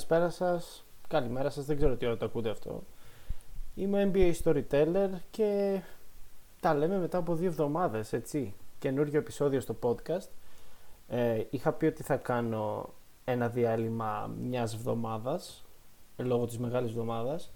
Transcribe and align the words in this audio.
Καλησπέρα 0.00 0.30
σας, 0.30 0.84
καλημέρα 1.08 1.50
σας, 1.50 1.64
δεν 1.64 1.76
ξέρω 1.76 1.96
τι 1.96 2.06
ώρα 2.06 2.16
το 2.16 2.24
ακούτε 2.24 2.50
αυτό. 2.50 2.82
Είμαι 3.74 4.10
NBA 4.14 4.32
Storyteller 4.42 5.08
και 5.30 5.80
τα 6.60 6.74
λέμε 6.74 6.98
μετά 6.98 7.18
από 7.18 7.34
δύο 7.34 7.48
εβδομάδες, 7.48 8.12
έτσι. 8.12 8.54
Καινούριο 8.78 9.18
επεισόδιο 9.18 9.60
στο 9.60 9.76
podcast. 9.82 10.28
Ε, 11.08 11.42
είχα 11.50 11.72
πει 11.72 11.86
ότι 11.86 12.02
θα 12.02 12.16
κάνω 12.16 12.88
ένα 13.24 13.48
διάλειμμα 13.48 14.30
μιας 14.42 14.74
εβδομάδας, 14.74 15.64
λόγω 16.16 16.46
της 16.46 16.58
μεγάλης 16.58 16.90
εβδομάδας. 16.90 17.52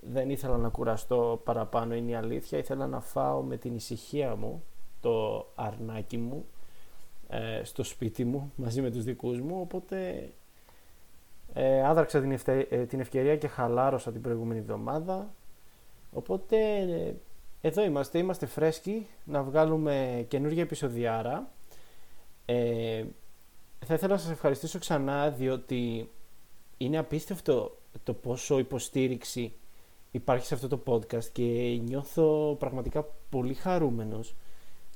Δεν 0.00 0.30
ήθελα 0.30 0.56
να 0.56 0.68
κουραστώ 0.68 1.40
παραπάνω, 1.44 1.94
είναι 1.94 2.10
η 2.10 2.14
αλήθεια. 2.14 2.58
Ήθελα 2.58 2.86
να 2.86 3.00
φάω 3.00 3.42
με 3.42 3.56
την 3.56 3.74
ησυχία 3.74 4.36
μου 4.36 4.62
το 5.00 5.46
αρνάκι 5.54 6.16
μου 6.16 6.44
ε, 7.28 7.64
στο 7.64 7.82
σπίτι 7.82 8.24
μου 8.24 8.52
μαζί 8.56 8.80
με 8.80 8.90
τους 8.90 9.04
δικούς 9.04 9.40
μου 9.40 9.60
οπότε 9.60 10.28
ε, 11.52 11.86
άδραξα 11.86 12.20
την, 12.20 12.38
ε, 12.44 12.86
την 12.86 13.00
ευκαιρία 13.00 13.36
και 13.36 13.48
χαλάρωσα 13.48 14.12
την 14.12 14.20
προηγούμενη 14.20 14.60
εβδομάδα. 14.60 15.34
Οπότε 16.12 16.56
ε, 16.78 17.14
εδώ 17.60 17.84
είμαστε, 17.84 18.18
είμαστε 18.18 18.46
φρέσκοι 18.46 19.06
να 19.24 19.42
βγάλουμε 19.42 20.24
καινούργια 20.28 20.62
επεισοδιάρα. 20.62 21.50
Ε, 22.44 23.04
θα 23.86 23.94
ήθελα 23.94 24.12
να 24.12 24.20
σας 24.20 24.30
ευχαριστήσω 24.30 24.78
ξανά 24.78 25.30
διότι 25.30 26.10
είναι 26.76 26.98
απίστευτο 26.98 27.78
το 28.02 28.14
πόσο 28.14 28.58
υποστήριξη 28.58 29.52
υπάρχει 30.10 30.46
σε 30.46 30.54
αυτό 30.54 30.68
το 30.68 30.82
podcast 30.86 31.24
και 31.24 31.42
νιώθω 31.84 32.56
πραγματικά 32.58 33.06
πολύ 33.28 33.54
χαρούμενος 33.54 34.34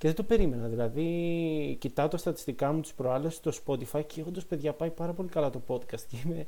και 0.04 0.10
δεν 0.10 0.18
το 0.18 0.22
περίμενα. 0.34 0.68
Δηλαδή, 0.68 1.76
κοιτάω 1.80 2.08
τα 2.08 2.16
στατιστικά 2.16 2.72
μου 2.72 2.80
τις 2.80 2.92
προάλλες 2.92 3.34
στο 3.34 3.52
Spotify 3.64 4.06
και 4.06 4.22
όντως, 4.26 4.44
παιδιά, 4.44 4.72
πάει 4.72 4.90
πάρα 4.90 5.12
πολύ 5.12 5.28
καλά 5.28 5.50
το 5.50 5.60
podcast 5.66 6.00
και 6.08 6.16
είμαι 6.24 6.46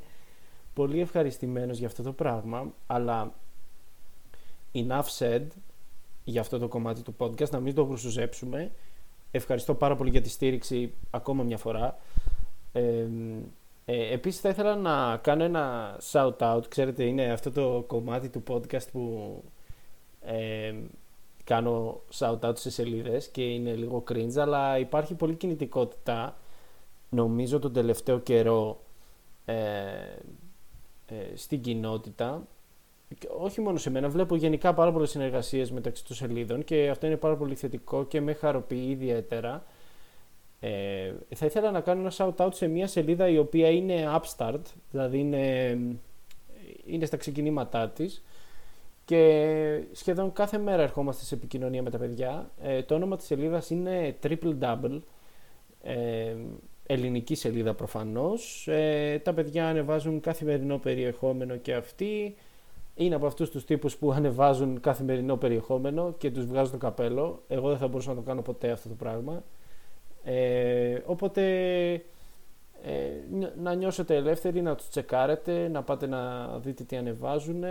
πολύ 0.73 0.99
ευχαριστημένος 0.99 1.77
για 1.77 1.87
αυτό 1.87 2.03
το 2.03 2.13
πράγμα. 2.13 2.73
Αλλά 2.87 3.33
enough 4.73 5.17
said 5.19 5.41
για 6.23 6.41
αυτό 6.41 6.59
το 6.59 6.67
κομμάτι 6.67 7.01
του 7.01 7.15
podcast, 7.17 7.49
να 7.49 7.59
μην 7.59 7.75
το 7.75 7.83
γρουσουζέψουμε. 7.83 8.71
Ευχαριστώ 9.31 9.73
πάρα 9.75 9.95
πολύ 9.95 10.09
για 10.09 10.21
τη 10.21 10.29
στήριξη 10.29 10.93
ακόμα 11.09 11.43
μια 11.43 11.57
φορά. 11.57 11.97
Ε, 12.71 13.07
ε, 13.85 14.13
επίσης 14.13 14.39
θα 14.39 14.49
ήθελα 14.49 14.75
να 14.75 15.17
κάνω 15.17 15.43
ένα 15.43 15.97
shout 16.11 16.37
out, 16.37 16.61
ξέρετε 16.69 17.03
είναι 17.03 17.31
αυτό 17.31 17.51
το 17.51 17.83
κομμάτι 17.87 18.29
του 18.29 18.43
podcast 18.47 18.87
που 18.91 19.43
ε, 20.21 20.73
κάνω 21.47 22.01
shout-out 22.19 22.57
σε 22.57 22.69
σελίδες 22.69 23.27
και 23.27 23.41
είναι 23.41 23.73
λίγο 23.73 24.03
cringe, 24.11 24.37
αλλά 24.37 24.77
υπάρχει 24.77 25.13
πολύ 25.13 25.35
κινητικότητα, 25.35 26.37
νομίζω 27.09 27.59
τον 27.59 27.73
τελευταίο 27.73 28.19
καιρό, 28.19 28.81
ε, 29.45 29.53
ε, 31.05 31.35
στην 31.35 31.61
κοινότητα. 31.61 32.47
Όχι 33.39 33.61
μόνο 33.61 33.77
σε 33.77 33.89
μένα, 33.89 34.09
βλέπω 34.09 34.35
γενικά 34.35 34.73
πάρα 34.73 34.91
πολλές 34.91 35.09
συνεργασίες 35.09 35.71
μεταξύ 35.71 36.05
των 36.05 36.15
σελίδων 36.15 36.63
και 36.63 36.89
αυτό 36.89 37.05
είναι 37.05 37.17
πάρα 37.17 37.35
πολύ 37.35 37.55
θετικό 37.55 38.05
και 38.05 38.21
με 38.21 38.33
χαροποιεί 38.33 38.87
ιδιαίτερα. 38.89 39.65
Ε, 40.59 41.13
θα 41.35 41.45
ήθελα 41.45 41.71
να 41.71 41.81
κάνω 41.81 41.99
ένα 42.01 42.11
shout-out 42.17 42.53
σε 42.53 42.67
μια 42.67 42.87
σελίδα 42.87 43.27
η 43.27 43.37
οποία 43.37 43.69
είναι 43.69 44.19
upstart, 44.21 44.61
δηλαδή 44.91 45.19
είναι, 45.19 45.77
είναι 46.85 47.05
στα 47.05 47.17
ξεκινήματά 47.17 47.89
της 47.89 48.23
και 49.07 49.83
σχεδόν 49.91 50.33
κάθε 50.33 50.57
μέρα 50.57 50.81
ερχόμαστε 50.81 51.23
σε 51.23 51.35
επικοινωνία 51.35 51.81
με 51.81 51.89
τα 51.89 51.97
παιδιά. 51.97 52.51
Ε, 52.61 52.83
το 52.83 52.95
όνομα 52.95 53.15
της 53.15 53.25
σελίδας 53.25 53.69
είναι 53.69 54.15
Triple 54.23 54.57
Double, 54.59 55.01
ε, 55.81 56.35
ελληνική 56.85 57.35
σελίδα 57.35 57.73
προφανώς. 57.73 58.67
Ε, 58.67 59.21
τα 59.23 59.33
παιδιά 59.33 59.67
ανεβάζουν 59.67 60.19
καθημερινό 60.19 60.77
περιεχόμενο 60.77 61.55
και 61.55 61.73
αυτοί. 61.73 62.35
Είναι 62.95 63.15
από 63.15 63.25
αυτούς 63.25 63.49
τους 63.49 63.65
τύπους 63.65 63.97
που 63.97 64.11
ανεβάζουν 64.11 64.79
καθημερινό 64.79 65.37
περιεχόμενο 65.37 66.13
και 66.17 66.31
τους 66.31 66.45
βγάζουν 66.45 66.71
το 66.71 66.77
καπέλο. 66.77 67.43
Εγώ 67.47 67.69
δεν 67.69 67.77
θα 67.77 67.87
μπορούσα 67.87 68.09
να 68.09 68.15
το 68.15 68.21
κάνω 68.21 68.41
ποτέ 68.41 68.69
αυτό 68.71 68.89
το 68.89 68.95
πράγμα. 68.95 69.43
Ε, 70.23 71.01
οπότε 71.05 71.43
ε, 72.83 73.11
να 73.57 73.73
νιώσετε 73.73 74.15
ελεύθεροι, 74.15 74.61
να 74.61 74.75
τους 74.75 74.89
τσεκάρετε, 74.89 75.67
να 75.67 75.83
πάτε 75.83 76.07
να 76.07 76.47
δείτε 76.59 76.83
τι 76.83 76.95
ανεβάζουν 76.95 77.63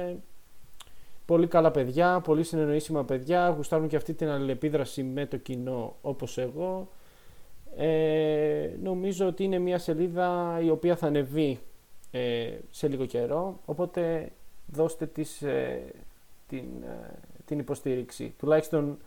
Πολύ 1.26 1.46
καλά 1.46 1.70
παιδιά, 1.70 2.20
πολύ 2.20 2.44
συνεννοήσιμα 2.44 3.04
παιδιά, 3.04 3.48
γουστάρουν 3.48 3.88
και 3.88 3.96
αυτή 3.96 4.14
την 4.14 4.28
αλληλεπίδραση 4.28 5.02
με 5.02 5.26
το 5.26 5.36
κοινό 5.36 5.96
όπως 6.00 6.38
εγώ. 6.38 6.88
Ε, 7.76 8.70
νομίζω 8.82 9.26
ότι 9.26 9.44
είναι 9.44 9.58
μια 9.58 9.78
σελίδα 9.78 10.58
η 10.62 10.70
οποία 10.70 10.96
θα 10.96 11.06
ανεβεί 11.06 11.58
ε, 12.10 12.58
σε 12.70 12.88
λίγο 12.88 13.06
καιρό, 13.06 13.60
οπότε 13.64 14.32
δώστε 14.66 15.06
της, 15.06 15.42
ε, 15.42 15.82
την, 16.48 16.64
ε, 16.82 17.18
την 17.44 17.58
υποστήριξη. 17.58 18.34
Τουλάχιστον 18.38 18.98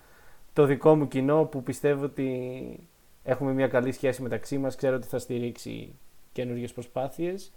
το 0.53 0.65
δικό 0.65 0.95
μου 0.95 1.07
κοινό 1.07 1.45
που 1.45 1.63
πιστεύω 1.63 2.03
ότι 2.03 2.87
έχουμε 3.23 3.53
μια 3.53 3.67
καλή 3.67 3.91
σχέση 3.91 4.21
μεταξύ 4.21 4.57
μας, 4.57 4.75
ξέρω 4.75 4.95
ότι 4.95 5.07
θα 5.07 5.19
στηρίξει 5.19 5.95
καινούργιες 6.31 6.73
προσπάθειες. 6.73 7.51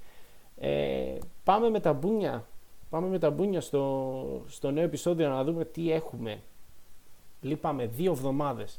πάμε 1.44 1.70
με 1.70 1.80
τα 1.80 1.92
μπούνια 1.92 2.46
Πάμε 2.92 3.08
με 3.08 3.18
τα 3.18 3.30
μπούνια 3.30 3.60
στο, 3.60 4.44
στο 4.48 4.70
νέο 4.70 4.84
επεισόδιο 4.84 5.28
να 5.28 5.44
δούμε 5.44 5.64
τι 5.64 5.92
έχουμε. 5.92 6.42
Λείπαμε 7.40 7.86
δύο 7.86 8.12
εβδομάδες. 8.12 8.78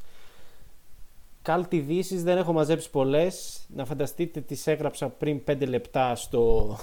Κάλτι 1.42 1.76
ειδήσει 1.76 2.16
δεν 2.16 2.36
έχω 2.36 2.52
μαζέψει 2.52 2.90
πολλές. 2.90 3.66
Να 3.74 3.84
φανταστείτε 3.84 4.40
τις 4.40 4.66
έγραψα 4.66 5.08
πριν 5.08 5.40
5 5.46 5.68
λεπτά 5.68 6.14
στο... 6.14 6.76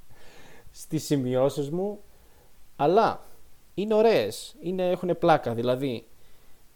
στις 0.82 1.04
σημειώσεις 1.04 1.70
μου. 1.70 2.00
Αλλά 2.76 3.20
είναι 3.74 3.94
ωραίες. 3.94 4.56
Είναι, 4.60 4.90
έχουν 4.90 5.18
πλάκα. 5.18 5.54
Δηλαδή 5.54 6.06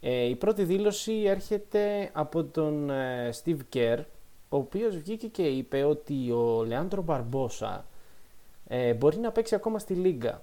ε, 0.00 0.24
η 0.24 0.36
πρώτη 0.36 0.64
δήλωση 0.64 1.12
έρχεται 1.12 2.10
από 2.12 2.44
τον 2.44 2.90
ε, 2.90 3.30
Steve 3.44 3.60
Kerr 3.74 3.98
ο 4.48 4.56
οποίος 4.56 4.96
βγήκε 4.96 5.26
και 5.26 5.42
είπε 5.42 5.84
ότι 5.84 6.30
ο 6.30 6.64
Λεάντρο 6.64 7.02
Μπαρμπόσα 7.02 7.84
ε, 8.72 8.94
μπορεί 8.94 9.18
να 9.18 9.32
παίξει 9.32 9.54
ακόμα 9.54 9.78
στη 9.78 9.94
Λίγκα. 9.94 10.42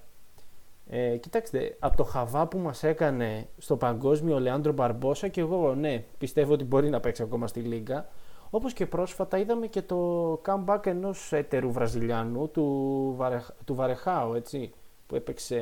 Ε, 0.89 1.17
κοιτάξτε, 1.17 1.75
από 1.79 1.97
το 1.97 2.03
χαβά 2.03 2.47
που 2.47 2.57
μας 2.57 2.83
έκανε 2.83 3.47
στο 3.57 3.77
παγκόσμιο 3.77 4.35
ο 4.35 4.39
Λεάντρο 4.39 4.71
Μπαρμπόσα 4.71 5.27
και 5.27 5.41
εγώ 5.41 5.75
ναι, 5.75 6.03
πιστεύω 6.17 6.53
ότι 6.53 6.63
μπορεί 6.63 6.89
να 6.89 6.99
παίξει 6.99 7.21
ακόμα 7.21 7.47
στη 7.47 7.59
Λίγκα. 7.59 8.09
Όπως 8.49 8.73
και 8.73 8.85
πρόσφατα 8.85 9.37
είδαμε 9.37 9.67
και 9.67 9.81
το 9.81 10.31
comeback 10.45 10.85
ενός 10.85 11.33
έτερου 11.33 11.71
Βραζιλιάνου, 11.71 12.49
του, 12.49 13.13
Βαρε, 13.17 13.41
του 13.65 13.75
Βαρεχάου, 13.75 14.33
έτσι, 14.33 14.73
που 15.07 15.15
έπαιξε 15.15 15.61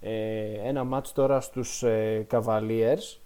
ε, 0.00 0.68
ένα 0.68 0.84
μάτς 0.84 1.12
τώρα 1.12 1.40
στους 1.40 1.82
ε, 1.82 2.26
Cavaliers. 2.30 3.18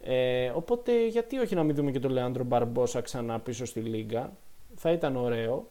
Ε, 0.00 0.48
οπότε 0.54 1.06
γιατί 1.06 1.38
όχι 1.38 1.54
να 1.54 1.62
μην 1.62 1.74
δούμε 1.74 1.90
και 1.90 2.00
τον 2.00 2.10
Λεάντρο 2.10 2.44
Μπαρμπόσα 2.44 3.00
ξανά 3.00 3.40
πίσω 3.40 3.64
στη 3.64 3.80
Λίγκα; 3.80 4.32
Θα 4.74 4.90
ήταν 4.90 5.16
ωραίο. 5.16 5.66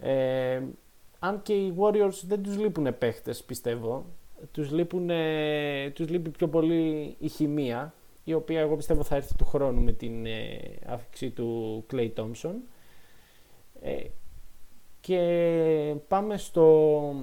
Ε, 0.00 0.62
αν 1.18 1.42
και 1.42 1.52
οι 1.52 1.74
Warriors 1.78 2.22
δεν 2.26 2.42
τους 2.42 2.58
λείπουν 2.58 2.98
παίχτες 2.98 3.42
πιστεύω. 3.42 4.06
Τους, 4.52 4.70
λείπουν, 4.70 5.10
τους 5.92 6.08
λείπει 6.08 6.30
πιο 6.30 6.48
πολύ 6.48 7.16
η 7.18 7.28
χημεία 7.28 7.94
η 8.24 8.34
οποία 8.34 8.60
εγώ 8.60 8.76
πιστεύω 8.76 9.02
θα 9.02 9.16
έρθει 9.16 9.34
του 9.36 9.44
χρόνου 9.44 9.80
με 9.80 9.92
την 9.92 10.26
ε, 10.26 10.58
άφηξη 10.86 11.30
του 11.30 11.84
Clay 11.92 12.12
Thompson. 12.14 12.54
Ε, 13.80 14.04
και 15.00 15.94
πάμε 16.08 16.36
στο, 16.36 17.14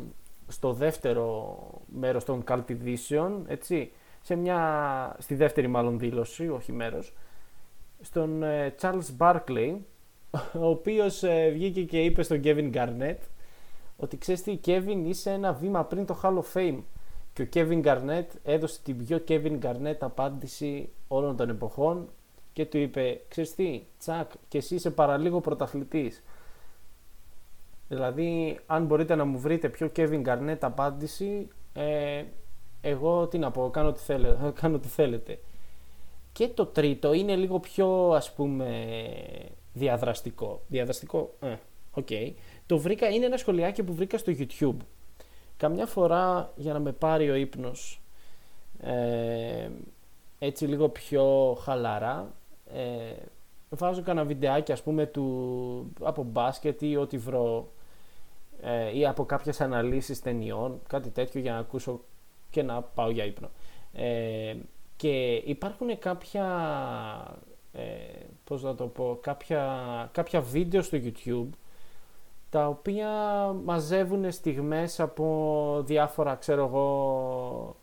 στο 0.48 0.74
δεύτερο 0.74 1.57
μέρος 1.86 2.24
των 2.24 2.44
καλπιδίσεων, 2.44 3.46
έτσι, 3.48 3.92
σε 4.22 4.36
μια, 4.36 5.16
στη 5.19 5.36
δεύτερη 5.36 5.68
μάλλον 5.68 6.00
δήλωση, 6.00 6.50
όχι 6.50 6.72
μέρος, 6.72 7.13
στον 8.02 8.44
ε, 8.44 8.75
Charles 8.81 9.18
Barkley, 9.18 9.75
ο 10.32 10.68
οποίος 10.68 11.24
ε, 11.24 11.50
βγήκε 11.50 11.84
και 11.84 12.04
είπε 12.04 12.24
στον 12.24 12.42
Kevin 12.44 12.74
Garnett 12.74 13.18
ότι 13.98 14.18
ξέρεις 14.18 14.44
τι, 14.44 14.60
Kevin 14.66 15.04
είσαι 15.06 15.32
ένα 15.32 15.54
βήμα 15.54 15.84
πριν 15.84 16.06
το 16.06 16.20
Hall 16.24 16.38
of 16.38 16.54
Fame. 16.54 16.80
Και 17.34 17.42
ο 17.42 17.48
Kevin 17.54 17.84
Garnett 17.84 18.26
έδωσε 18.44 18.80
την 18.84 19.06
πιο 19.06 19.24
Kevin 19.28 19.60
Garnett 19.60 19.98
απάντηση 20.00 20.90
όλων 21.08 21.36
των 21.36 21.50
εποχών 21.50 22.10
και 22.54 22.66
του 22.66 22.78
είπε, 22.78 23.22
ξέρεις 23.28 23.56
τι, 23.56 23.82
τσακ, 24.00 24.32
και 24.48 24.58
εσύ 24.58 24.76
είσαι 24.76 24.92
παραλίγο 24.92 25.42
πρωταθλητής. 25.42 26.24
Δηλαδή, 27.88 28.60
αν 28.66 28.86
μπορείτε 28.86 29.16
να 29.16 29.26
μου 29.26 29.40
βρείτε 29.40 29.70
πιο 29.70 29.92
Kevin 29.96 30.24
Garnett 30.26 30.58
απάντηση, 30.60 31.48
ε, 31.74 32.24
εγώ 32.82 33.28
τι 33.28 33.38
να 33.38 33.52
πω, 33.52 33.70
κάνω 33.70 33.92
τι, 33.92 34.00
θέλετε, 34.00 34.52
κάνω 34.62 34.80
τι 34.80 34.88
θέλετε. 34.88 35.40
Και 36.32 36.48
το 36.48 36.66
τρίτο 36.66 37.14
είναι 37.14 37.36
λίγο 37.36 37.60
πιο, 37.60 38.12
ας 38.12 38.34
πούμε, 38.34 38.86
διαδραστικό. 39.78 40.62
Διαδραστικό, 40.68 41.34
ε, 41.40 41.56
OK. 41.92 42.08
Okay. 42.10 42.32
Το 42.66 42.78
βρήκα, 42.78 43.10
είναι 43.10 43.26
ένα 43.26 43.38
σχολιάκι 43.38 43.84
που 43.84 43.94
βρήκα 43.94 44.18
στο 44.18 44.34
YouTube. 44.38 44.78
Καμιά 45.58 45.86
φορά 45.86 46.54
για 46.56 46.74
να 46.74 46.80
με 46.80 46.92
πάρει 46.92 47.30
ο 47.30 47.36
ύπνος 47.36 48.02
ε, 48.82 49.70
έτσι 50.40 50.66
λίγο 50.66 50.90
πιο 50.90 51.58
χαλαρά 51.62 52.34
ε, 52.74 53.14
βάζω 53.70 54.02
κανένα 54.02 54.26
βιντεάκι 54.26 54.72
ας 54.72 54.84
πούμε 54.84 55.06
του, 55.06 55.94
από 56.02 56.24
μπάσκετ 56.24 56.82
ή 56.82 56.96
ό,τι 56.96 57.18
βρω 57.18 57.72
ε, 58.62 58.98
ή 58.98 59.06
από 59.06 59.26
κάποιες 59.26 59.62
αναλύσεις 59.62 60.22
ταινιών, 60.22 60.82
κάτι 60.88 61.10
τέτοιο 61.10 61.42
για 61.42 61.52
να 61.52 61.58
ακούσω 61.58 62.02
και 62.50 62.64
να 62.64 62.82
πάω 62.82 63.10
για 63.10 63.26
ύπνο. 63.26 63.50
Ε, 63.94 64.56
και 64.96 65.36
υπάρχουν 65.36 66.00
κάποια, 66.00 66.46
ε, 67.78 68.26
πώς 68.44 68.64
να 68.64 68.76
το 68.76 68.88
πω, 68.88 69.18
κάποια, 69.22 70.10
κάποια 70.12 70.42
βίντεο 70.42 70.82
στο 70.82 70.98
YouTube 71.04 71.50
τα 72.50 72.68
οποία 72.68 73.10
μαζεύουν 73.64 74.32
στιγμές 74.32 75.00
από 75.00 75.84
διάφορα, 75.86 76.36
ξέρω 76.36 76.66
εγώ, 76.66 77.76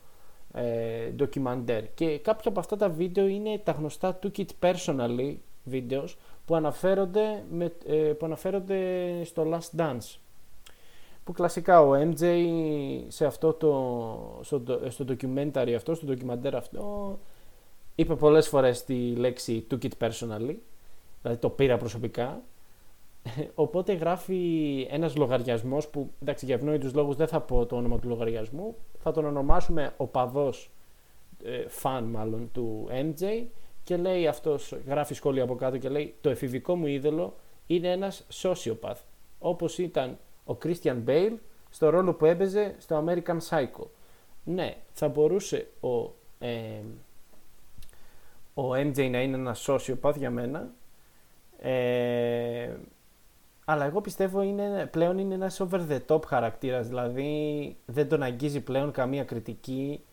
ε, 0.53 1.09
ντοκιμαντέρ. 1.09 1.95
Και 1.95 2.19
κάποια 2.19 2.51
από 2.51 2.61
αυτά 2.61 2.77
τα 2.77 2.89
βίντεο 2.89 3.27
είναι 3.27 3.59
τα 3.59 3.73
γνωστά 3.73 4.19
Took 4.23 4.39
It 4.39 4.49
Personally 4.61 5.37
βίντεος 5.65 6.17
που 6.45 6.55
αναφέρονται, 6.55 7.45
με, 7.51 7.73
ε, 7.87 7.95
που 7.95 8.27
αναφέρονται 8.27 8.81
στο 9.25 9.47
Last 9.53 9.81
Dance. 9.81 10.19
Που 11.25 11.33
κλασικά 11.33 11.81
ο 11.81 11.93
MJ 11.95 12.25
σε 13.09 13.27
αυτό 13.27 13.53
το, 13.53 14.41
στο, 14.43 14.63
στο 14.89 15.05
documentary 15.09 15.73
αυτό, 15.77 15.95
στο 15.95 16.07
ντοκιμαντέρ 16.07 16.57
αυτό, 16.57 17.19
είπε 17.95 18.15
πολλές 18.15 18.49
φορές 18.49 18.85
τη 18.85 19.15
λέξη 19.15 19.67
Took 19.71 19.85
It 19.85 20.09
Personally, 20.09 20.57
δηλαδή 21.23 21.41
το 21.41 21.51
πήρα 21.51 21.77
προσωπικά 21.77 22.43
Οπότε 23.55 23.93
γράφει 23.93 24.87
ένας 24.91 25.17
λογαριασμός 25.17 25.89
που, 25.89 26.11
εντάξει, 26.23 26.45
για 26.45 26.55
ευνόητους 26.55 26.95
λόγους 26.95 27.17
δεν 27.17 27.29
θα 27.29 27.41
πω 27.41 27.67
το 27.67 27.77
όνομα 27.77 27.99
του 27.99 28.09
λογαριασμού, 28.09 28.77
θα 28.99 29.13
τον 29.13 29.25
ονομάσουμε 29.25 29.95
ο 29.97 30.07
παδός, 30.07 30.71
ε, 31.45 31.69
φαν 31.69 32.05
μάλλον, 32.05 32.51
του 32.53 32.89
MJ 32.91 33.45
και 33.85 33.97
λέει 33.97 34.27
αυτός, 34.27 34.77
γράφει 34.87 35.15
σχόλια 35.15 35.43
από 35.43 35.55
κάτω 35.55 35.79
και 35.79 35.89
λέει 35.89 36.15
το 36.21 36.31
εφηβικό 36.31 36.77
μου 36.77 36.87
είδωλο 36.87 37.37
είναι 37.67 37.91
ένας 37.91 38.27
sociopath, 38.33 39.01
όπως 39.39 39.79
ήταν 39.79 40.19
ο 40.45 40.57
Christian 40.65 40.97
Bale 41.07 41.37
στο 41.71 41.89
ρόλο 41.89 42.15
που 42.15 42.25
έπαιζε 42.25 42.75
στο 42.79 43.05
American 43.07 43.39
Psycho. 43.49 43.87
Ναι, 44.45 44.77
θα 44.93 45.09
μπορούσε 45.09 45.67
ο, 45.81 46.15
ε, 46.39 46.81
ο 48.55 48.73
MJ 48.73 49.11
να 49.11 49.23
είναι 49.23 49.37
ένας 49.37 49.69
sociopath 49.69 50.17
για 50.17 50.31
μένα, 50.31 50.71
ε, 51.59 52.71
αλλά 53.65 53.85
εγώ 53.85 54.01
πιστεύω 54.01 54.43
είναι, 54.43 54.89
πλέον 54.93 55.19
είναι 55.19 55.35
ένας 55.35 55.61
over 55.61 55.81
the 55.89 56.01
top 56.07 56.25
χαρακτήρας, 56.25 56.89
δηλαδή 56.89 57.77
δεν 57.87 58.09
τον 58.09 58.23
αγγίζει 58.23 58.61
πλέον 58.61 58.91
καμία 58.91 59.25
κριτική. 59.25 60.05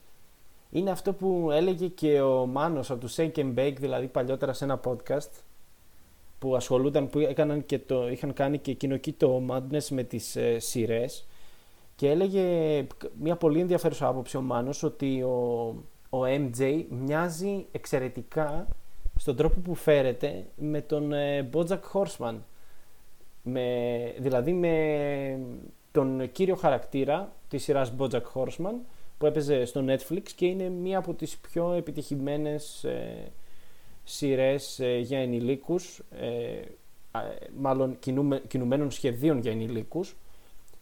Είναι 0.69 0.91
αυτό 0.91 1.13
που 1.13 1.49
έλεγε 1.51 1.87
και 1.87 2.21
ο 2.21 2.45
Μάνος 2.45 2.91
από 2.91 2.99
τους 2.99 3.15
Shake 3.17 3.35
and 3.35 3.53
Bake, 3.55 3.75
δηλαδή 3.79 4.07
παλιότερα 4.07 4.53
σε 4.53 4.63
ένα 4.63 4.79
podcast, 4.83 5.29
που 6.39 6.55
ασχολούνταν, 6.55 7.09
που 7.09 7.19
έκαναν 7.19 7.65
και 7.65 7.79
το, 7.79 8.09
είχαν 8.09 8.33
κάνει 8.33 8.57
και 8.57 8.71
εκείνο 8.71 8.93
εκεί 8.93 9.11
το 9.11 9.41
Madness 9.49 9.87
με 9.89 10.03
τις 10.03 10.35
ε, 10.35 10.59
σειρές. 10.59 11.27
και 11.95 12.09
έλεγε 12.09 12.43
μια 13.19 13.35
πολύ 13.35 13.59
ενδιαφέρουσα 13.59 14.07
άποψη 14.07 14.37
ο 14.37 14.41
Μάνος 14.41 14.83
ότι 14.83 15.21
ο, 15.21 15.75
ο 16.13 16.19
MJ 16.25 16.85
μοιάζει 16.89 17.65
εξαιρετικά 17.71 18.67
στον 19.15 19.35
τρόπο 19.35 19.59
που 19.59 19.75
φέρεται 19.75 20.45
με 20.55 20.81
τον 20.81 21.13
ε, 21.13 21.49
Bojack 21.53 21.79
Horseman. 21.93 22.35
Με, 23.43 23.67
δηλαδή 24.19 24.53
με 24.53 25.39
τον 25.91 26.31
κύριο 26.31 26.55
χαρακτήρα 26.55 27.31
της 27.47 27.63
σειράς 27.63 27.93
Bojack 27.97 28.21
Horseman 28.33 28.75
που 29.17 29.25
έπαιζε 29.25 29.65
στο 29.65 29.85
Netflix 29.87 30.23
και 30.35 30.45
είναι 30.45 30.69
μία 30.69 30.97
από 30.97 31.13
τις 31.13 31.37
πιο 31.37 31.73
επιτυχημένες 31.73 32.83
ε, 32.83 33.31
σειρές 34.03 34.79
ε, 34.79 34.97
για 34.97 35.19
ενηλίκους 35.19 36.01
ε, 36.19 36.61
μάλλον 37.59 37.99
κινούμε, 37.99 38.41
κινουμένων 38.47 38.91
σχεδίων 38.91 39.39
για 39.39 39.51
ενηλίκους. 39.51 40.15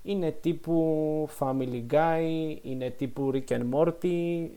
Είναι 0.03 0.31
τύπου 0.31 1.29
Family 1.39 1.83
Guy, 1.91 2.55
είναι 2.61 2.89
τύπου 2.89 3.31
Rick 3.33 3.47
and 3.47 3.63
Morty 3.71 4.47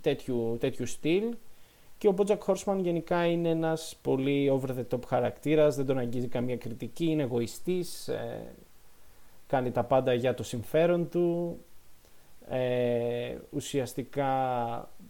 τέτοιου, 0.00 0.56
τέτοιου 0.60 0.86
στυλ 0.86 1.34
και 1.98 2.08
ο 2.08 2.14
Bojack 2.18 2.38
Horseman 2.38 2.78
γενικά 2.80 3.26
είναι 3.26 3.48
ένας 3.48 3.96
πολύ 4.02 4.50
over 4.52 4.68
the 4.68 4.84
top 4.94 5.04
χαρακτήρας, 5.06 5.76
δεν 5.76 5.86
τον 5.86 5.98
αγγίζει 5.98 6.28
καμία 6.28 6.56
κριτική, 6.56 7.04
είναι 7.04 7.22
εγωιστής, 7.22 8.08
ε, 8.08 8.54
κάνει 9.46 9.70
τα 9.70 9.84
πάντα 9.84 10.14
για 10.14 10.34
το 10.34 10.42
συμφέρον 10.42 11.08
του, 11.08 11.58
ε, 12.48 13.36
ουσιαστικά 13.50 14.28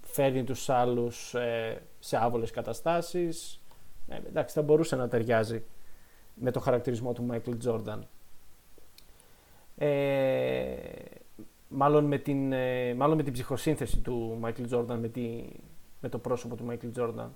φέρνει 0.03 0.45
τους 0.45 0.69
άλλους 0.69 1.35
ε, 1.35 1.83
σε 1.99 2.17
άβολες 2.17 2.51
καταστάσεις. 2.51 3.61
Ε, 4.09 4.17
εντάξει, 4.27 4.55
θα 4.55 4.63
μπορούσε 4.63 4.97
να 4.97 5.09
ταιριάζει 5.09 5.63
με 6.35 6.51
το 6.51 6.61
χαρακτηρισμό 6.61 7.13
του 7.13 7.27
Michael 7.31 7.57
Jordan. 7.67 7.99
Ε, 9.77 10.77
μάλλον, 11.69 12.05
με 12.05 12.19
την, 12.19 12.53
μάλλον 12.97 13.17
με 13.17 13.23
την 13.23 13.33
ψυχοσύνθεση 13.33 13.99
του 13.99 14.39
Michael 14.45 14.69
Jordan, 14.71 14.97
με 15.01 15.09
τη, 15.09 15.45
με 16.01 16.09
το 16.09 16.19
πρόσωπο 16.19 16.57
του 16.57 16.67
Michael 16.71 17.01
Jordan. 17.01 17.29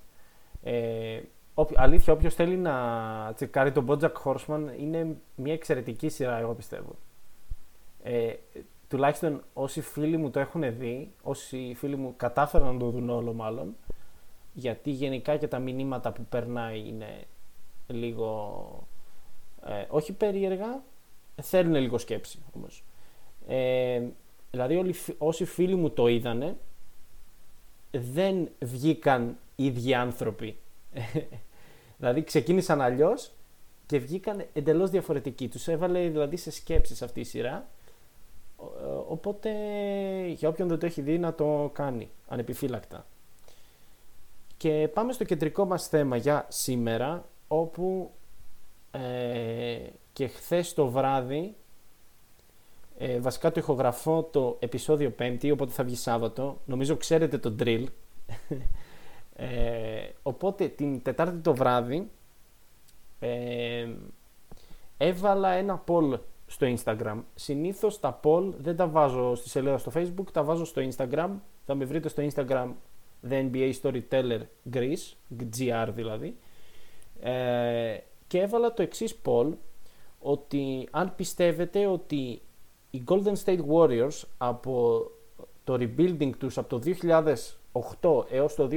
Ε, 0.62 1.20
αλήθεια, 1.74 2.12
όποιος 2.12 2.34
θέλει 2.34 2.56
να 2.56 3.32
τσεκάρει 3.34 3.72
τον 3.72 3.86
Bojack 3.88 4.12
Horseman 4.24 4.60
είναι 4.78 5.16
μια 5.34 5.52
εξαιρετική 5.52 6.08
σειρά, 6.08 6.38
εγώ 6.38 6.54
πιστεύω. 6.54 6.94
Ε, 8.02 8.32
τουλάχιστον 8.88 9.42
όσοι 9.52 9.80
φίλοι 9.80 10.16
μου 10.16 10.30
το 10.30 10.40
έχουν 10.40 10.78
δει, 10.78 11.12
όσοι 11.22 11.74
φίλοι 11.76 11.96
μου 11.96 12.14
κατάφεραν 12.16 12.72
να 12.72 12.78
το 12.78 12.90
δουν 12.90 13.10
όλο 13.10 13.32
μάλλον, 13.32 13.76
γιατί 14.52 14.90
γενικά 14.90 15.36
και 15.36 15.48
τα 15.48 15.58
μηνύματα 15.58 16.12
που 16.12 16.24
περνάει 16.28 16.88
είναι 16.88 17.24
λίγο, 17.86 18.88
ε, 19.66 19.84
όχι 19.88 20.12
περίεργα, 20.12 20.82
θέλουν 21.42 21.74
λίγο 21.74 21.98
σκέψη 21.98 22.38
όμως. 22.56 22.84
Ε, 23.48 24.02
δηλαδή 24.52 24.76
όλοι, 24.76 24.94
όσοι 25.18 25.44
φίλοι 25.44 25.74
μου 25.74 25.90
το 25.90 26.06
είδανε, 26.06 26.56
δεν 27.90 28.48
βγήκαν 28.60 29.38
ίδιοι 29.56 29.94
άνθρωποι. 29.94 30.56
δηλαδή 31.98 32.24
ξεκίνησαν 32.24 32.80
αλλιώς 32.80 33.30
και 33.86 33.98
βγήκαν 33.98 34.46
εντελώς 34.52 34.90
διαφορετικοί. 34.90 35.48
Τους 35.48 35.68
έβαλε 35.68 36.08
δηλαδή 36.08 36.36
σε 36.36 36.50
σκέψεις 36.50 37.02
αυτή 37.02 37.20
η 37.20 37.24
σειρά. 37.24 37.68
Οπότε 39.08 39.50
για 40.26 40.48
όποιον 40.48 40.68
δεν 40.68 40.78
το 40.78 40.86
έχει 40.86 41.00
δει 41.00 41.18
να 41.18 41.34
το 41.34 41.70
κάνει 41.72 42.10
ανεπιφύλακτα. 42.28 43.06
Και 44.56 44.88
πάμε 44.94 45.12
στο 45.12 45.24
κεντρικό 45.24 45.64
μας 45.64 45.88
θέμα 45.88 46.16
για 46.16 46.46
σήμερα 46.48 47.28
όπου 47.48 48.12
ε, 48.90 49.78
και 50.12 50.26
χθες 50.26 50.74
το 50.74 50.88
βράδυ 50.88 51.54
ε, 53.04 53.20
βασικά 53.20 53.52
το 53.52 53.60
ηχογραφώ 53.60 54.22
το 54.22 54.56
επεισόδιο 54.60 55.14
5 55.18 55.50
οπότε 55.52 55.72
θα 55.72 55.84
βγει 55.84 55.96
Σάββατο. 55.96 56.60
Νομίζω 56.64 56.96
ξέρετε 56.96 57.38
το 57.38 57.54
drill. 57.58 57.84
ε, 59.36 60.08
οπότε 60.22 60.68
την 60.68 61.02
Τετάρτη 61.02 61.36
το 61.36 61.54
βράδυ 61.54 62.10
ε, 63.18 63.88
έβαλα 64.96 65.50
ένα 65.50 65.84
poll 65.86 66.18
στο 66.46 66.74
Instagram. 66.76 67.16
Συνήθως 67.34 68.00
τα 68.00 68.20
poll 68.22 68.52
δεν 68.58 68.76
τα 68.76 68.86
βάζω 68.86 69.34
στη 69.34 69.48
σελίδα 69.48 69.78
στο 69.78 69.92
Facebook, 69.94 70.30
τα 70.32 70.42
βάζω 70.42 70.64
στο 70.64 70.82
Instagram. 70.90 71.30
Θα 71.64 71.74
με 71.74 71.84
βρείτε 71.84 72.08
στο 72.08 72.22
Instagram 72.30 72.68
The 73.28 73.50
NBA 73.50 73.72
Storyteller 73.82 74.40
Greece, 74.72 75.12
GR 75.58 75.88
δηλαδή. 75.94 76.36
Ε, 77.20 77.96
και 78.26 78.40
έβαλα 78.40 78.72
το 78.72 78.82
εξής 78.82 79.14
poll 79.24 79.52
ότι 80.18 80.88
αν 80.90 81.14
πιστεύετε 81.16 81.86
ότι 81.86 82.42
οι 82.94 83.02
Golden 83.06 83.34
State 83.44 83.60
Warriors 83.68 84.22
από 84.38 85.04
το 85.64 85.74
rebuilding 85.74 86.32
τους 86.38 86.58
από 86.58 86.78
το 86.78 86.94
2008 88.02 88.32
έως 88.32 88.54
το 88.54 88.68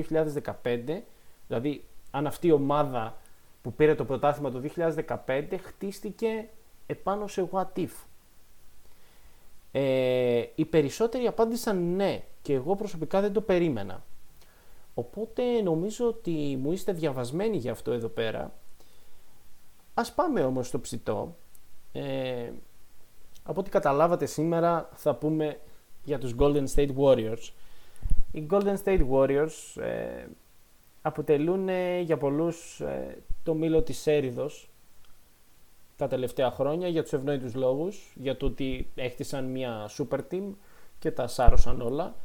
2015, 0.63 1.01
δηλαδή 1.47 1.83
αν 2.11 2.27
αυτή 2.27 2.47
η 2.47 2.51
ομάδα 2.51 3.17
που 3.61 3.73
πήρε 3.73 3.95
το 3.95 4.05
πρωτάθλημα 4.05 4.51
το 4.51 4.61
2015 5.27 5.43
χτίστηκε 5.61 6.49
επάνω 6.85 7.27
σε 7.27 7.49
what 7.51 7.79
if. 7.79 7.89
Ε, 9.71 10.45
οι 10.55 10.65
περισσότεροι 10.65 11.27
απάντησαν 11.27 11.95
ναι 11.95 12.23
και 12.41 12.53
εγώ 12.53 12.75
προσωπικά 12.75 13.21
δεν 13.21 13.33
το 13.33 13.41
περίμενα. 13.41 14.03
Οπότε 14.93 15.61
νομίζω 15.61 16.07
ότι 16.07 16.57
μου 16.61 16.71
είστε 16.71 16.91
διαβασμένοι 16.91 17.57
για 17.57 17.71
αυτό 17.71 17.91
εδώ 17.91 18.07
πέρα. 18.07 18.53
Ας 19.93 20.13
πάμε 20.13 20.43
όμως 20.43 20.67
στο 20.67 20.79
ψητό. 20.79 21.35
Ε, 21.91 22.51
από 23.47 23.59
ό,τι 23.59 23.69
καταλάβατε 23.69 24.25
σήμερα 24.25 24.89
θα 24.93 25.15
πούμε 25.15 25.59
για 26.03 26.19
τους 26.19 26.35
Golden 26.39 26.65
State 26.75 26.95
Warriors. 26.97 27.51
Οι 28.31 28.47
Golden 28.49 28.75
State 28.83 29.09
Warriors 29.11 29.81
ε, 29.81 30.25
αποτελούν 31.01 31.69
ε, 31.69 31.99
για 31.99 32.17
πολλούς 32.17 32.79
ε, 32.79 33.23
το 33.43 33.53
μήλο 33.53 33.81
της 33.81 34.07
έριδος 34.07 34.69
τα 35.95 36.07
τελευταία 36.07 36.51
χρόνια 36.51 36.87
για 36.87 37.01
τους 37.01 37.13
ευνόητους 37.13 37.55
λόγους, 37.55 38.13
για 38.15 38.37
το 38.37 38.45
ότι 38.45 38.87
έχτισαν 38.95 39.45
μια 39.45 39.89
super 39.97 40.19
team 40.31 40.43
και 40.99 41.11
τα 41.11 41.27
σάρωσαν 41.27 41.81
όλα. 41.81 42.15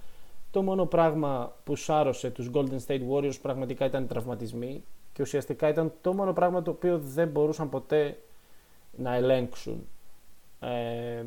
Το 0.51 0.63
μόνο 0.63 0.87
πράγμα 0.87 1.57
που 1.65 1.77
σάρωσε 1.77 2.31
τους 2.31 2.51
Golden 2.55 2.79
State 2.87 3.03
Warriors 3.11 3.41
πραγματικά 3.43 3.85
ήταν 3.85 4.03
οι 4.03 4.07
τραυματισμοί 4.07 4.85
και 5.13 5.23
ουσιαστικά 5.23 5.69
ήταν 5.69 5.93
το 6.01 6.13
μόνο 6.13 6.33
πράγμα 6.33 6.63
το 6.63 6.71
οποίο 6.71 6.99
δεν 6.99 7.29
μπορούσαν 7.29 7.69
ποτέ 7.69 8.19
να 8.97 9.15
ελέγξουν. 9.15 9.87
Ε, 10.61 11.25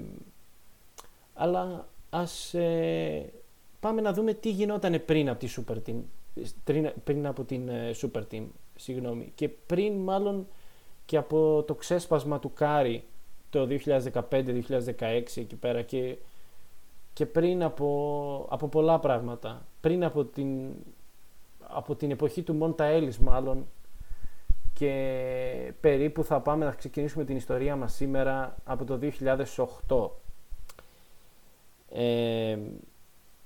αλλά 1.34 1.88
ας 2.10 2.54
ε, 2.54 3.34
πάμε 3.80 4.02
να 4.02 4.14
δούμε 4.14 4.34
τι 4.34 4.50
γινόταν 4.50 5.02
πριν 5.06 5.30
από 5.30 5.40
τη 5.40 5.54
Super 5.58 5.78
Team, 5.90 6.02
πριν 7.04 7.28
από 7.28 7.44
την 7.44 7.70
ε, 7.70 7.92
Super 8.02 8.24
Team, 8.32 8.46
συγγνώμη, 8.76 9.32
και 9.36 9.50
πριν 9.50 9.94
μάλλον 9.94 10.48
και 11.06 11.18
από 11.18 11.64
το 11.68 11.76
ξέσπασμα 11.76 12.40
του 12.40 12.54
Κάρι 12.54 13.04
το 13.50 13.68
2015-2016 14.30 15.24
εκεί 15.36 15.56
πέρα 15.60 15.82
και, 15.82 16.18
και 17.14 17.26
πριν 17.26 17.64
από, 17.64 18.48
από 18.50 18.68
πολλά 18.68 19.00
πράγματα. 19.00 19.66
Πριν 19.82 20.04
από 20.04 20.26
την, 20.26 20.72
από 21.60 21.96
την 21.96 22.12
εποχή 22.12 22.42
του 22.42 22.54
Μόντα 22.54 22.84
Έλλης 22.84 23.18
μάλλον 23.20 23.68
και 24.74 25.74
περίπου 25.82 26.24
θα 26.24 26.40
πάμε 26.40 26.66
να 26.66 26.72
ξεκινήσουμε 26.72 27.26
την 27.26 27.36
ιστορία 27.36 27.76
μας 27.76 27.94
σήμερα 27.94 28.56
από 28.64 28.86
το 28.86 29.00
2008. 29.88 30.10
Ε, 31.90 32.58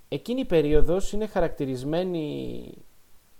εκείνη 0.08 0.40
η 0.40 0.46
περίοδος 0.46 1.12
είναι 1.12 1.28
χαρακτηρισμένη 1.28 2.72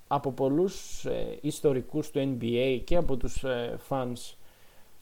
από 0.08 0.32
πολλούς 0.32 1.06
ε, 1.06 1.38
ιστορικούς 1.42 2.12
του 2.12 2.38
NBA 2.40 2.82
και 2.84 2.96
από 2.96 3.18
τους 3.18 3.44
ε, 3.44 3.80
fans 3.90 4.34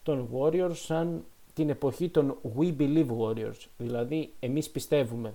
των 0.04 0.30
Warriors 0.34 0.76
σαν 0.76 1.26
την 1.54 1.70
εποχή 1.70 2.10
των 2.10 2.38
We 2.58 2.76
Believe 2.78 3.08
Warriors, 3.20 3.68
δηλαδή 3.78 4.34
εμείς 4.40 4.70
πιστεύουμε. 4.70 5.34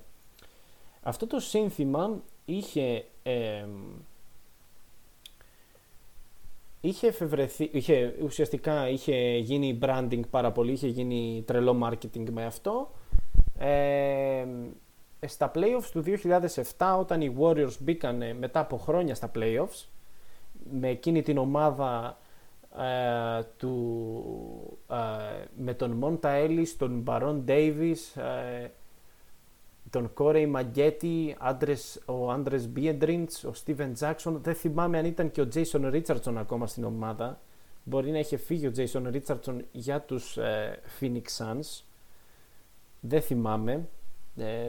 Αυτό 1.02 1.26
το 1.26 1.40
σύνθημα 1.40 2.22
είχε, 2.44 3.04
ε, 3.22 3.64
είχε 6.80 7.06
εφευρεθεί, 7.06 7.70
είχε, 7.72 8.14
ουσιαστικά 8.22 8.88
είχε 8.88 9.36
γίνει 9.36 9.78
branding 9.82 10.20
πάρα 10.30 10.52
πολύ, 10.52 10.72
είχε 10.72 10.88
γίνει 10.88 11.42
τρελό 11.46 11.88
marketing 11.88 12.30
με 12.30 12.44
αυτό. 12.44 12.90
Ε, 13.58 14.46
στα 15.26 15.50
playoffs 15.54 15.88
του 15.92 16.04
2007 16.76 16.96
όταν 16.98 17.20
οι 17.20 17.36
Warriors 17.40 17.78
μπήκαν 17.80 18.22
μετά 18.38 18.60
από 18.60 18.76
χρόνια 18.76 19.14
στα 19.14 19.30
playoffs 19.34 19.86
με 20.70 20.88
εκείνη 20.88 21.22
την 21.22 21.38
ομάδα 21.38 22.18
ε, 22.78 23.42
του, 23.56 24.78
ε, 24.90 25.44
με 25.56 25.74
τον 25.74 25.90
Μόντα 25.90 26.30
Έλλης, 26.30 26.76
τον 26.76 27.00
Μπαρόν 27.00 27.42
Ντέιβις, 27.44 28.16
ε, 28.16 28.72
τον 29.90 30.12
Κόρεϊ 30.12 30.46
Μαγκέτη, 30.46 31.36
ο 32.04 32.30
Άντρες 32.30 32.68
Μπιεντριντς, 32.68 33.44
ο 33.44 33.52
Στίβεν 33.52 33.92
Τζάξον. 33.92 34.40
Δεν 34.42 34.54
θυμάμαι 34.54 34.98
αν 34.98 35.04
ήταν 35.04 35.30
και 35.30 35.40
ο 35.40 35.48
Τζέισον 35.48 35.88
Ρίτσαρτσον 35.88 36.38
ακόμα 36.38 36.66
στην 36.66 36.84
ομάδα. 36.84 37.40
Μπορεί 37.84 38.10
να 38.10 38.18
είχε 38.18 38.36
φύγει 38.36 38.66
ο 38.66 38.70
Τζέισον 38.70 39.08
Ρίτσαρτσον 39.10 39.64
για 39.72 40.00
τους 40.00 40.38
Phoenix 41.00 41.22
Suns. 41.38 41.82
Δεν 43.00 43.22
θυμάμαι. 43.22 43.88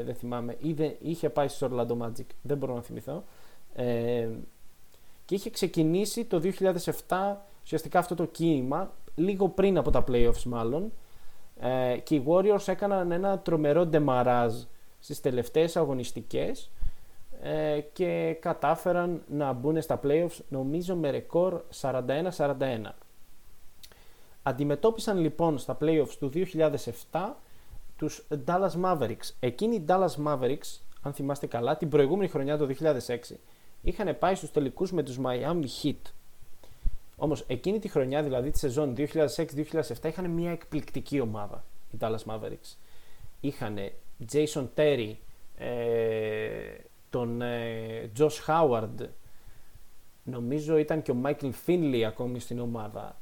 δεν 0.04 0.16
θυμάμαι. 0.16 0.58
Ή 0.60 0.96
είχε 1.02 1.30
πάει 1.30 1.48
στο 1.48 1.70
Orlando 1.72 1.98
Magic. 1.98 2.26
Δεν 2.42 2.58
μπορώ 2.58 2.76
να 2.76 2.82
θυμηθώ. 2.82 3.24
και 5.26 5.36
είχε 5.36 5.50
ξεκινήσει 5.50 6.26
το 6.26 6.42
2007 7.08 7.36
ουσιαστικά 7.64 8.00
αυτό 8.00 8.16
το 8.16 8.26
κίνημα 8.26 8.92
λίγο 9.16 9.50
πριν 9.50 9.78
από 9.78 9.92
τα 9.92 10.04
playoffs 10.08 10.44
μάλλον 10.46 10.92
ε, 11.60 11.98
και 12.04 12.16
οι 12.16 12.24
Warriors 12.28 12.68
έκαναν 12.68 13.12
ένα 13.12 13.40
τρομερό 13.40 13.86
ντεμαράζ 13.86 14.54
στις 15.02 15.22
τελευταίες 15.22 15.76
αγωνιστικές 15.76 16.72
ε, 17.42 17.80
και 17.94 18.38
κατάφεραν 18.40 19.24
να 19.28 19.54
μπουν 19.54 19.82
στα 19.82 20.00
playoffs 20.04 20.38
νομίζω 20.50 20.96
με 20.96 21.10
ρεκόρ 21.10 21.62
41-41. 21.82 22.82
Αντιμετώπισαν 24.44 25.18
λοιπόν 25.18 25.58
στα 25.58 25.78
playoffs 25.82 26.16
του 26.20 26.32
2007 27.12 27.34
τους 27.98 28.28
Dallas 28.46 28.82
Mavericks. 28.84 29.32
Εκείνοι 29.40 29.76
οι 29.76 29.86
Dallas 29.88 30.26
Mavericks, 30.26 30.80
αν 31.02 31.14
θυμάστε 31.14 31.48
καλά, 31.48 31.78
την 31.78 31.90
προηγούμενη 31.90 32.30
χρονιά 32.30 32.58
το 32.58 32.68
2006 33.08 33.18
είχαν 33.82 34.18
πάει 34.20 34.36
στους 34.36 34.52
τελικούς 34.52 34.92
με 34.92 35.04
τους 35.04 35.20
Miami 35.26 35.66
Heat 35.82 36.12
Όμως 37.16 37.44
εκείνη 37.48 37.80
τη 37.80 37.88
χρονιά, 37.88 38.24
δηλαδή 38.24 38.50
τη 38.52 38.58
σεζόν 38.58 38.96
2006-2007, 38.98 39.04
είχαν 40.04 40.30
μια 40.30 40.52
εκπληκτική 40.52 41.20
ομάδα 41.20 41.64
οι 41.92 41.98
Dallas 42.00 42.24
Mavericks. 42.26 42.76
Είχαν 43.40 43.78
Jason 44.32 44.68
Terry, 44.76 45.14
ε, 45.58 45.70
τον 47.10 47.42
ε, 47.42 48.12
Josh 48.18 48.46
Howard, 48.48 49.08
νομίζω 50.24 50.78
ήταν 50.78 51.02
και 51.02 51.12
ο 51.12 51.16
Michael 51.24 51.52
Finley 51.66 52.02
ακόμη 52.02 52.40
στην 52.40 52.60
ομάδα. 52.60 53.16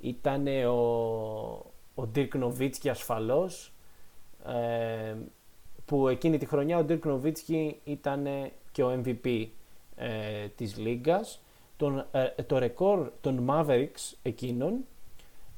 Ήταν 0.00 0.46
ο, 0.66 0.72
ο 1.94 2.08
Dirk 2.14 2.28
Nowitzki 2.42 2.88
ασφαλώς, 2.88 3.72
ε, 4.46 5.14
που 5.84 6.08
εκείνη 6.08 6.38
τη 6.38 6.46
χρονιά 6.46 6.78
ο 6.78 6.84
Dirk 6.88 7.00
Nowitzki 7.02 7.72
ήταν 7.84 8.26
και 8.72 8.82
ο 8.82 9.02
MVP 9.04 9.46
ε, 9.96 10.48
της 10.48 10.76
Λίγκας 10.76 11.42
τον, 11.76 12.06
ε, 12.10 12.42
το 12.42 12.58
ρεκόρ 12.58 13.10
των 13.20 13.46
Mavericks 13.50 14.14
εκείνων 14.22 14.84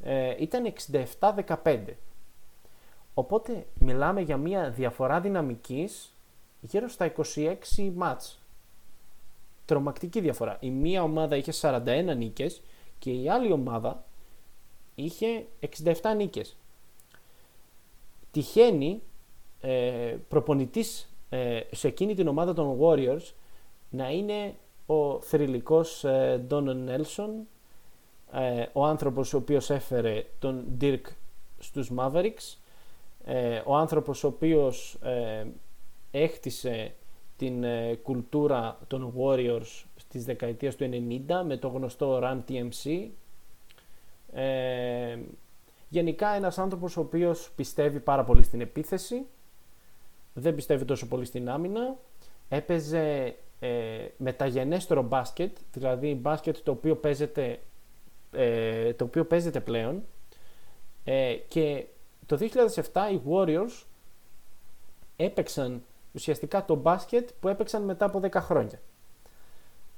ε, 0.03 0.35
ήταν 0.39 0.73
67-15. 1.21 1.79
Οπότε 3.21 3.67
μιλάμε 3.75 4.21
για 4.21 4.37
μια 4.37 4.71
διαφορά 4.71 5.21
δυναμικής 5.21 6.15
γύρω 6.61 6.89
στα 6.89 7.13
26 7.35 7.91
μάτς. 7.95 8.39
Τρομακτική 9.65 10.21
διαφορά. 10.21 10.57
Η 10.61 10.71
μία 10.71 11.03
ομάδα 11.03 11.37
είχε 11.37 11.53
41 11.61 12.17
νίκες 12.17 12.63
και 12.99 13.11
η 13.11 13.29
άλλη 13.29 13.53
ομάδα 13.53 14.05
είχε 14.95 15.47
67 15.85 15.95
νίκες. 16.17 16.57
Τυχαίνει 18.31 19.03
ε, 19.61 20.17
προπονητής 20.29 21.15
ε, 21.29 21.61
σε 21.71 21.89
εκείνη 21.89 22.15
την 22.15 22.29
ομάδα 22.29 22.55
των 22.55 22.79
Warriors 22.81 23.33
να 23.91 24.11
είναι 24.11 24.55
ο 24.87 25.21
θρηλυκός 25.21 26.05
Ντόνον 26.47 26.85
Νέλσον, 26.85 27.31
ο 28.73 28.85
άνθρωπος 28.85 29.35
ο 29.35 29.37
οποίος 29.37 29.71
έφερε 29.71 30.27
τον 30.39 30.65
Dirk 30.81 31.03
στους 31.59 31.91
Mavericks, 31.97 32.59
ε, 33.25 33.63
ο 33.65 33.77
άνθρωπος 33.77 34.25
ο 34.25 34.27
οποίος 34.27 34.99
ε, 35.03 35.47
έχτισε 36.11 36.95
την 37.37 37.65
ε, 37.65 37.95
κουλτούρα 37.95 38.79
των 38.87 39.15
Warriors 39.19 39.85
στις 39.97 40.25
δεκαετίες 40.25 40.77
του 40.77 40.91
90 41.29 41.43
με 41.47 41.57
το 41.57 41.69
γνωστό 41.69 42.21
Run 42.23 42.39
TMC. 42.49 43.09
γενικά 45.89 46.29
ένας 46.29 46.59
άνθρωπος 46.59 46.97
ο 46.97 47.01
οποίος 47.01 47.51
πιστεύει 47.57 48.01
πάρα 48.01 48.25
πολύ 48.25 48.43
στην 48.43 48.61
επίθεση, 48.61 49.27
δεν 50.33 50.55
πιστεύει 50.55 50.85
τόσο 50.85 51.07
πολύ 51.09 51.25
στην 51.25 51.51
άμυνα, 51.51 51.97
έπαιζε 52.49 53.37
ε, 53.63 54.07
μεταγενέστερο 54.17 55.03
μπάσκετ, 55.03 55.57
δηλαδή 55.73 56.15
μπάσκετ 56.15 56.57
το 56.63 56.71
οποίο 56.71 56.97
παίζεται, 56.97 57.61
ε, 58.33 58.93
το 58.93 59.05
οποίο 59.05 59.25
παίζεται 59.25 59.61
πλέον 59.61 60.03
ε, 61.05 61.35
και 61.49 61.85
το 62.31 62.39
2007 62.41 62.83
οι 63.13 63.21
Warriors 63.31 63.85
έπαιξαν 65.17 65.83
ουσιαστικά 66.13 66.65
το 66.65 66.75
μπάσκετ 66.75 67.29
που 67.41 67.49
έπαιξαν 67.49 67.83
μετά 67.83 68.05
από 68.05 68.21
10 68.23 68.31
χρόνια. 68.35 68.81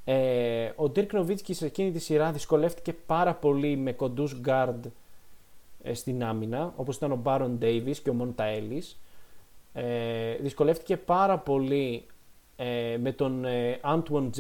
Ε, 0.05 0.73
ο 0.77 0.93
Dirk 0.95 1.07
Nowitzki 1.13 1.55
σε 1.55 1.67
εκείνη 1.67 1.91
τη 1.91 1.99
σειρά 1.99 2.33
δυσκολεύτηκε 2.33 2.93
πάρα 2.93 3.35
πολύ 3.35 3.77
με 3.77 3.93
κοντούς 3.93 4.41
guard 4.45 4.81
ε, 5.83 5.95
στην 5.95 6.25
άμυνα, 6.25 6.73
όπως 6.77 6.97
ήταν 6.97 7.13
ο 7.13 7.23
Baron 7.25 7.59
Davis 7.61 7.97
και 8.03 8.11
ο 8.11 8.17
Monta 8.21 8.43
Ellis. 8.43 8.95
Ε, 9.73 10.35
δυσκολεύτηκε 10.35 10.97
πάρα 10.97 11.39
πολύ 11.39 12.07
ε, 12.57 12.97
με 13.01 13.13
τον 13.13 13.45
ε, 13.45 13.81
Antoine 13.85 14.31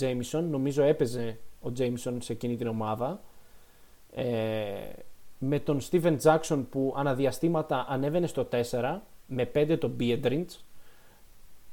Jameson, 0.00 0.42
νομίζω 0.50 0.82
έπαιζε 0.82 1.38
ο 1.62 1.72
Jameson 1.78 2.16
σε 2.18 2.32
εκείνη 2.32 2.56
την 2.56 2.66
ομάδα, 2.66 3.20
ε, 4.14 4.24
με 5.42 5.58
τον 5.58 5.80
Steven 5.90 6.16
Jackson 6.22 6.64
που 6.70 6.94
αναδιαστήματα 6.96 7.86
ανέβαινε 7.88 8.26
στο 8.26 8.48
4, 8.70 8.98
με 9.26 9.50
5 9.54 9.76
τον 9.80 9.96
Biedrins, 10.00 10.58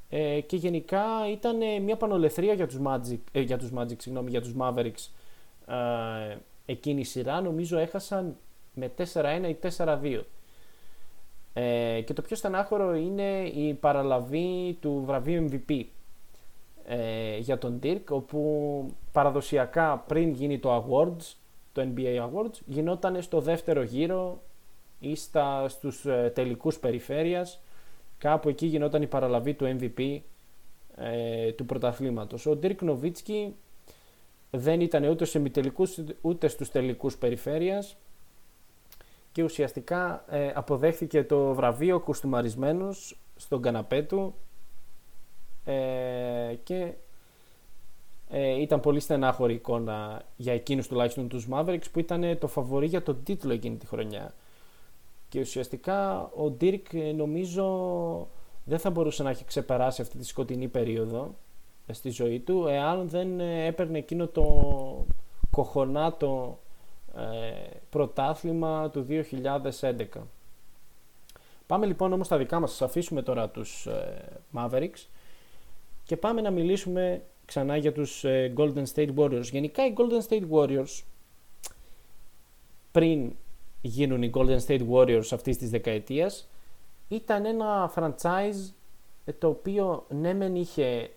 ε, 0.10 0.42
και 0.42 0.56
γενικά 0.56 1.04
ήταν 1.32 1.58
μια 1.84 1.96
πανολεθρία 1.98 2.54
για 2.54 2.68
τους 2.68 2.80
Magic, 2.86 3.20
ε, 3.32 3.40
για 3.40 3.58
τους 3.58 3.72
Magic, 3.78 4.02
συγγνώμη, 4.02 4.30
για 4.30 4.42
τους 4.42 4.54
Mavericks 4.60 5.10
ε, 5.68 6.38
εκείνη 6.66 7.00
η 7.00 7.04
σειρά, 7.04 7.42
νομίζω 7.42 7.78
έχασαν 7.78 8.38
με 8.74 8.92
4-1 9.14 9.48
ή 9.48 9.58
4-2. 9.78 10.22
Ε, 11.54 12.02
και 12.02 12.14
το 12.14 12.22
πιο 12.22 12.36
στενάχωρο 12.36 12.96
είναι 12.96 13.44
η 13.44 13.74
παραλαβή 13.74 14.78
του 14.82 15.04
βραβείου 15.06 15.48
MVP 15.52 15.84
ε, 16.86 17.38
για 17.38 17.58
τον 17.58 17.80
Dirk, 17.84 18.04
όπου 18.10 18.92
παραδοσιακά 19.12 20.04
πριν 20.08 20.32
γίνει 20.32 20.60
το 20.60 20.86
Awards, 20.86 21.34
το 21.77 21.88
NBA 21.96 22.29
Awards, 22.29 22.60
γινόταν 22.65 23.22
στο 23.22 23.41
δεύτερο 23.41 23.81
γύρο 23.81 24.41
ή 25.00 25.15
στα, 25.15 25.69
στους 25.69 26.05
ε, 26.05 26.31
τελικούς 26.36 26.79
περιφέρειας, 26.79 27.60
κάπου 28.17 28.50
εκεί 28.50 28.65
γινόταν 28.65 29.01
η 29.01 29.07
παραλαβή 29.07 29.53
του 29.53 29.77
MVP 29.79 30.19
ε, 30.96 31.51
του 31.51 31.65
πρωταθλήματος. 31.65 32.46
Ο 32.46 32.60
Dirk 32.62 32.75
Nowitzki 32.81 33.51
δεν 34.51 34.81
ήταν 34.81 35.03
ούτε 35.03 35.25
σε 35.25 35.39
μητελικούς 35.39 36.00
ούτε 36.22 36.48
στους 36.48 36.72
τελικούς 36.72 37.17
περιφέρειας 37.17 37.98
και 39.31 39.43
ουσιαστικά 39.43 40.25
ε, 40.29 40.51
αποδέχθηκε 40.55 41.24
το 41.24 41.53
βραβείο 41.53 42.00
κουστούμαρισμένος 42.00 43.17
στον 43.36 43.62
καναπέ 43.62 44.01
του 44.01 44.36
ε, 45.65 46.55
και 46.63 46.93
ε, 48.29 48.62
ήταν 48.62 48.79
πολύ 48.79 49.00
στενάχωρη 49.00 49.53
εικόνα 49.53 50.22
για 50.36 50.53
εκείνους 50.53 50.88
τουλάχιστον 50.88 51.27
τους 51.27 51.48
Mavericks 51.51 51.91
που 51.91 52.00
ήταν 52.00 52.38
το 52.39 52.48
φαβορή 52.48 52.88
για 52.88 53.03
τον 53.03 53.24
τίτλο 53.24 53.53
εκείνη 53.53 53.75
τη 53.75 53.86
χρονιά. 53.86 54.34
Και 55.29 55.39
ουσιαστικά 55.39 56.22
ο 56.22 56.55
Dirk 56.62 56.93
ε, 56.93 57.12
νομίζω 57.12 58.27
δεν 58.63 58.79
θα 58.79 58.89
μπορούσε 58.89 59.24
να 59.24 59.29
έχει 59.29 59.46
ξεπεράσει 59.46 60.01
αυτή 60.01 60.17
τη 60.17 60.25
σκοτεινή 60.25 60.67
περίοδο 60.67 61.36
ε, 61.88 61.93
στη 61.93 62.10
ζωή 62.10 62.39
του 62.39 62.67
εάν 62.67 63.10
δεν 63.10 63.39
έπαιρνε 63.39 63.98
εκείνο 63.98 64.27
το 64.27 64.46
κοχονάτο 65.51 66.60
πρωτάθλημα 67.89 68.89
του 68.89 69.05
2011. 69.81 70.05
Πάμε 71.67 71.86
λοιπόν 71.86 72.13
όμως 72.13 72.25
στα 72.25 72.38
δικά 72.38 72.60
μας, 72.60 72.72
σας 72.72 72.81
αφήσουμε 72.81 73.22
τώρα 73.22 73.50
τους 73.50 73.88
Mavericks 74.53 75.05
και 76.03 76.17
πάμε 76.17 76.41
να 76.41 76.51
μιλήσουμε 76.51 77.22
ξανά 77.48 77.77
για 77.77 77.92
τους 77.92 78.24
ε, 78.24 78.54
Golden 78.58 78.84
State 78.94 79.13
Warriors. 79.16 79.44
Γενικά 79.44 79.86
οι 79.86 79.94
Golden 79.98 80.27
State 80.30 80.50
Warriors 80.51 81.01
πριν 82.92 83.36
γίνουν 83.82 84.24
οι 84.24 84.32
Golden 84.34 84.60
State 84.68 84.88
Warriors 84.89 85.27
αυτής 85.32 85.58
της 85.58 85.70
δεκαετίας 85.70 86.50
ήταν 87.08 87.46
ένα 87.46 87.92
franchise 87.96 88.72
ε, 89.25 89.34
το 89.34 89.48
οποίο 89.48 90.06
ναι 90.10 90.34
μεν 90.34 90.56
είχε 90.56 91.10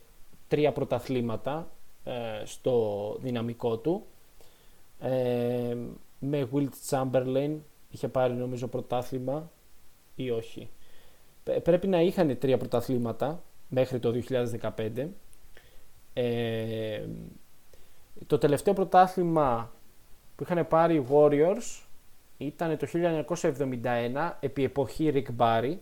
τρία 0.49 0.73
πρωταθλήματα 0.73 1.71
ε, 2.05 2.45
στο 2.45 3.17
δυναμικό 3.21 3.79
του. 3.79 4.05
Με 6.19 6.49
Wilt 6.53 6.91
Chamberlain 6.91 7.57
είχε 7.91 8.09
πάρει 8.09 8.33
νομίζω 8.33 8.67
πρωτάθλημα 8.67 9.51
ή 10.15 10.31
όχι. 10.31 10.69
Πρέπει 11.63 11.87
να 11.87 12.01
είχαν 12.01 12.39
τρία 12.39 12.59
πρωταθλήματα 12.59 13.43
μέχρι 13.69 13.99
το 13.99 14.23
2015 14.29 15.09
ε, 16.13 17.05
το 18.27 18.39
τελευταίο 18.39 18.75
πρωτάθλημα 18.75 19.73
που 20.37 20.43
είχαν 20.43 20.67
πάρει 20.69 20.95
οι 20.95 21.07
Warriors 21.11 21.83
ήταν 22.39 22.79
το 22.79 22.87
1971 23.43 24.33
επί 24.41 24.65
εποχή 24.65 25.13
Rick 25.15 25.37
Barry 25.39 25.77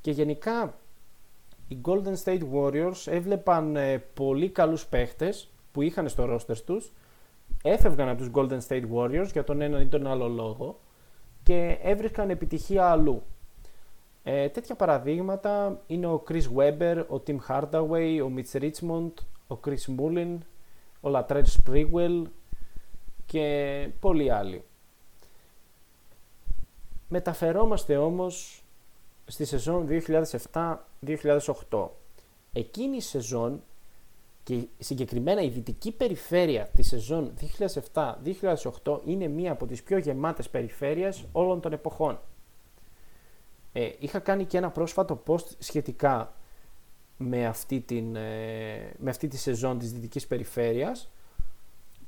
και 0.00 0.10
γενικά 0.10 0.74
οι 1.68 1.78
Golden 1.84 2.14
State 2.24 2.42
Warriors 2.54 3.06
έβλεπαν 3.06 3.76
ε, 3.76 3.98
πολύ 4.14 4.48
καλούς 4.48 4.86
παίχτες 4.86 5.50
που 5.72 5.82
είχαν 5.82 6.08
στο 6.08 6.34
roster 6.34 6.56
τους 6.56 6.92
έφευγαν 7.62 8.08
από 8.08 8.18
τους 8.18 8.30
Golden 8.34 8.60
State 8.68 8.84
Warriors 8.94 9.28
για 9.32 9.44
τον 9.44 9.60
ένα 9.60 9.80
ή 9.80 9.86
τον 9.86 10.06
άλλο 10.06 10.28
λόγο 10.28 10.78
και 11.42 11.78
έβρισκαν 11.82 12.30
επιτυχία 12.30 12.86
αλλού. 12.86 13.22
Ε, 14.22 14.48
τέτοια 14.48 14.74
παραδείγματα 14.74 15.80
είναι 15.86 16.06
ο 16.06 16.22
Chris 16.28 16.42
Webber, 16.56 17.04
ο 17.08 17.22
Tim 17.26 17.36
Hardaway, 17.48 18.20
ο 18.24 18.32
Mitch 18.36 18.60
Richmond, 18.60 19.12
ο 19.52 19.60
Chris 19.64 19.98
Mullin, 19.98 20.38
ο 21.00 21.10
Latrell 21.14 21.42
Sprewell 21.42 22.22
και 23.26 23.88
πολλοί 24.00 24.30
άλλοι. 24.30 24.64
Μεταφερόμαστε 27.08 27.96
όμως 27.96 28.64
στη 29.26 29.44
σεζόν 29.44 29.88
2007-2008. 31.70 31.88
Εκείνη 32.52 32.96
η 32.96 33.00
σεζόν 33.00 33.62
και 34.42 34.66
συγκεκριμένα 34.78 35.42
η 35.42 35.48
δυτική 35.48 35.92
περιφέρεια 35.92 36.68
της 36.74 36.88
σεζόν 36.88 37.34
2007-2008 38.84 39.00
είναι 39.04 39.28
μία 39.28 39.52
από 39.52 39.66
τις 39.66 39.82
πιο 39.82 39.98
γεμάτες 39.98 40.50
περιφέρειες 40.50 41.24
όλων 41.32 41.60
των 41.60 41.72
εποχών. 41.72 42.20
Ε, 43.72 43.90
είχα 43.98 44.18
κάνει 44.18 44.44
και 44.44 44.56
ένα 44.56 44.70
πρόσφατο 44.70 45.22
post 45.26 45.46
σχετικά 45.58 46.34
με 47.16 47.46
αυτή, 47.46 47.80
την, 47.80 48.16
ε, 48.16 48.92
με 48.98 49.10
αυτή 49.10 49.28
τη 49.28 49.36
σεζόν 49.36 49.78
της 49.78 49.92
Δυτικής 49.92 50.26
Περιφέρειας 50.26 51.10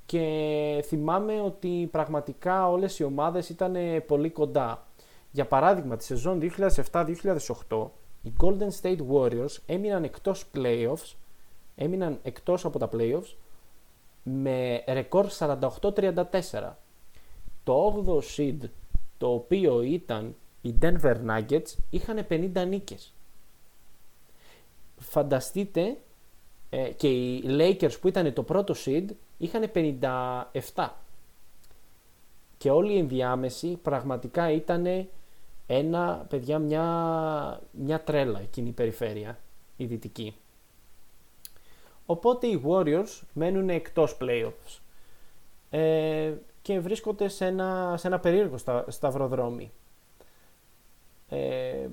και 0.06 0.84
θυμάμαι 0.86 1.40
ότι 1.40 1.88
πραγματικά 1.90 2.68
όλες 2.68 2.98
οι 2.98 3.04
ομάδες 3.04 3.48
ήταν 3.48 3.76
πολύ 4.06 4.30
κοντά. 4.30 4.86
Για 5.30 5.46
παράδειγμα, 5.46 5.96
τη 5.96 6.04
σεζόν 6.04 6.38
2007-2008 6.38 7.90
οι 8.22 8.32
Golden 8.40 8.68
State 8.82 9.00
Warriors 9.12 9.56
έμειναν 9.66 10.04
εκτός 10.04 10.44
playoffs, 10.54 11.14
έμειναν 11.74 12.18
εκτός 12.22 12.64
από 12.64 12.78
τα 12.78 12.88
playoffs 12.92 13.34
με 14.22 14.84
ρεκόρ 14.88 15.26
48-34. 15.38 16.78
Το 17.64 18.04
8ο 18.06 18.20
seed, 18.36 18.68
το 19.18 19.32
οποίο 19.32 19.82
ήταν 19.82 20.34
οι 20.60 20.74
Denver 20.82 21.16
Nuggets, 21.26 21.76
είχαν 21.90 22.26
50 22.28 22.66
νίκες 22.68 23.14
φανταστείτε 25.04 25.96
ε, 26.70 26.88
και 26.88 27.08
οι 27.08 27.44
Lakers 27.46 28.00
που 28.00 28.08
ήταν 28.08 28.32
το 28.32 28.42
πρώτο 28.42 28.74
seed 28.84 29.04
είχαν 29.38 29.70
57 29.74 30.88
και 32.58 32.70
όλοι 32.70 32.92
οι 32.92 32.98
ενδιάμεσοι 32.98 33.78
πραγματικά 33.82 34.50
ήταν 34.50 35.08
ένα, 35.66 36.26
παιδιά, 36.28 36.58
μια, 36.58 37.60
μια 37.70 38.00
τρέλα 38.00 38.40
εκείνη 38.40 38.68
η 38.68 38.72
περιφέρεια, 38.72 39.38
η 39.76 39.84
δυτική. 39.84 40.36
Οπότε 42.06 42.46
οι 42.46 42.62
Warriors 42.66 43.20
μένουν 43.32 43.68
εκτός 43.68 44.16
playoffs 44.20 44.78
ε, 45.70 46.32
και 46.62 46.80
βρίσκονται 46.80 47.28
σε 47.28 47.46
ένα, 47.46 47.94
σε 47.98 48.06
ένα 48.06 48.18
περίεργο 48.18 48.58
στα, 48.58 48.84
σταυροδρόμι. 48.88 49.72
Ε, 51.28 51.86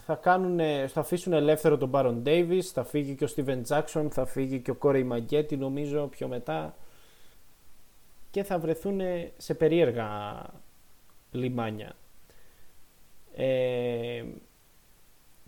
θα, 0.00 0.14
κάνουν, 0.14 0.58
θα 0.88 1.00
αφήσουν 1.00 1.32
ελεύθερο 1.32 1.78
τον 1.78 1.90
Baron 1.94 2.22
Davis, 2.24 2.62
θα 2.62 2.84
φύγει 2.84 3.14
και 3.14 3.24
ο 3.24 3.28
Steven 3.36 3.62
Jackson, 3.68 4.06
θα 4.10 4.26
φύγει 4.26 4.60
και 4.60 4.70
ο 4.70 4.76
Corey 4.82 5.12
Maggette 5.12 5.58
νομίζω 5.58 6.06
πιο 6.06 6.28
μετά 6.28 6.74
και 8.30 8.42
θα 8.42 8.58
βρεθούν 8.58 9.00
σε 9.36 9.54
περίεργα 9.54 10.42
λιμάνια. 11.30 11.96
Ε, 13.34 14.24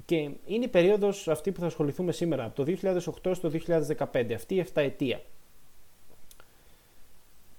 και 0.04 0.16
είναι 0.46 0.64
η 0.64 0.68
περίοδος 0.68 1.28
αυτή 1.28 1.52
που 1.52 1.60
θα 1.60 1.66
ασχοληθούμε 1.66 2.12
σήμερα, 2.12 2.44
από 2.44 2.64
το 2.64 2.76
2008 3.22 3.34
στο 3.34 3.50
2015, 4.12 4.32
αυτή 4.34 4.54
η 4.54 4.66
7 4.74 4.82
ετία. 4.82 5.20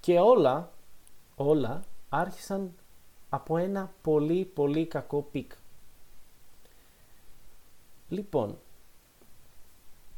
Και 0.00 0.18
όλα, 0.18 0.72
όλα 1.34 1.84
άρχισαν 2.08 2.74
από 3.28 3.56
ένα 3.56 3.92
πολύ 4.02 4.44
πολύ 4.44 4.86
κακό 4.86 5.28
pick. 5.32 5.52
Λοιπόν, 8.08 8.58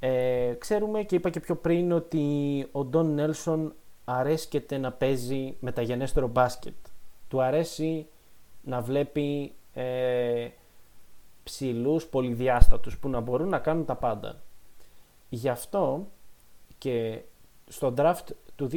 ε, 0.00 0.54
ξέρουμε 0.58 1.02
και 1.02 1.14
είπα 1.14 1.30
και 1.30 1.40
πιο 1.40 1.56
πριν 1.56 1.92
ότι 1.92 2.66
ο 2.72 2.84
Ντόν 2.84 3.14
Νέλσον 3.14 3.74
αρέσκεται 4.04 4.78
να 4.78 4.92
παίζει 4.92 5.56
μεταγενέστερο 5.60 6.26
μπάσκετ. 6.26 6.74
Του 7.28 7.42
αρέσει 7.42 8.06
να 8.62 8.80
βλέπει 8.80 9.54
ε, 9.72 10.48
ψηλούς 11.42 12.06
πολυδιάστατους 12.06 12.98
που 12.98 13.08
να 13.08 13.20
μπορούν 13.20 13.48
να 13.48 13.58
κάνουν 13.58 13.84
τα 13.84 13.96
πάντα. 13.96 14.42
Γι' 15.28 15.48
αυτό 15.48 16.06
και 16.78 17.22
στο 17.68 17.94
draft 17.96 18.24
του 18.56 18.70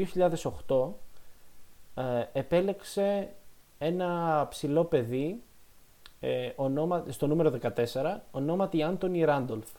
2008 0.67 2.03
ε, 2.03 2.39
επέλεξε 2.39 3.33
ένα 3.77 4.45
ψηλό 4.49 4.83
παιδί 4.83 5.41
ε, 6.23 6.49
ονόμα, 6.55 7.05
στο 7.09 7.27
νούμερο 7.27 7.53
14 7.61 7.71
ονόματι 8.31 8.83
Άντωνι 8.83 9.23
Ράντολφ. 9.23 9.69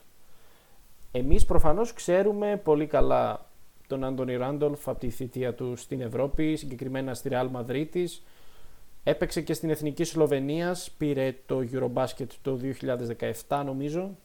Εμείς 1.11 1.45
προφανώς 1.45 1.93
ξέρουμε 1.93 2.61
πολύ 2.63 2.87
καλά 2.87 3.45
τον 3.87 4.03
Άντωνι 4.03 4.35
Ράντολφ 4.35 4.87
από 4.87 4.99
τη 4.99 5.09
θητεία 5.09 5.53
του 5.53 5.75
στην 5.75 6.01
Ευρώπη, 6.01 6.55
συγκεκριμένα 6.55 7.13
στη 7.13 7.29
Real 7.31 7.49
Madrid 7.51 8.05
Έπαιξε 9.03 9.41
και 9.41 9.53
στην 9.53 9.69
Εθνική 9.69 10.03
Σλοβενίας, 10.03 10.91
πήρε 10.97 11.35
το 11.45 11.63
Eurobasket 11.71 12.27
το 12.41 12.59
2017 13.47 13.61
νομίζω. 13.65 14.17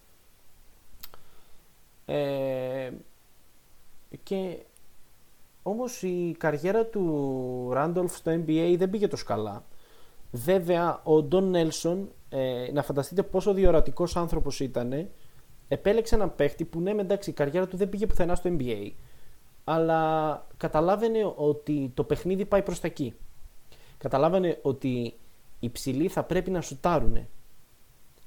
Ε, 2.07 2.91
και 4.23 4.59
όμως 5.63 6.03
η 6.03 6.37
καριέρα 6.39 6.85
του 6.85 7.69
Ράντολφ 7.73 8.17
στο 8.17 8.33
NBA 8.33 8.75
δεν 8.79 8.91
πήγε 8.91 9.09
τόσο 9.09 9.25
καλά. 9.25 9.65
Βέβαια, 10.31 11.01
ο 11.03 11.23
Ντόν 11.23 11.51
Νέλσον, 11.51 12.09
ε, 12.29 12.71
να 12.73 12.83
φανταστείτε 12.83 13.23
πόσο 13.23 13.55
διορατικός 13.55 14.17
άνθρωπος 14.17 14.61
ήταν, 14.61 15.09
επέλεξε 15.69 16.15
έναν 16.15 16.35
παίχτη 16.35 16.65
που 16.65 16.81
ναι, 16.81 16.91
εντάξει, 16.91 17.31
η 17.31 17.33
καριέρα 17.33 17.67
του 17.67 17.77
δεν 17.77 17.89
πήγε 17.89 18.07
πουθενά 18.07 18.35
στο 18.35 18.57
NBA, 18.59 18.91
αλλά 19.65 20.47
καταλάβαινε 20.57 21.33
ότι 21.37 21.91
το 21.95 22.05
παιχνίδι 22.05 22.45
πάει 22.45 22.63
προς 22.63 22.81
τα 22.81 22.87
εκεί. 22.87 23.15
Καταλάβαινε 23.99 24.59
ότι 24.63 25.15
οι 25.61 25.71
ψηλοί 25.71 26.09
θα 26.09 26.23
πρέπει 26.23 26.51
να 26.51 26.61
σουτάρουν. 26.61 27.27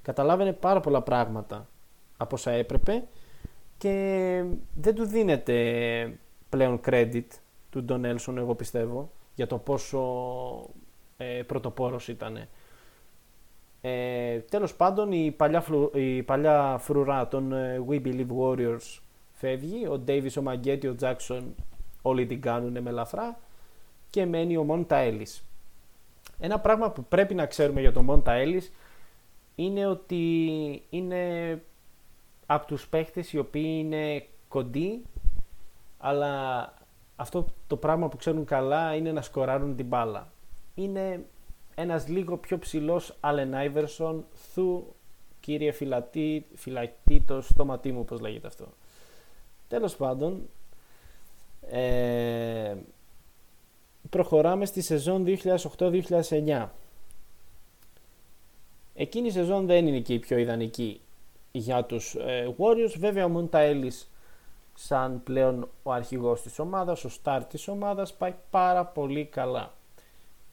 Καταλάβαινε 0.01 0.53
πάρα 0.53 0.79
πολλά 0.79 1.01
πράγματα 1.01 1.67
από 2.17 2.35
όσα 2.35 2.51
έπρεπε 2.51 3.03
και 3.77 4.43
δεν 4.75 4.95
του 4.95 5.05
δίνεται 5.05 6.19
πλέον 6.49 6.79
credit 6.85 7.25
του 7.69 7.85
Don 7.89 8.05
Nelson 8.05 8.35
εγώ 8.35 8.55
πιστεύω 8.55 9.11
για 9.35 9.47
το 9.47 9.57
πόσο 9.57 9.99
ε, 11.21 11.43
πρωτοπόρος 11.43 12.07
ήταν. 12.07 12.47
Ε, 13.81 14.37
τέλος 14.39 14.75
πάντων 14.75 15.11
η 15.11 15.31
παλιά, 15.31 15.63
η 15.93 16.23
παλιά 16.23 16.77
φρουρά 16.79 17.27
των 17.27 17.53
ε, 17.53 17.83
We 17.89 18.01
Believe 18.05 18.27
Warriors 18.39 18.99
φεύγει, 19.33 19.85
ο 19.85 20.03
Davis, 20.07 20.31
ο 20.39 20.41
Μαγκέτη, 20.41 20.87
ο 20.87 20.95
Jackson 21.01 21.41
όλοι 22.01 22.25
την 22.25 22.41
κάνουν 22.41 22.81
με 22.81 22.91
λαφρά 22.91 23.39
και 24.09 24.25
μένει 24.25 24.57
ο 24.57 24.63
Μόντα 24.63 24.95
Έλλης. 24.95 25.45
Ένα 26.39 26.59
πράγμα 26.59 26.91
που 26.91 27.03
πρέπει 27.03 27.33
να 27.33 27.45
ξέρουμε 27.45 27.81
για 27.81 27.91
τον 27.91 28.05
Μόντα 28.05 28.31
Έλλης 28.31 28.71
είναι 29.55 29.85
ότι 29.87 30.35
είναι 30.89 31.61
από 32.45 32.67
τους 32.67 32.87
παίχτες 32.87 33.33
οι 33.33 33.37
οποίοι 33.37 33.75
είναι 33.79 34.25
κοντοί 34.47 35.01
αλλά 35.97 36.73
αυτό 37.15 37.45
το 37.67 37.77
πράγμα 37.77 38.09
που 38.09 38.17
ξέρουν 38.17 38.45
καλά 38.45 38.95
είναι 38.95 39.11
να 39.11 39.21
σκοράρουν 39.21 39.75
την 39.75 39.85
μπάλα. 39.85 40.30
Είναι 40.81 41.25
ένας 41.75 42.07
λίγο 42.07 42.37
πιο 42.37 42.59
ψηλός 42.59 43.17
Allen 43.21 43.53
Iverson 43.53 44.15
θου 44.53 44.93
κύριε 45.39 45.71
φυλατή, 45.71 46.45
φυλατή 46.55 47.23
το 47.27 47.41
στόματί 47.41 47.91
μου 47.91 47.99
όπως 47.99 48.19
λέγεται 48.19 48.47
αυτό. 48.47 48.67
Τέλος 49.67 49.95
πάντων 49.95 50.49
ε, 51.69 52.75
προχωράμε 54.09 54.65
στη 54.65 54.81
σεζόν 54.81 55.25
2008-2009. 55.77 56.67
Εκείνη 58.93 59.27
η 59.27 59.31
σεζόν 59.31 59.65
δεν 59.65 59.87
είναι 59.87 59.99
και 59.99 60.13
η 60.13 60.19
πιο 60.19 60.37
ιδανική 60.37 61.01
για 61.51 61.83
τους 61.83 62.15
ε, 62.15 62.55
Warriors. 62.57 62.93
Βέβαια 62.97 63.25
ο 63.25 63.29
Μούντα 63.29 63.59
σαν 64.73 65.23
πλέον 65.23 65.69
ο 65.83 65.91
αρχηγός 65.91 66.41
της 66.41 66.59
ομάδας, 66.59 67.05
ο 67.05 67.09
στάρ 67.09 67.45
της 67.45 67.67
ομάδας 67.67 68.13
πάει 68.13 68.33
πάρα 68.49 68.85
πολύ 68.85 69.25
καλά. 69.25 69.73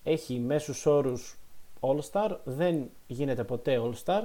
Έχει 0.03 0.39
μέσους 0.39 0.87
όρους 0.87 1.39
All-Star, 1.81 2.37
δεν 2.45 2.91
γίνεται 3.07 3.45
ποτέ 3.45 3.81
All-Star. 3.85 4.23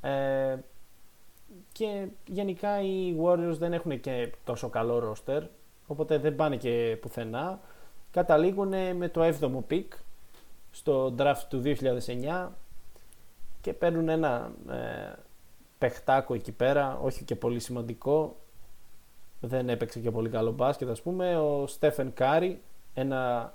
Ε, 0.00 0.56
και 1.72 2.06
γενικά 2.26 2.82
οι 2.82 3.16
Warriors 3.22 3.56
δεν 3.58 3.72
έχουν 3.72 4.00
και 4.00 4.32
τόσο 4.44 4.68
καλό 4.68 5.12
roster, 5.12 5.42
οπότε 5.86 6.18
δεν 6.18 6.36
πάνε 6.36 6.56
και 6.56 6.98
πουθενά. 7.00 7.60
Καταλήγουν 8.10 8.96
με 8.96 9.08
το 9.08 9.22
7ο 9.24 9.60
pick 9.70 9.86
στο 10.70 11.14
draft 11.18 11.42
του 11.48 11.62
2009 11.64 12.48
και 13.60 13.72
παίρνουν 13.72 14.08
ένα 14.08 14.52
ε, 14.70 15.12
παιχτάκο 15.78 16.34
εκεί 16.34 16.52
πέρα, 16.52 16.98
όχι 17.02 17.24
και 17.24 17.36
πολύ 17.36 17.60
σημαντικό, 17.60 18.36
δεν 19.40 19.68
έπαιξε 19.68 20.00
και 20.00 20.10
πολύ 20.10 20.28
καλό 20.28 20.52
μπάσκετ 20.52 20.88
ας 20.88 21.02
πούμε, 21.02 21.38
ο 21.38 21.66
Στέφεν 21.66 22.12
Κάρι, 22.12 22.62
ένα 22.94 23.52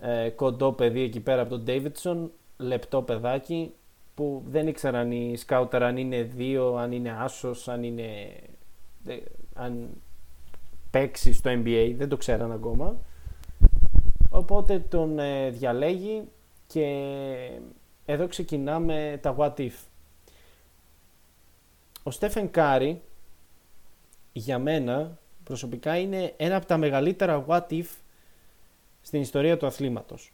ε, 0.00 0.28
κοντό 0.28 0.72
παιδί 0.72 1.00
εκεί 1.00 1.20
πέρα 1.20 1.40
από 1.40 1.50
τον 1.50 1.62
Ντέιβιτσον, 1.62 2.32
λεπτό 2.56 3.02
παιδάκι 3.02 3.72
που 4.14 4.42
δεν 4.46 4.66
ήξεραν 4.66 5.12
οι 5.12 5.36
scouter 5.36 5.82
αν 5.82 5.96
είναι 5.96 6.22
δύο, 6.22 6.74
αν 6.74 6.92
είναι 6.92 7.16
άσος, 7.18 7.68
αν 7.68 7.82
είναι 7.82 8.06
αν 9.54 9.88
παίξει 10.90 11.32
στο 11.32 11.50
NBA, 11.50 11.94
δεν 11.96 12.08
το 12.08 12.16
ξέραν 12.16 12.52
ακόμα. 12.52 12.96
Οπότε 14.30 14.78
τον 14.78 15.18
ε, 15.18 15.50
διαλέγει 15.50 16.28
και 16.66 16.84
εδώ 18.04 18.26
ξεκινάμε 18.26 19.18
τα 19.22 19.36
what 19.38 19.54
if. 19.56 19.72
Ο 22.02 22.10
Στέφεν 22.10 22.50
Κάρι 22.50 23.02
για 24.32 24.58
μένα 24.58 25.18
προσωπικά 25.44 25.98
είναι 25.98 26.34
ένα 26.36 26.56
από 26.56 26.66
τα 26.66 26.76
μεγαλύτερα 26.76 27.44
what 27.48 27.66
if 27.68 27.86
στην 29.00 29.20
ιστορία 29.20 29.56
του 29.56 29.66
αθλήματος. 29.66 30.32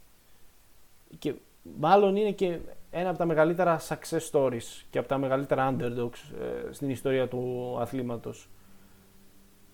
Και 1.18 1.34
μάλλον 1.78 2.16
είναι 2.16 2.32
και 2.32 2.58
ένα 2.90 3.08
από 3.08 3.18
τα 3.18 3.24
μεγαλύτερα 3.24 3.80
success 3.88 4.30
stories 4.30 4.84
και 4.90 4.98
από 4.98 5.08
τα 5.08 5.18
μεγαλύτερα 5.18 5.76
underdogs 5.76 6.34
ε, 6.40 6.72
στην 6.72 6.90
ιστορία 6.90 7.28
του 7.28 7.76
αθλήματος. 7.80 8.48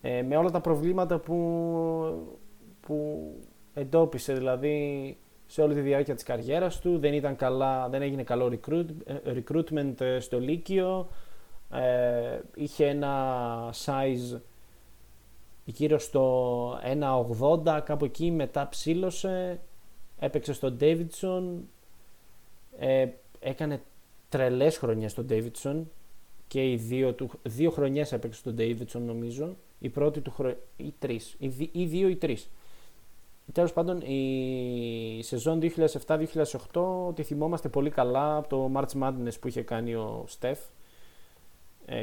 Ε, 0.00 0.22
με 0.22 0.37
όλα 0.37 0.50
τα 0.50 0.61
προβλήματα 0.61 1.18
που, 1.18 1.37
που 2.81 3.26
εντόπισε, 3.74 4.33
δηλαδή 4.33 5.16
σε 5.46 5.62
όλη 5.62 5.74
τη 5.74 5.81
διάρκεια 5.81 6.14
της 6.14 6.22
καριέρας 6.22 6.81
του, 6.81 6.98
δεν, 6.98 7.12
ήταν 7.12 7.37
καλά, 7.37 7.88
δεν 7.88 8.02
έγινε 8.02 8.22
καλό 8.22 8.46
recruit, 8.52 8.87
ε, 9.05 9.14
recruitment 9.24 10.16
στο 10.18 10.40
Λύκειο, 10.40 11.09
ε, 11.70 12.40
είχε 12.55 12.87
ένα 12.87 13.74
size 13.85 14.40
γύρω 15.64 15.98
στο 15.98 16.79
1,80 17.64 17.81
κάπου 17.85 18.05
εκεί 18.05 18.31
μετά 18.31 18.68
ψήλωσε 18.68 19.61
έπαιξε 20.18 20.53
στον 20.53 20.77
Davidson 20.81 21.42
ε, 22.79 23.07
έκανε 23.40 23.83
τρελές 24.29 24.79
χρονιές 24.79 25.11
στον 25.11 25.27
Davidson 25.31 25.83
και 26.48 26.70
οι 26.70 26.77
δύο, 26.77 27.12
του, 27.12 27.31
δύο 27.42 27.70
χρονιές 27.70 28.12
έπαιξε 28.12 28.38
στον 28.38 28.57
Davidson 28.59 29.01
νομίζω. 29.01 29.57
Η 29.79 29.88
πρώτη 29.88 30.20
του 30.20 30.31
χρονιά 30.31 30.57
ή 30.77 30.94
τρεις 30.98 31.37
ή, 31.38 31.70
ή 31.72 31.85
δύο 31.85 32.09
ή 32.09 32.16
τρεις. 32.16 32.51
Τέλος 33.53 33.72
πάντων, 33.72 34.01
η 34.01 35.20
σεζόν 35.22 35.61
2007-2008 36.07 37.14
τη 37.14 37.22
θυμόμαστε 37.22 37.68
πολύ 37.68 37.90
καλά 37.90 38.37
από 38.37 38.48
το 38.48 38.70
March 38.75 39.03
Madness 39.03 39.40
που 39.40 39.48
είχε 39.48 39.62
κάνει 39.62 39.94
ο 39.94 40.25
Στεφ 40.27 40.59
ε, 40.59 40.64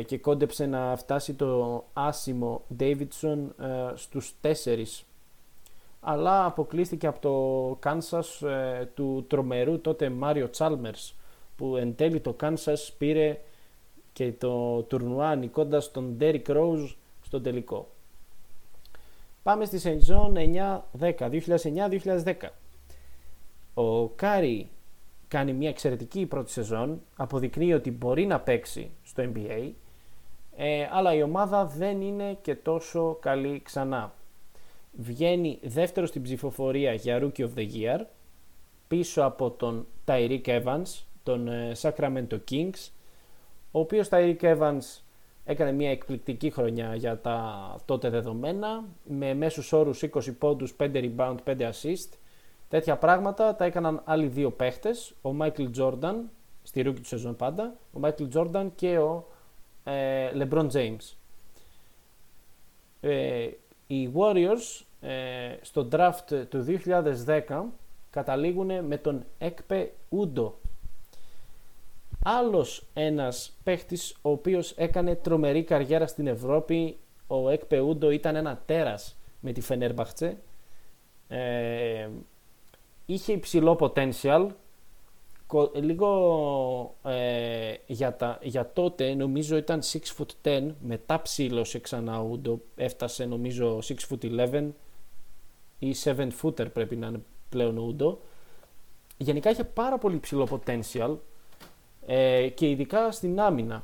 και 0.05 0.17
κόντεψε 0.17 0.65
να 0.65 0.95
φτάσει 0.95 1.33
το 1.33 1.83
άσημο 1.93 2.61
Davidson 2.79 3.37
ε, 3.59 3.91
στους 3.95 4.33
τέσσερις 4.41 5.03
αλλά 6.01 6.45
αποκλείστηκε 6.45 7.07
από 7.07 7.19
το 7.19 7.89
Kansas 7.89 8.47
ε, 8.47 8.85
του 8.85 9.25
τρομερού 9.29 9.79
τότε 9.79 10.09
Μάριο 10.09 10.49
Τσάλμερς 10.49 11.15
που 11.55 11.75
εν 11.75 11.95
τέλει 11.95 12.19
το 12.19 12.35
Kansas 12.41 12.87
πήρε 12.97 13.39
και 14.13 14.31
το 14.31 14.81
τουρνουά 14.81 15.35
νικώντας 15.35 15.91
τον 15.91 16.17
Derrick 16.19 16.45
Rose 16.47 16.93
στο 17.21 17.41
τελικό. 17.41 17.87
Πάμε 19.43 19.65
στη 19.65 19.79
σεζόν 19.79 20.35
9-10, 20.99 21.11
2009-2010. 21.19 22.33
Ο 23.73 24.07
Κάρι 24.07 24.69
κάνει 25.29 25.53
μια 25.53 25.69
εξαιρετική 25.69 26.25
πρώτη 26.25 26.51
σεζόν, 26.51 27.01
αποδεικνύει 27.15 27.73
ότι 27.73 27.91
μπορεί 27.91 28.25
να 28.25 28.39
παίξει 28.39 28.91
στο 29.03 29.23
NBA, 29.33 29.71
ε, 30.55 30.87
αλλά 30.91 31.13
η 31.13 31.21
ομάδα 31.21 31.65
δεν 31.65 32.01
είναι 32.01 32.37
και 32.41 32.55
τόσο 32.55 33.17
καλή 33.21 33.61
ξανά. 33.63 34.13
Βγαίνει 34.91 35.59
δεύτερο 35.63 36.05
στην 36.05 36.21
ψηφοφορία 36.21 36.93
για 36.93 37.19
Rookie 37.21 37.41
of 37.41 37.49
the 37.55 37.67
Year, 37.73 37.99
πίσω 38.87 39.21
από 39.21 39.51
τον 39.51 39.87
Tyreek 40.05 40.45
Evans, 40.45 41.03
τον 41.23 41.47
ε, 41.47 41.71
Sacramento 41.81 42.39
Kings, 42.51 42.89
ο 43.71 43.79
οποίος 43.79 44.07
Tyreek 44.11 44.41
Evans 44.41 45.01
έκανε 45.45 45.71
μια 45.71 45.91
εκπληκτική 45.91 46.49
χρονιά 46.49 46.95
για 46.95 47.19
τα 47.19 47.75
τότε 47.85 48.09
δεδομένα, 48.09 48.83
με 49.03 49.33
μέσους 49.33 49.73
όρους 49.73 50.03
20 50.03 50.37
πόντους, 50.37 50.75
5 50.77 50.91
rebound, 50.93 51.35
5 51.43 51.69
assist, 51.69 52.09
Τέτοια 52.69 52.97
πράγματα 52.97 53.55
τα 53.55 53.65
έκαναν 53.65 54.01
άλλοι 54.05 54.27
δύο 54.27 54.51
παίχτες, 54.51 55.13
ο 55.21 55.33
Μάικλ 55.33 55.65
Τζόρνταν, 55.71 56.29
στη 56.63 56.81
ρούκη 56.81 57.01
του 57.01 57.07
σεζόν 57.07 57.35
πάντα, 57.35 57.75
ο 57.93 57.99
Μάικλ 57.99 58.27
Τζόρνταν 58.27 58.75
και 58.75 58.97
ο 58.97 59.27
ε, 59.83 60.29
LeBron 60.33 60.69
James. 60.71 61.15
Ε, 63.01 63.49
οι 63.87 64.11
Warriors 64.15 64.83
ε, 65.01 65.55
στο 65.61 65.87
draft 65.91 66.45
του 66.49 66.65
2010 67.25 67.63
καταλήγουν 68.09 68.85
με 68.85 68.97
τον 68.97 69.25
Έκπε 69.37 69.91
Ούντο. 70.09 70.59
Άλλος 72.23 72.85
ένας 72.93 73.57
παίχτης 73.63 74.15
ο 74.21 74.29
οποίος 74.29 74.71
έκανε 74.71 75.15
τρομερή 75.15 75.63
καριέρα 75.63 76.07
στην 76.07 76.27
Ευρώπη, 76.27 76.97
ο 77.27 77.49
Έκπε 77.49 77.79
Ούντο 77.79 78.09
ήταν 78.11 78.35
ένα 78.35 78.61
τέρας 78.65 79.17
με 79.39 79.51
τη 79.51 79.61
Φενέρμπαχτσε. 79.61 80.37
Ε, 81.27 82.07
είχε 83.13 83.33
υψηλό 83.33 83.77
potential. 83.79 84.47
Λίγο 85.73 86.95
ε, 87.03 87.73
για, 87.85 88.15
τα, 88.15 88.39
για 88.41 88.71
τότε 88.73 89.13
νομίζω 89.13 89.57
ήταν 89.57 89.81
6 89.81 89.97
foot 90.17 90.47
10, 90.47 90.67
μετά 90.81 91.21
ψήλωσε 91.21 91.79
ξανά 91.79 92.19
Ούντο, 92.19 92.59
έφτασε 92.75 93.25
νομίζω 93.25 93.77
6 93.77 93.93
foot 94.09 94.49
11 94.51 94.69
ή 95.79 95.95
7 96.03 96.27
footer 96.41 96.73
πρέπει 96.73 96.95
να 96.95 97.07
είναι 97.07 97.21
πλέον 97.49 97.77
ο 97.77 97.81
Ούντο. 97.81 98.19
Γενικά 99.17 99.49
είχε 99.49 99.63
πάρα 99.63 99.97
πολύ 99.97 100.19
ψηλό 100.19 100.47
potential 100.65 101.17
ε, 102.05 102.49
και 102.49 102.69
ειδικά 102.69 103.11
στην 103.11 103.39
άμυνα. 103.39 103.83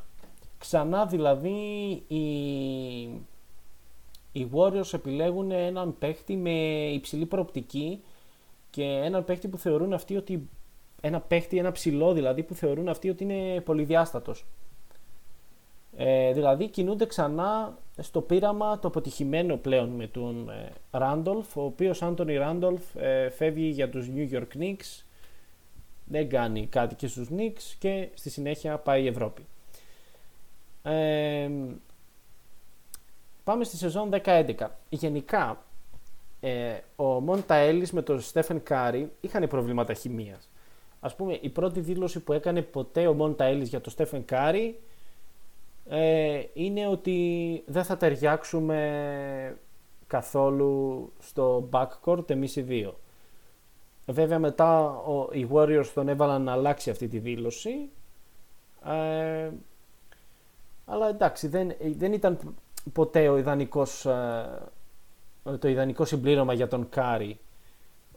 Ξανά 0.57 1.05
δηλαδή 1.05 1.59
οι, 2.07 2.23
οι 4.31 4.49
Warriors 4.53 4.93
επιλέγουν 4.93 5.51
έναν 5.51 5.97
παίχτη 5.97 6.35
με 6.35 6.51
υψηλή 6.91 7.25
προοπτική 7.25 8.01
και 8.75 8.83
έναν 8.83 9.25
παίχτη 9.25 9.47
που 9.47 9.57
θεωρούν 9.57 9.93
αυτοί 9.93 10.15
ότι. 10.15 10.49
Ένα 11.01 11.19
παίχτη, 11.19 11.57
ένα 11.57 11.71
ψηλό 11.71 12.13
δηλαδή 12.13 12.43
που 12.43 12.53
θεωρούν 12.53 12.87
αυτοί 12.87 13.09
ότι 13.09 13.23
είναι 13.23 13.61
πολυδιάστατος. 13.61 14.45
Ε, 15.97 16.33
δηλαδή 16.33 16.67
κινούνται 16.67 17.05
ξανά 17.05 17.77
στο 17.97 18.21
πείραμα 18.21 18.79
το 18.79 18.87
αποτυχημένο 18.87 19.57
πλέον 19.57 19.89
με 19.89 20.07
τον 20.07 20.49
Ράντολφ, 20.91 21.57
ο 21.57 21.63
οποίος 21.63 22.01
Άντωνι 22.01 22.35
Ράντολφ 22.35 22.81
φεύγει 23.35 23.67
για 23.67 23.89
τους 23.89 24.07
New 24.15 24.31
York 24.31 24.57
Knicks, 24.59 25.03
δεν 26.05 26.29
κάνει 26.29 26.67
κάτι 26.67 26.95
και 26.95 27.07
στους 27.07 27.27
Knicks 27.31 27.75
και 27.79 28.09
στη 28.13 28.29
συνέχεια 28.29 28.77
πάει 28.77 29.07
Ευρώπη. 29.07 29.45
Ε, 30.83 31.49
πάμε 33.43 33.63
στη 33.63 33.77
σεζόν 33.77 34.09
10-11. 34.23 34.67
Γενικά, 34.89 35.64
ε, 36.45 36.79
ο 36.95 37.03
Μόντα 37.03 37.55
Έλλης 37.55 37.91
με 37.91 38.01
τον 38.01 38.21
Στέφεν 38.21 38.63
Κάρι 38.63 39.11
είχαν 39.21 39.47
προβλήματα 39.47 39.93
χημίας. 39.93 40.49
Ας 40.99 41.15
πούμε, 41.15 41.37
η 41.41 41.49
πρώτη 41.49 41.79
δήλωση 41.79 42.19
που 42.19 42.33
έκανε 42.33 42.61
ποτέ 42.61 43.07
ο 43.07 43.13
Μόντα 43.13 43.45
Έλλης 43.45 43.69
για 43.69 43.81
τον 43.81 43.91
Στέφεν 43.91 44.25
Κάρι 44.25 44.79
ε, 45.89 46.43
είναι 46.53 46.87
ότι 46.87 47.63
δεν 47.65 47.83
θα 47.83 47.97
ταιριάξουμε 47.97 49.57
καθόλου 50.07 51.11
στο 51.19 51.69
backcourt 51.71 52.29
εμείς 52.29 52.55
οι 52.55 52.61
δύο. 52.61 52.99
Βέβαια 54.07 54.39
μετά 54.39 54.89
ο, 54.89 55.29
οι 55.31 55.47
Warriors 55.51 55.87
τον 55.93 56.07
έβαλαν 56.07 56.41
να 56.41 56.51
αλλάξει 56.51 56.89
αυτή 56.89 57.07
τη 57.07 57.19
δήλωση. 57.19 57.89
Ε, 58.85 59.49
αλλά 60.85 61.09
εντάξει 61.09 61.47
δεν, 61.47 61.71
δεν 61.97 62.13
ήταν 62.13 62.55
ποτέ 62.93 63.29
ο 63.29 63.37
ιδανικός, 63.37 64.05
ε, 64.05 64.45
το 65.59 65.67
ιδανικό 65.67 66.05
συμπλήρωμα 66.05 66.53
για 66.53 66.67
τον 66.67 66.89
Κάρι 66.89 67.39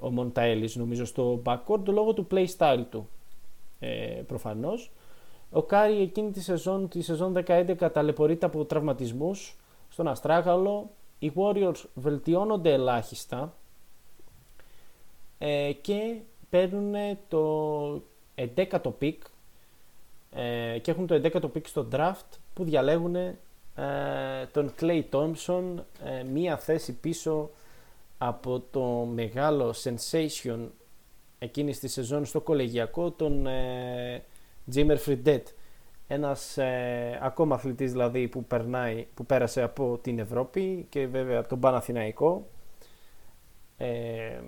ο 0.01 0.11
Μόντα 0.11 0.44
Έλλης 0.44 0.77
νομίζω 0.77 1.05
στο 1.05 1.43
backcourt 1.45 1.85
λόγω 1.87 2.13
του 2.13 2.27
play 2.31 2.47
style 2.59 2.85
του 2.91 3.09
ε, 3.81 4.23
προφανώς. 4.27 4.91
Ο 5.51 5.63
Κάρι 5.63 6.01
εκείνη 6.01 6.31
τη 6.31 6.41
σεζόν, 6.41 6.89
τη 6.89 7.01
σεζόν 7.01 7.45
11 7.47 7.91
ταλαιπωρείται 7.93 8.47
από 8.47 8.65
τραυματισμούς 8.65 9.57
στον 9.89 10.09
Αστράγαλο. 10.09 10.91
Οι 11.19 11.33
Warriors 11.35 11.85
βελτιώνονται 11.95 12.73
ελάχιστα 12.73 13.55
ε, 15.39 15.73
και 15.81 16.21
παίρνουν 16.51 16.95
το 17.29 18.03
11ο 18.35 18.93
pick 18.99 19.23
ε, 20.31 20.79
και 20.79 20.91
έχουν 20.91 21.07
το 21.07 21.15
11ο 21.15 21.53
pick 21.53 21.67
στο 21.67 21.89
draft 21.93 22.39
που 22.55 22.65
διαλέγουν 22.65 23.17
ε, 23.79 24.47
τον 24.53 24.73
Klay 24.81 25.03
Thompson 25.11 25.63
ε, 26.05 26.23
μία 26.23 26.59
θέση 26.59 26.93
πίσω 26.93 27.51
από 28.19 28.63
το 28.71 28.83
μεγάλο 29.15 29.75
sensation 29.85 30.59
εκείνης 31.39 31.79
της 31.79 31.93
σεζόν 31.93 32.25
στο 32.25 32.41
κολεγιακό 32.41 33.11
τον 33.11 33.47
ε, 33.47 34.25
Jimmer 34.75 34.97
Fredette. 35.07 35.43
Ένας 36.07 36.59
ε, 36.59 37.19
ακόμα 37.23 37.55
αθλητής 37.55 37.93
δηλαδή 37.93 38.29
που, 38.29 38.45
περνάει, 38.45 39.07
που 39.15 39.27
πέρασε 39.27 39.63
από 39.63 39.99
την 40.03 40.19
Ευρώπη 40.19 40.87
και 40.89 41.07
βέβαια 41.07 41.47
τον 41.47 41.61
Παναθηναϊκό. 41.61 42.47
Ε, 43.77 44.41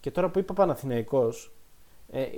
και 0.00 0.10
τώρα 0.10 0.28
που 0.30 0.38
είπα 0.38 0.54
Παναθηναϊκός 0.54 1.52
ε, 2.16 2.22
ε, 2.22 2.30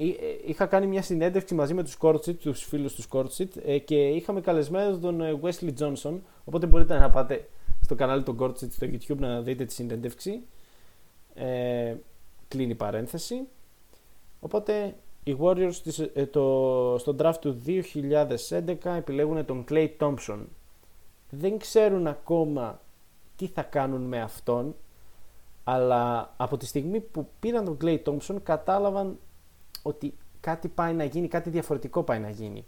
είχα 0.45 0.67
κάνει 0.67 0.87
μια 0.87 1.03
συνέντευξη 1.03 1.55
μαζί 1.55 1.75
με 1.75 1.83
τους 1.83 1.97
Κόρτσιτ, 1.97 2.41
τους 2.41 2.65
φίλους 2.65 2.95
τους 2.95 3.07
Κόρτσιτ 3.07 3.57
ε, 3.65 3.79
και 3.79 4.09
είχαμε 4.09 4.41
καλεσμένο 4.41 4.99
τον 4.99 5.21
ε, 5.21 5.41
Wesley 5.43 5.73
Johnson. 5.79 6.19
Οπότε 6.45 6.67
μπορείτε 6.67 6.99
να 6.99 7.11
πάτε 7.11 7.49
στο 7.81 7.95
κανάλι 7.95 8.23
των 8.23 8.37
Κόρτσιτ 8.37 8.73
στο 8.73 8.87
YouTube 8.87 9.17
να 9.19 9.41
δείτε 9.41 9.65
τη 9.65 9.73
συνέντευξη. 9.73 10.43
Ε, 11.35 11.95
κλείνει 12.49 12.71
η 12.71 12.75
παρένθεση. 12.75 13.43
Οπότε 14.41 14.97
οι 15.25 15.37
Warriors 15.41 15.75
το, 16.31 16.97
στο 16.99 17.17
draft 17.19 17.39
του 17.41 17.63
2011 17.67 18.77
επιλέγουν 18.97 19.45
τον 19.45 19.65
Clay 19.69 19.89
Thompson. 19.99 20.39
Δεν 21.31 21.59
ξέρουν 21.59 22.07
ακόμα 22.07 22.81
τι 23.37 23.47
θα 23.47 23.63
κάνουν 23.63 24.03
με 24.03 24.21
αυτόν 24.21 24.75
αλλά 25.65 26.35
από 26.37 26.57
τη 26.57 26.67
στιγμή 26.67 27.01
που 27.01 27.29
πήραν 27.41 27.65
τον 27.65 27.77
Clay 27.83 28.03
Thompson 28.05 28.37
κατάλαβαν 28.43 29.19
ότι 29.87 30.15
κάτι 30.41 30.69
πάει 30.69 30.93
να 30.93 31.05
γίνει, 31.05 31.29
κάτι 31.29 31.51
διαφορετικό 31.51 32.03
πάει 32.03 32.19
να 32.19 32.31
γίνει. 32.31 32.65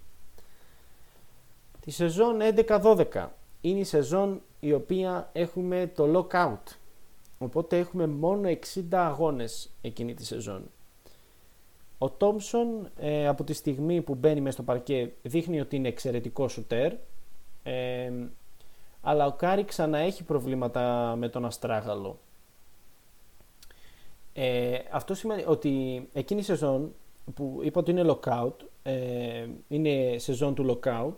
Τη 1.80 1.90
σεζόν 1.90 2.38
11-12 2.68 3.26
είναι 3.60 3.78
η 3.78 3.84
σεζόν 3.84 4.42
η 4.60 4.72
οποία 4.72 5.30
έχουμε 5.32 5.92
το 5.94 6.04
lockout. 6.30 6.76
Οπότε 7.38 7.78
έχουμε 7.78 8.06
μόνο 8.06 8.48
60 8.74 8.82
αγώνες 8.90 9.70
εκείνη 9.80 10.14
τη 10.14 10.24
σεζόν. 10.24 10.70
Ο 11.98 12.10
Τόμψον 12.10 12.90
ε, 12.96 13.28
από 13.28 13.44
τη 13.44 13.52
στιγμή 13.52 14.02
που 14.02 14.14
μπαίνει 14.14 14.40
μέσα 14.40 14.52
στο 14.52 14.62
παρκέ 14.62 15.12
δείχνει 15.22 15.60
ότι 15.60 15.76
είναι 15.76 15.88
εξαιρετικό 15.88 16.48
σουτέρ 16.48 16.92
ε, 17.62 18.12
αλλά 19.02 19.26
ο 19.26 19.32
Κάρι 19.32 19.64
ξανά 19.64 19.98
έχει 19.98 20.24
προβλήματα 20.24 21.14
με 21.18 21.28
τον 21.28 21.44
Αστράγαλο. 21.44 22.18
Ε, 24.32 24.78
αυτό 24.90 25.14
σημαίνει 25.14 25.44
ότι 25.46 26.02
εκείνη 26.12 26.40
η 26.40 26.44
σεζόν 26.44 26.94
που 27.34 27.60
είπα 27.62 27.80
ότι 27.80 27.90
είναι 27.90 28.04
lockout, 28.06 28.54
ε, 28.82 29.46
είναι 29.68 30.18
σεζόν 30.18 30.54
του 30.54 30.80
lockout, 30.84 31.14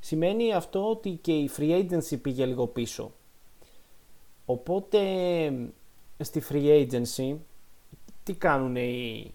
σημαίνει 0.00 0.54
αυτό 0.54 0.90
ότι 0.90 1.10
και 1.10 1.32
η 1.32 1.50
free 1.56 1.82
agency 1.82 2.20
πήγε 2.22 2.46
λίγο 2.46 2.66
πίσω. 2.66 3.12
Οπότε 4.44 5.00
στη 6.18 6.42
free 6.50 6.86
agency 6.86 7.36
τι 8.22 8.34
κάνουν 8.34 8.76
οι, 8.76 9.34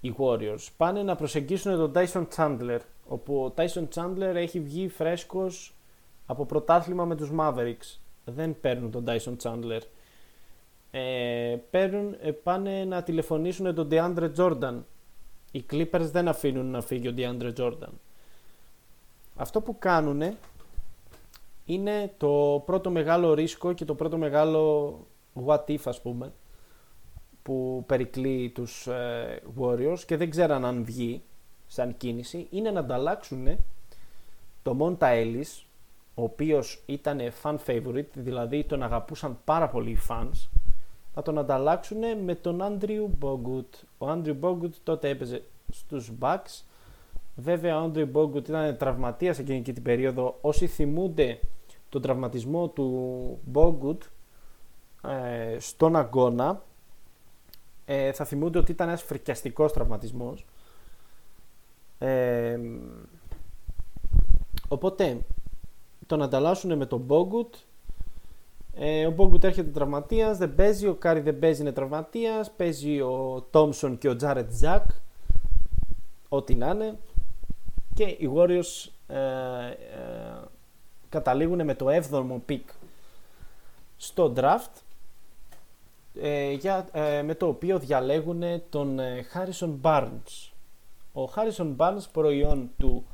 οι 0.00 0.14
Warriors; 0.18 0.68
Πάνε 0.76 1.02
να 1.02 1.16
προσεγγίσουν 1.16 1.76
τον 1.76 1.92
Tyson 1.94 2.26
Chandler, 2.36 2.80
όπου 3.08 3.44
ο 3.44 3.54
Tyson 3.56 3.88
Chandler 3.94 4.34
έχει 4.34 4.60
βγει 4.60 4.88
φρέσκος 4.88 5.74
από 6.26 6.46
πρωτάθλημα 6.46 7.04
με 7.04 7.16
τους 7.16 7.30
Mavericks. 7.38 7.98
Δεν 8.24 8.60
παίρνουν 8.60 8.90
τον 8.90 9.04
Tyson 9.06 9.36
Chandler 9.42 9.80
ε, 10.96 11.56
παίρνουν, 11.70 12.16
ε, 12.20 12.30
πάνε 12.30 12.84
να 12.84 13.02
τηλεφωνήσουν 13.02 13.74
τον 13.74 13.88
DeAndre 13.90 14.30
Jordan. 14.36 14.74
Οι 15.54 15.64
Clippers 15.70 16.08
δεν 16.12 16.28
αφήνουν 16.28 16.66
να 16.66 16.80
φύγει 16.80 17.08
ο 17.08 17.14
DeAndre 17.16 17.52
Jordan. 17.56 17.92
Αυτό 19.36 19.60
που 19.60 19.78
κάνουν 19.78 20.22
είναι 21.64 22.14
το 22.16 22.62
πρώτο 22.66 22.90
μεγάλο 22.90 23.34
ρίσκο 23.34 23.72
και 23.72 23.84
το 23.84 23.94
πρώτο 23.94 24.16
μεγάλο 24.16 25.06
what 25.46 25.64
if 25.66 25.78
ας 25.84 26.00
πούμε 26.00 26.32
που 27.42 27.84
περικλεί 27.86 28.50
τους 28.54 28.86
ε, 28.86 29.42
Warriors 29.60 29.98
και 30.06 30.16
δεν 30.16 30.30
ξέραν 30.30 30.64
αν 30.64 30.84
βγει 30.84 31.22
σαν 31.66 31.96
κίνηση 31.96 32.46
είναι 32.50 32.70
να 32.70 32.80
ανταλλάξουν 32.80 33.46
το 34.62 34.76
Monta 34.80 35.06
Ellis 35.06 35.62
ο 36.14 36.22
οποίος 36.22 36.82
ήταν 36.86 37.20
fan 37.42 37.56
favorite 37.66 38.10
δηλαδή 38.14 38.64
τον 38.64 38.82
αγαπούσαν 38.82 39.38
πάρα 39.44 39.68
πολύ 39.68 39.90
οι 39.90 39.98
fans 40.08 40.48
να 41.14 41.22
τον 41.22 41.38
ανταλλάξουν 41.38 41.98
με 42.24 42.34
τον 42.34 42.62
Άντριου 42.62 43.14
Μπόγκουτ. 43.18 43.74
Ο 43.98 44.08
Άντριου 44.08 44.34
Μπόγκουτ 44.34 44.74
τότε 44.82 45.08
έπαιζε 45.08 45.42
στους 45.72 46.12
Bucks. 46.20 46.62
Βέβαια 47.36 47.80
ο 47.80 47.84
Άντριου 47.84 48.06
Μπόγκουτ 48.06 48.48
ήταν 48.48 48.76
τραυματίας 48.76 49.38
εκείνη 49.38 49.62
και 49.62 49.72
την 49.72 49.82
περίοδο. 49.82 50.38
Όσοι 50.40 50.66
θυμούνται 50.66 51.40
τον 51.88 52.02
τραυματισμό 52.02 52.68
του 52.68 53.38
Μπόγκουτ 53.44 54.02
ε, 55.02 55.56
στον 55.58 55.96
αγώνα 55.96 56.62
ε, 57.84 58.12
θα 58.12 58.24
θυμούνται 58.24 58.58
ότι 58.58 58.72
ήταν 58.72 58.88
ένας 58.88 59.02
φρικιαστικός 59.02 59.72
τραυματισμός. 59.72 60.46
Ε, 61.98 62.58
οπότε 64.68 65.18
τον 66.06 66.22
ανταλλάσσουν 66.22 66.76
με 66.76 66.86
τον 66.86 67.00
Μπόγκουτ 67.00 67.54
ε, 68.76 69.06
ο 69.06 69.10
Μπόγκουτ 69.10 69.44
έρχεται 69.44 69.70
τραυματίας, 69.70 70.38
δεν 70.38 70.54
παίζει. 70.54 70.86
Ο 70.86 70.94
Κάρι 70.94 71.20
δεν 71.20 71.38
παίζει, 71.38 71.60
είναι 71.60 71.72
τραυματίας. 71.72 72.50
Παίζει 72.50 73.00
ο 73.00 73.46
Τόμσον 73.50 73.98
και 73.98 74.08
ο 74.08 74.16
Τζάρετ 74.16 74.52
Τζακ. 74.52 74.86
Ό,τι 76.28 76.54
να 76.54 76.70
είναι. 76.70 76.98
Και 77.94 78.04
οι 78.04 78.30
Warriors 78.34 78.90
ε, 79.06 79.16
ε, 79.16 79.74
καταλήγουν 81.08 81.64
με 81.64 81.74
το 81.74 81.86
7ο 81.88 82.40
pick 82.48 82.62
στο 83.96 84.32
draft 84.36 84.82
ε, 86.20 86.52
για, 86.52 86.88
ε, 86.92 87.22
με 87.22 87.34
το 87.34 87.46
οποίο 87.46 87.78
διαλέγουν 87.78 88.42
τον 88.70 88.98
Harrison 89.34 89.70
Barnes. 89.82 90.50
Ο 91.12 91.24
Harrison 91.34 91.76
Barnes 91.76 92.04
προϊόν 92.12 92.70
του 92.78 93.06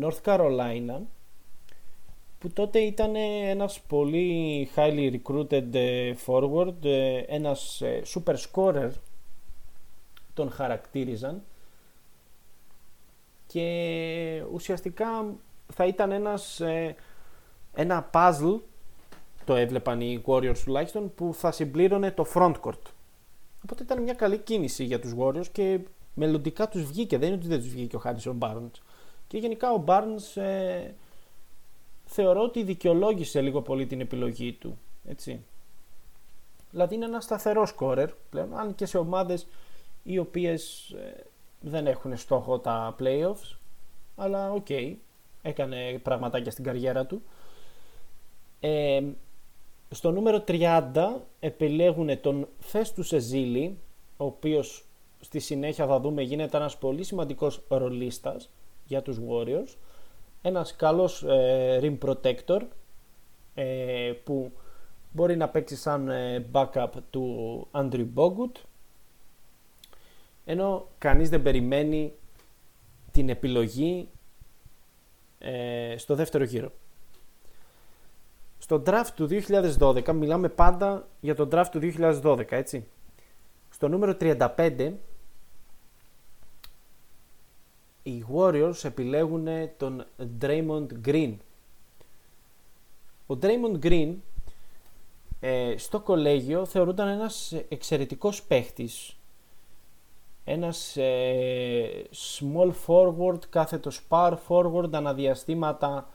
North 0.00 0.20
Carolina 0.24 1.00
που 2.38 2.50
τότε 2.50 2.78
ήταν 2.78 3.14
ένας 3.44 3.80
πολύ 3.80 4.68
highly 4.76 5.18
recruited 5.18 5.74
ε, 5.74 6.14
forward, 6.26 6.84
ε, 6.84 7.18
ένας 7.18 7.80
ε, 7.80 8.02
super 8.14 8.34
scorer 8.34 8.90
τον 10.34 10.50
χαρακτήριζαν. 10.50 11.42
Και 13.46 14.44
ουσιαστικά 14.52 15.34
θα 15.72 15.86
ήταν 15.86 16.12
ένας, 16.12 16.60
ένα 17.74 18.10
puzzle 18.12 18.60
το 19.48 19.54
έβλεπαν 19.54 20.00
οι 20.00 20.22
Warriors 20.26 20.58
τουλάχιστον 20.64 21.14
που 21.14 21.34
θα 21.34 21.52
συμπλήρωνε 21.52 22.10
το 22.10 22.26
frontcourt. 22.34 22.82
Οπότε 23.64 23.82
ήταν 23.82 24.02
μια 24.02 24.14
καλή 24.14 24.38
κίνηση 24.38 24.84
για 24.84 25.00
τους 25.00 25.14
Warriors 25.18 25.46
και 25.52 25.80
μελλοντικά 26.14 26.68
τους 26.68 26.84
βγήκε, 26.84 27.18
δεν 27.18 27.28
είναι 27.28 27.36
ότι 27.36 27.46
δεν 27.46 27.58
τους 27.58 27.68
βγήκε 27.68 27.96
ο 27.96 28.02
Harrison 28.04 28.38
Barnes. 28.38 28.80
Και 29.26 29.38
γενικά 29.38 29.72
ο 29.72 29.84
Barnes 29.86 30.42
ε, 30.42 30.90
θεωρώ 32.08 32.42
ότι 32.42 32.62
δικαιολόγησε 32.62 33.40
λίγο 33.40 33.62
πολύ 33.62 33.86
την 33.86 34.00
επιλογή 34.00 34.52
του. 34.52 34.78
Έτσι. 35.08 35.40
Δηλαδή 36.70 36.94
είναι 36.94 37.04
ένα 37.04 37.20
σταθερό 37.20 37.66
σκόρερ 37.66 38.10
πλέον, 38.30 38.58
αν 38.58 38.74
και 38.74 38.86
σε 38.86 38.98
ομάδες 38.98 39.46
οι 40.02 40.18
οποίες 40.18 40.90
ε, 40.90 41.24
δεν 41.60 41.86
έχουν 41.86 42.16
στόχο 42.16 42.58
τα 42.58 42.96
playoffs, 43.00 43.56
αλλά 44.16 44.52
οκ, 44.52 44.66
okay, 44.68 44.94
έκανε 45.42 46.00
πραγματάκια 46.02 46.50
στην 46.50 46.64
καριέρα 46.64 47.06
του. 47.06 47.22
Ε, 48.60 49.02
στο 49.90 50.10
νούμερο 50.10 50.44
30 50.48 50.90
επιλέγουν 51.40 52.20
τον 52.20 52.48
Φέστους 52.58 53.02
Εζίλι, 53.02 53.78
ο 54.16 54.24
οποίος 54.24 54.84
στη 55.20 55.38
συνέχεια 55.38 55.86
θα 55.86 56.00
δούμε 56.00 56.22
γίνεται 56.22 56.56
ένας 56.56 56.78
πολύ 56.78 57.04
σημαντικός 57.04 57.60
ρολίστας 57.68 58.50
για 58.86 59.02
τους 59.02 59.18
Warriors. 59.28 59.74
Ένας 60.48 60.76
καλός 60.76 61.22
ε, 61.22 61.80
rim 61.82 61.98
protector 61.98 62.60
ε, 63.54 64.12
που 64.24 64.52
μπορεί 65.12 65.36
να 65.36 65.48
παίξει 65.48 65.76
σαν 65.76 66.08
ε, 66.08 66.46
backup 66.52 66.88
του 67.10 67.66
Andrew 67.72 68.06
Bogut 68.14 68.60
ενώ 70.44 70.88
κανείς 70.98 71.28
δεν 71.28 71.42
περιμένει 71.42 72.12
την 73.12 73.28
επιλογή 73.28 74.08
ε, 75.38 75.94
στο 75.96 76.14
δεύτερο 76.14 76.44
γύρο. 76.44 76.72
Στο 78.58 78.82
draft 78.86 79.10
του 79.14 79.28
2012, 79.78 80.12
μιλάμε 80.12 80.48
πάντα 80.48 81.08
για 81.20 81.34
το 81.34 81.48
draft 81.52 81.68
του 81.70 81.80
2012, 82.22 82.44
έτσι. 82.48 82.86
Στο 83.70 83.88
νούμερο 83.88 84.16
35, 84.20 84.92
οι 88.08 88.24
Warriors 88.34 88.84
επιλέγουν 88.84 89.46
τον 89.76 90.06
Draymond 90.40 90.86
Green. 91.04 91.34
Ο 93.26 93.38
Draymond 93.42 93.78
Green 93.82 94.14
ε, 95.40 95.74
στο 95.76 96.00
κολέγιο 96.00 96.64
θεωρούνταν 96.64 97.08
ένας 97.08 97.52
εξαιρετικός 97.68 98.42
παίχτης. 98.42 99.16
Ένας 100.44 100.96
ε, 100.96 102.08
small 102.38 102.72
forward, 102.86 103.38
κάθετος 103.50 104.06
power 104.08 104.36
forward, 104.48 104.92
αναδιαστήματα 104.92 106.08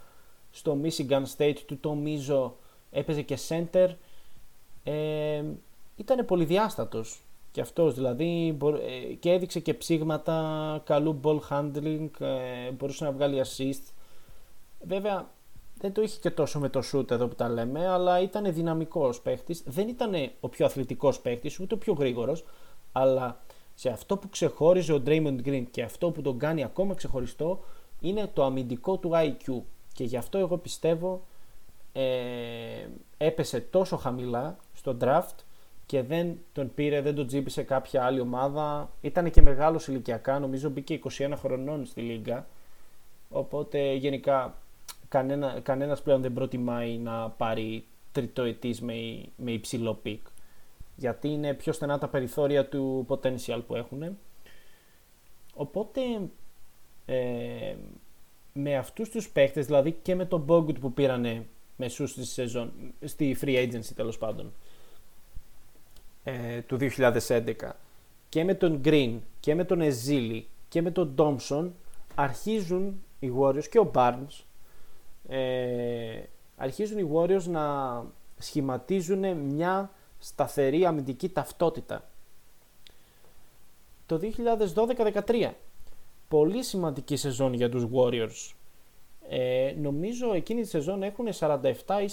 στο 0.52 0.78
Michigan 0.84 1.24
State 1.38 1.58
του 1.66 1.78
Τομίζο 1.80 2.58
έπαιζε 2.92 3.22
και 3.22 3.38
center. 3.48 3.90
Ε, 4.84 5.44
ήταν 5.96 6.26
πολυδιάστατος 6.26 7.23
και 7.54 7.62
αυτός 7.62 7.94
δηλαδή 7.94 8.58
ε, 9.10 9.14
και 9.14 9.32
έδειξε 9.32 9.60
και 9.60 9.74
ψήγματα 9.74 10.82
καλού 10.86 11.20
ball 11.24 11.40
handling, 11.50 12.10
ε, 12.20 12.72
μπορούσε 12.72 13.04
να 13.04 13.12
βγάλει 13.12 13.42
assist. 13.46 13.92
Βέβαια 14.82 15.30
δεν 15.78 15.94
το 15.94 16.02
είχε 16.02 16.20
και 16.20 16.32
τόσο 16.32 16.60
με 16.60 16.70
το 16.70 16.82
shoot 16.94 17.12
εδώ 17.12 17.28
που 17.28 17.36
τα 17.36 17.50
λέμε, 17.50 17.88
αλλά 17.88 18.22
ήταν 18.22 18.54
δυναμικός 18.54 19.22
παίχτης. 19.22 19.64
Δεν 19.66 19.88
ήταν 19.88 20.14
ο 20.40 20.50
πιο 20.50 20.66
αθλητικός 20.66 21.20
παίχτης, 21.20 21.60
ούτε 21.60 21.74
ο 21.74 21.78
πιο 21.78 21.94
γρήγορος, 21.94 22.46
αλλά 22.92 23.42
σε 23.74 23.90
αυτό 23.90 24.18
που 24.18 24.30
ξεχώριζε 24.30 24.94
ο 24.94 25.04
Draymond 25.06 25.40
Green 25.46 25.64
και 25.72 25.84
αυτό 25.84 26.12
που 26.12 26.22
τον 26.22 26.38
κάνει 26.38 26.64
ακόμα 26.64 26.94
ξεχωριστό 26.94 27.60
είναι 28.00 28.30
το 28.34 28.44
αμυντικό 28.44 28.98
του 28.98 29.12
IQ. 29.14 29.62
Και 29.94 30.04
γι' 30.04 30.18
αυτό 30.18 30.38
εγώ 30.38 30.58
πιστεύω 30.58 31.22
ε, 31.92 32.04
έπεσε 33.18 33.60
τόσο 33.60 33.98
χαμηλά 33.98 34.58
στο 34.74 34.98
draft 35.02 35.36
και 35.94 36.02
δεν 36.02 36.38
τον 36.54 36.74
πήρε, 36.74 37.02
δεν 37.02 37.16
τον 37.16 37.28
τσίμπησε 37.28 37.64
κάποια 37.64 38.04
άλλη 38.04 38.20
ομάδα. 38.20 38.92
Ήταν 39.02 39.32
και 39.32 39.42
μεγάλος 39.42 39.88
ηλικιακά, 39.88 40.40
νομίζω 40.40 40.70
μπήκε 40.70 41.00
21 41.18 41.34
χρονών 41.36 41.86
στη 41.86 42.02
Λίγκα. 42.02 42.48
Οπότε 43.30 43.94
γενικά 43.94 44.58
κανένα, 45.08 45.60
κανένας 45.64 46.02
πλέον 46.02 46.22
δεν 46.22 46.34
προτιμάει 46.34 46.98
να 46.98 47.30
πάρει 47.30 47.86
τριτοετής 48.12 48.82
με, 48.82 48.94
με 49.36 49.52
υψηλό 49.52 49.94
pick. 49.94 50.26
Γιατί 50.96 51.28
είναι 51.28 51.54
πιο 51.54 51.74
στενά 51.74 51.98
τα 51.98 52.08
περιθώρια 52.08 52.68
του 52.68 53.06
potential 53.10 53.62
που 53.68 53.76
έχουν. 53.76 54.18
Οπότε 55.54 56.02
ε, 57.06 57.76
με 58.54 58.78
αυτούς 58.78 59.10
τους 59.10 59.30
παίχτες, 59.30 59.66
δηλαδή 59.66 59.92
και 60.02 60.16
με 60.16 60.26
τον 60.26 60.46
Bogut 60.48 60.80
που 60.80 60.94
πήρανε 60.94 61.46
μεσούς 61.76 62.12
στη 62.12 62.26
σεζόν, 62.26 62.72
στη 63.06 63.38
free 63.42 63.68
agency 63.68 63.92
τέλος 63.96 64.18
πάντων, 64.18 64.54
ε, 66.24 66.62
του 66.62 66.78
2011 66.80 67.54
και 68.30 68.44
με 68.44 68.54
τον 68.54 68.82
Green 68.86 69.20
και 69.40 69.56
με 69.56 69.64
τον 69.64 69.80
Ezili 69.82 70.42
και 70.68 70.82
με 70.82 70.92
τον 70.92 71.16
Thompson 71.18 71.70
αρχίζουν 72.16 73.04
οι 73.20 73.32
Warriors 73.40 73.68
και 73.70 73.80
ο 73.80 73.92
Barnes 73.94 74.44
ε, 75.28 76.22
αρχίζουν 76.58 76.98
οι 76.98 77.10
Warriors 77.14 77.44
να 77.44 78.06
σχηματίζουν 78.38 79.38
μια 79.38 79.92
σταθερή 80.20 80.86
αμυντική 80.86 81.30
ταυτότητα. 81.30 82.10
Το 84.06 84.20
2012-13 85.26 85.52
πολύ 86.28 86.64
σημαντική 86.64 87.16
σεζόν 87.16 87.54
για 87.54 87.70
τους 87.70 87.88
Warriors. 87.94 88.54
Ε, 89.30 89.74
νομίζω 89.82 90.34
εκείνη 90.34 90.62
τη 90.62 90.68
σεζόν 90.68 91.04
έχουν 91.04 91.28
47 91.40 91.62
ή 92.04 92.10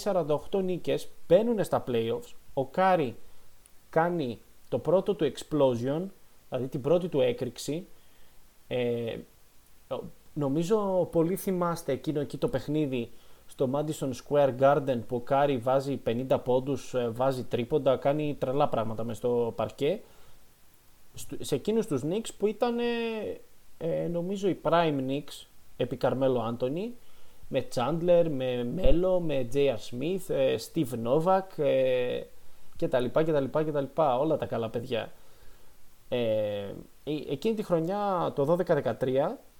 48 0.51 0.63
νίκες, 0.63 1.09
μπαίνουν 1.27 1.63
στα 1.63 1.83
playoffs. 1.87 2.33
Ο 2.53 2.65
Κάρι 2.65 3.15
κάνει 3.91 4.39
το 4.69 4.79
πρώτο 4.79 5.13
του 5.13 5.31
explosion, 5.31 6.01
δηλαδή 6.49 6.67
την 6.69 6.81
πρώτη 6.81 7.07
του 7.07 7.21
έκρηξη. 7.21 7.85
Ε, 8.67 9.17
νομίζω 10.33 11.07
πολύ 11.11 11.35
θυμάστε 11.35 11.91
εκείνο 11.91 12.19
εκεί 12.19 12.37
το 12.37 12.47
παιχνίδι 12.47 13.09
στο 13.47 13.69
Madison 13.73 14.11
Square 14.23 14.55
Garden 14.59 14.99
που 15.07 15.15
ο 15.15 15.19
Κάρι 15.19 15.57
βάζει 15.57 16.01
50 16.05 16.37
πόντους, 16.43 16.93
ε, 16.93 17.09
βάζει 17.09 17.43
τρίποντα, 17.43 17.97
κάνει 17.97 18.35
τρελά 18.39 18.69
πράγματα 18.69 19.03
μες 19.03 19.17
στο 19.17 19.53
παρκέ. 19.55 20.01
Σε 21.39 21.55
εκείνους 21.55 21.87
τους 21.87 22.01
Knicks 22.05 22.29
που 22.37 22.47
ήταν 22.47 22.79
ε, 23.77 24.07
νομίζω 24.07 24.49
οι 24.49 24.59
Prime 24.63 24.99
Knicks 25.07 25.45
επί 25.77 25.95
Καρμέλο 25.95 26.41
Άντωνη 26.41 26.93
με 27.47 27.67
Chandler, 27.75 28.25
με 28.29 28.73
Melo, 28.77 29.19
με 29.21 29.47
J.R. 29.53 29.75
Smith, 29.89 30.35
ε, 30.35 30.55
Steve 30.71 30.93
Novak 31.05 31.63
ε, 32.81 32.85
και 32.85 32.87
τα 32.87 32.99
λοιπά 32.99 33.23
και 33.23 33.31
τα 33.31 33.39
λοιπά 33.39 33.63
και 33.63 33.71
τα 33.71 33.81
λοιπά, 33.81 34.19
όλα 34.19 34.37
τα 34.37 34.45
καλά 34.45 34.69
παιδιά. 34.69 35.11
Ε, 36.09 36.73
εκείνη 37.03 37.55
τη 37.55 37.63
χρονιά 37.63 38.31
το 38.35 38.57
12-13 38.67 38.93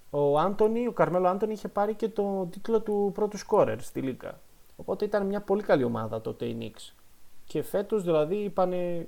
ο 0.10 0.40
Άντωνη, 0.40 0.88
ο 0.88 0.92
Καρμέλο 0.92 1.28
Άντωνη 1.28 1.54
είχε 1.54 1.68
πάρει 1.68 1.94
και 1.94 2.10
το 2.10 2.48
τίτλο 2.52 2.82
του 2.82 3.12
πρώτου 3.14 3.38
σκόρερ 3.38 3.82
στη 3.82 4.02
Λίγκα. 4.02 4.40
Οπότε 4.76 5.06
ήταν 5.06 5.26
μια 5.26 5.42
πολύ 5.42 5.64
καλή 5.64 5.84
ομάδα 5.84 6.22
τότε 6.22 6.46
η 6.46 6.58
Knicks. 6.60 6.94
Και 7.46 7.64
φέτος 7.64 8.04
δηλαδή 8.04 8.36
είπανε 8.36 9.06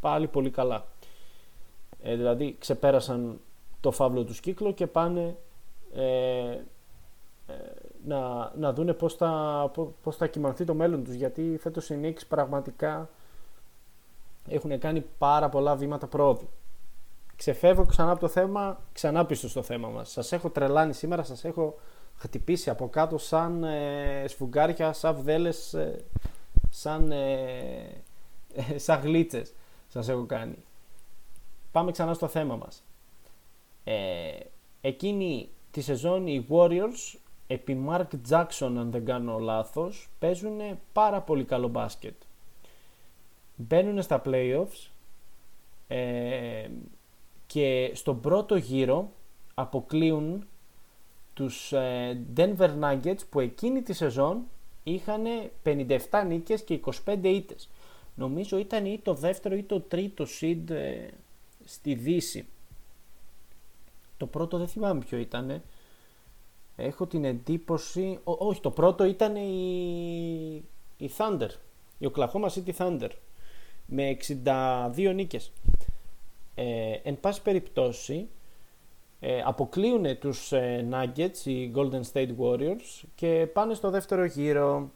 πάλι 0.00 0.26
πολύ 0.26 0.50
καλά. 0.50 0.86
Ε, 2.02 2.16
δηλαδή 2.16 2.56
ξεπέρασαν 2.58 3.40
το 3.80 3.90
φαύλο 3.90 4.24
τους 4.24 4.40
κύκλο 4.40 4.72
και 4.72 4.86
πάνε 4.86 5.36
ε, 5.94 6.02
ε, 7.46 7.54
να, 8.04 8.52
να 8.56 8.72
δούνε 8.72 8.92
πώς 8.92 9.14
θα, 9.14 9.70
πώς 10.02 10.16
θα 10.16 10.26
κοιμανθεί 10.26 10.64
το 10.64 10.74
μέλλον 10.74 11.04
τους 11.04 11.14
γιατί 11.14 11.58
φέτος 11.60 11.90
οι 11.90 12.00
Knicks 12.02 12.22
πραγματικά 12.28 13.08
έχουν 14.48 14.78
κάνει 14.78 15.04
πάρα 15.18 15.48
πολλά 15.48 15.76
βήματα 15.76 16.06
πρόοδου. 16.06 16.48
Ξεφεύγω 17.36 17.86
ξανά 17.86 18.10
από 18.10 18.20
το 18.20 18.28
θέμα, 18.28 18.80
ξανά 18.92 19.26
πίσω 19.26 19.48
στο 19.48 19.62
θέμα 19.62 19.88
μας. 19.88 20.10
Σας 20.10 20.32
έχω 20.32 20.50
τρελάνει 20.50 20.92
σήμερα, 20.92 21.22
σας 21.22 21.44
έχω 21.44 21.74
χτυπήσει 22.16 22.70
από 22.70 22.88
κάτω 22.88 23.18
σαν 23.18 23.64
ε, 23.64 24.24
σφουγγάρια, 24.28 24.92
σαν 24.92 25.14
βδέλες, 25.14 25.74
ε, 25.74 26.04
σαν, 26.70 27.10
ε, 27.10 28.02
σαν 28.76 29.00
γλίτσες 29.00 29.54
σας 29.88 30.08
έχω 30.08 30.24
κάνει. 30.26 30.56
Πάμε 31.72 31.90
ξανά 31.90 32.14
στο 32.14 32.28
θέμα 32.28 32.56
μας. 32.56 32.82
Ε, 33.84 34.30
εκείνη 34.80 35.50
τη 35.70 35.80
σεζόν 35.80 36.26
οι 36.26 36.46
Warriors 36.50 37.18
επί 37.46 37.84
Mark 37.88 38.06
Jackson 38.30 38.72
αν 38.78 38.90
δεν 38.90 39.04
κάνω 39.04 39.38
λάθος 39.38 40.10
παίζουν 40.18 40.60
πάρα 40.92 41.20
πολύ 41.20 41.44
καλό 41.44 41.68
μπάσκετ. 41.68 42.14
Μπαίνουν 43.66 44.02
στα 44.02 44.22
playoffs 44.24 44.90
ε, 45.88 46.68
και 47.46 47.90
στον 47.94 48.20
πρώτο 48.20 48.56
γύρο 48.56 49.12
αποκλείουν 49.54 50.46
τους 51.34 51.72
ε, 51.72 52.20
Denver 52.36 52.70
Nuggets 52.80 53.18
που 53.30 53.40
εκείνη 53.40 53.82
τη 53.82 53.92
σεζόν 53.92 54.42
είχαν 54.82 55.22
57 55.64 55.98
νίκες 56.26 56.62
και 56.62 56.80
25 57.04 57.18
ήττες. 57.22 57.68
Νομίζω 58.14 58.58
ήταν 58.58 58.86
ή 58.86 59.00
το 59.02 59.14
δεύτερο 59.14 59.54
ή 59.56 59.62
το 59.62 59.80
τρίτο 59.80 60.26
seed 60.40 60.70
ε, 60.70 61.08
στη 61.64 61.94
Δύση. 61.94 62.46
Το 64.16 64.26
πρώτο 64.26 64.58
δεν 64.58 64.68
θυμάμαι 64.68 65.04
ποιο 65.04 65.18
ήταν. 65.18 65.62
Έχω 66.76 67.06
την 67.06 67.24
εντύπωση... 67.24 68.18
όχι, 68.24 68.60
το 68.60 68.70
πρώτο 68.70 69.04
ήταν 69.04 69.36
η, 69.36 70.64
η 70.96 71.10
Thunder. 71.16 71.48
Η 71.98 72.10
Oklahoma 72.14 72.48
City 72.48 72.72
Thunder. 72.76 73.10
Με 73.90 74.16
62 74.44 75.12
νίκες. 75.14 75.52
Ε, 76.54 76.92
εν 77.02 77.20
πάση 77.20 77.42
περιπτώσει, 77.42 78.28
Ε, 79.22 79.42
αποκλείουν 79.44 80.18
τους 80.18 80.52
ε, 80.52 80.88
Nuggets, 80.90 81.44
οι 81.46 81.72
Golden 81.74 82.00
State 82.12 82.30
Warriors 82.40 83.02
και 83.14 83.48
πάνε 83.52 83.74
στο 83.74 83.90
δεύτερο 83.90 84.24
γύρο. 84.24 84.90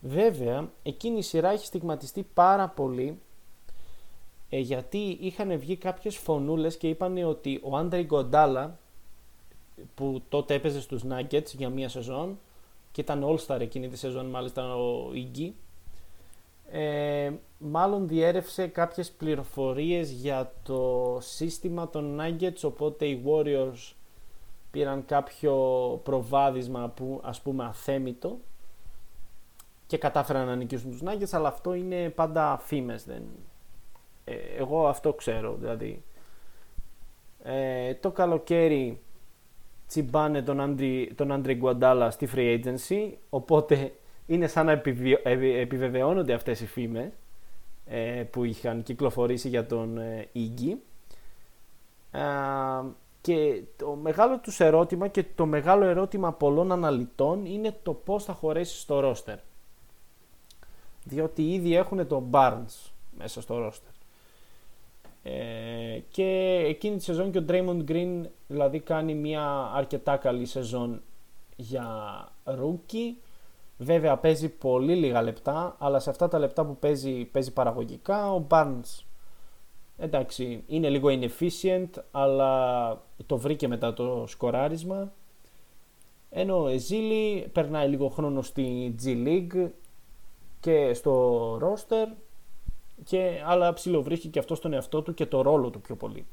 Βέβαια, 0.00 0.70
εκείνη 0.82 1.18
η 1.18 1.22
σειρά 1.22 1.50
έχει 1.50 1.66
στιγματιστεί 1.66 2.26
πάρα 2.34 2.68
πολύ 2.68 3.18
ε, 4.50 4.58
γιατί 4.58 5.18
είχαν 5.20 5.58
βγει 5.58 5.76
κάποιες 5.76 6.16
φωνούλες 6.16 6.76
και 6.76 6.88
είπαν 6.88 7.24
ότι 7.24 7.60
ο 7.62 7.76
Άντρε 7.76 8.02
Γκοντάλα 8.02 8.78
που 9.94 10.22
τότε 10.28 10.54
έπαιζε 10.54 10.80
στους 10.80 11.02
Nuggets 11.10 11.54
για 11.56 11.68
μία 11.68 11.88
σεζόν 11.88 12.38
και 12.92 13.00
ήταν 13.00 13.24
All-Star 13.24 13.60
εκείνη 13.60 13.88
τη 13.88 13.96
σεζόν 13.96 14.26
μάλιστα 14.26 14.76
ο 14.76 15.10
Iggy 15.14 15.50
ε, 16.70 17.32
μάλλον 17.58 18.08
διέρευσε 18.08 18.66
κάποιες 18.66 19.10
πληροφορίες 19.10 20.10
για 20.10 20.52
το 20.62 21.18
σύστημα 21.20 21.88
των 21.88 22.20
Nuggets 22.20 22.60
οπότε 22.62 23.06
οι 23.06 23.22
Warriors 23.26 23.94
πήραν 24.70 25.04
κάποιο 25.04 25.54
προβάδισμα 26.04 26.88
που 26.88 27.20
ας 27.24 27.40
πούμε 27.40 27.64
αθέμητο 27.64 28.38
και 29.86 29.98
κατάφεραν 29.98 30.46
να 30.46 30.56
νικήσουν 30.56 30.90
τους 30.90 31.02
Nuggets 31.04 31.30
αλλά 31.30 31.48
αυτό 31.48 31.74
είναι 31.74 32.10
πάντα 32.10 32.58
φήμες 32.62 33.04
δεν... 33.04 33.22
Ε, 34.24 34.34
εγώ 34.34 34.88
αυτό 34.88 35.12
ξέρω 35.12 35.56
δηλαδή. 35.60 36.02
Ε, 37.42 37.94
το 37.94 38.10
καλοκαίρι 38.10 39.00
τσιμπάνε 39.86 40.42
τον 40.42 40.60
Άντρι, 40.60 41.12
τον 41.14 41.32
Άντρι 41.32 41.54
Γκουαντάλα 41.54 42.10
στη 42.10 42.28
free 42.34 42.64
agency 42.64 43.12
οπότε 43.30 43.92
είναι 44.26 44.46
σαν 44.46 44.66
να 44.66 44.82
επιβεβαιώνονται 45.60 46.32
αυτές 46.32 46.60
οι 46.60 46.66
φήμες 46.66 47.12
ε, 47.86 48.24
που 48.30 48.44
είχαν 48.44 48.82
κυκλοφορήσει 48.82 49.48
για 49.48 49.66
τον 49.66 49.98
ε, 49.98 50.28
και 53.20 53.62
το 53.76 53.94
μεγάλο 53.94 54.38
τους 54.38 54.60
ερώτημα 54.60 55.08
και 55.08 55.24
το 55.34 55.46
μεγάλο 55.46 55.84
ερώτημα 55.84 56.32
πολλών 56.32 56.72
αναλυτών 56.72 57.46
είναι 57.46 57.76
το 57.82 57.92
πώς 57.92 58.24
θα 58.24 58.32
χωρέσει 58.32 58.78
στο 58.78 59.00
ρόστερ. 59.00 59.38
Διότι 61.04 61.52
ήδη 61.52 61.76
έχουν 61.76 62.06
τον 62.06 62.26
Barnes 62.30 62.90
μέσα 63.18 63.40
στο 63.40 63.58
ρόστερ. 63.58 63.90
Ε, 65.22 65.98
και 66.10 66.62
εκείνη 66.66 66.96
τη 66.96 67.02
σεζόν 67.02 67.30
και 67.30 67.38
ο 67.38 67.44
Draymond 67.48 67.84
Green 67.88 68.22
δηλαδή 68.46 68.80
κάνει 68.80 69.14
μια 69.14 69.70
αρκετά 69.74 70.16
καλή 70.16 70.46
σεζόν 70.46 71.02
για 71.56 71.88
rookie 72.44 73.14
Βέβαια 73.78 74.16
παίζει 74.16 74.48
πολύ 74.48 74.94
λίγα 74.94 75.22
λεπτά, 75.22 75.76
αλλά 75.78 75.98
σε 75.98 76.10
αυτά 76.10 76.28
τα 76.28 76.38
λεπτά 76.38 76.64
που 76.64 76.76
παίζει, 76.76 77.24
παίζει 77.24 77.52
παραγωγικά. 77.52 78.32
Ο 78.32 78.46
Barnes 78.50 79.04
εντάξει, 79.96 80.64
είναι 80.66 80.88
λίγο 80.88 81.08
inefficient, 81.10 81.88
αλλά 82.10 83.02
το 83.26 83.36
βρήκε 83.36 83.68
μετά 83.68 83.92
το 83.92 84.24
σκοράρισμα. 84.26 85.12
Ενώ 86.30 86.62
ο 86.62 86.68
Εζίλη 86.68 87.48
περνάει 87.52 87.88
λίγο 87.88 88.08
χρόνο 88.08 88.42
στη 88.42 88.94
G 89.02 89.06
League 89.06 89.68
και 90.60 90.94
στο 90.94 91.54
roster 91.56 92.06
και 93.04 93.42
άλλα 93.46 93.72
ψηλοβρίσκει 93.72 94.28
και 94.28 94.38
αυτό 94.38 94.54
στον 94.54 94.72
εαυτό 94.72 95.02
του 95.02 95.14
και 95.14 95.26
το 95.26 95.42
ρόλο 95.42 95.70
του 95.70 95.80
πιο 95.80 95.96
πολύ. 95.96 96.26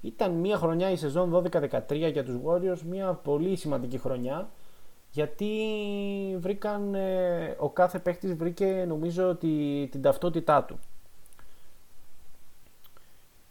Ήταν 0.00 0.32
μια 0.32 0.56
χρονιά 0.56 0.90
η 0.90 0.96
σεζόν 0.96 1.44
12-13 1.52 2.10
για 2.12 2.24
τους 2.24 2.36
Warriors, 2.44 2.80
μια 2.88 3.12
πολύ 3.12 3.56
σημαντική 3.56 3.98
χρονιά 3.98 4.50
γιατί 5.12 5.56
βρήκαν, 6.38 6.94
ε, 6.94 7.56
ο 7.58 7.70
κάθε 7.70 7.98
παίχτης 7.98 8.34
βρήκε 8.34 8.84
νομίζω 8.88 9.34
τη, 9.34 9.86
την 9.90 10.02
ταυτότητά 10.02 10.64
του. 10.64 10.78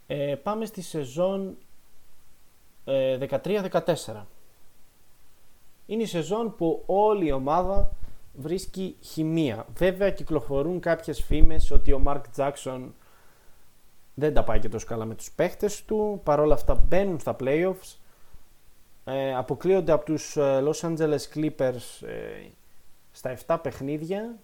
Ε, 0.07 0.35
πάμε 0.35 0.65
στη 0.65 0.81
σεζόν 0.81 1.57
ε, 2.85 3.17
13-14. 3.43 3.85
Είναι 5.85 6.03
η 6.03 6.05
σεζόν 6.05 6.55
που 6.55 6.83
όλη 6.85 7.25
η 7.25 7.31
ομάδα 7.31 7.91
βρίσκει 8.33 8.95
χημεία. 9.01 9.65
Βέβαια 9.77 10.11
κυκλοφορούν 10.11 10.79
κάποιες 10.79 11.23
φήμες 11.23 11.71
ότι 11.71 11.93
ο 11.93 11.99
Μαρκ 11.99 12.29
Τζάξον 12.29 12.93
δεν 14.13 14.33
τα 14.33 14.43
πάει 14.43 14.59
και 14.59 14.69
τόσο 14.69 14.85
καλά 14.85 15.05
με 15.05 15.15
τους 15.15 15.31
παίχτες 15.31 15.85
του. 15.85 16.21
Παρόλα 16.23 16.53
αυτά 16.53 16.75
μπαίνουν 16.75 17.19
στα 17.19 17.35
playoffs 17.39 17.95
ε, 19.11 19.35
αποκλείονται 19.35 19.91
από 19.91 20.05
τους 20.05 20.37
ε, 20.37 20.63
Los 20.63 20.79
Angeles 20.81 21.19
Clippers 21.33 22.07
ε, 22.07 22.49
στα 23.11 23.37
7 23.47 23.57
παιχνίδια 23.61 24.37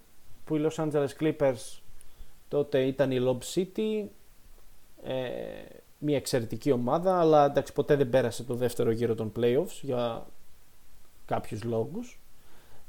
που 0.45 0.55
οι 0.55 0.65
Los 0.67 0.85
Angeles 0.85 1.09
Clippers 1.19 1.79
τότε 2.47 2.81
ήταν 2.81 3.11
η 3.11 3.17
Lob 3.19 3.37
City 3.53 4.05
ε, 5.03 5.13
μια 5.97 6.17
εξαιρετική 6.17 6.71
ομάδα 6.71 7.19
αλλά 7.19 7.45
εντάξει 7.45 7.73
ποτέ 7.73 7.95
δεν 7.95 8.09
πέρασε 8.09 8.43
το 8.43 8.53
δεύτερο 8.53 8.91
γύρο 8.91 9.15
των 9.15 9.31
playoffs 9.35 9.79
για 9.81 10.27
κάποιους 11.25 11.63
λόγους. 11.63 12.19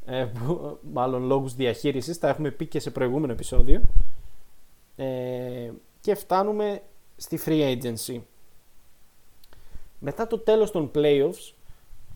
Ε, 0.04 0.24
που, 0.24 0.78
μάλλον 0.92 1.22
λόγους 1.22 1.54
διαχείρισης 1.54 2.18
τα 2.18 2.28
έχουμε 2.28 2.50
πει 2.50 2.66
και 2.66 2.80
σε 2.80 2.90
προηγούμενο 2.90 3.32
επεισόδιο. 3.32 3.82
Ε, 4.96 5.70
και 6.00 6.14
φτάνουμε 6.14 6.82
στη 7.16 7.40
free 7.44 7.76
agency. 7.76 8.20
Μετά 9.98 10.26
το 10.26 10.38
τέλος 10.38 10.70
των 10.70 10.90
playoffs 10.94 11.52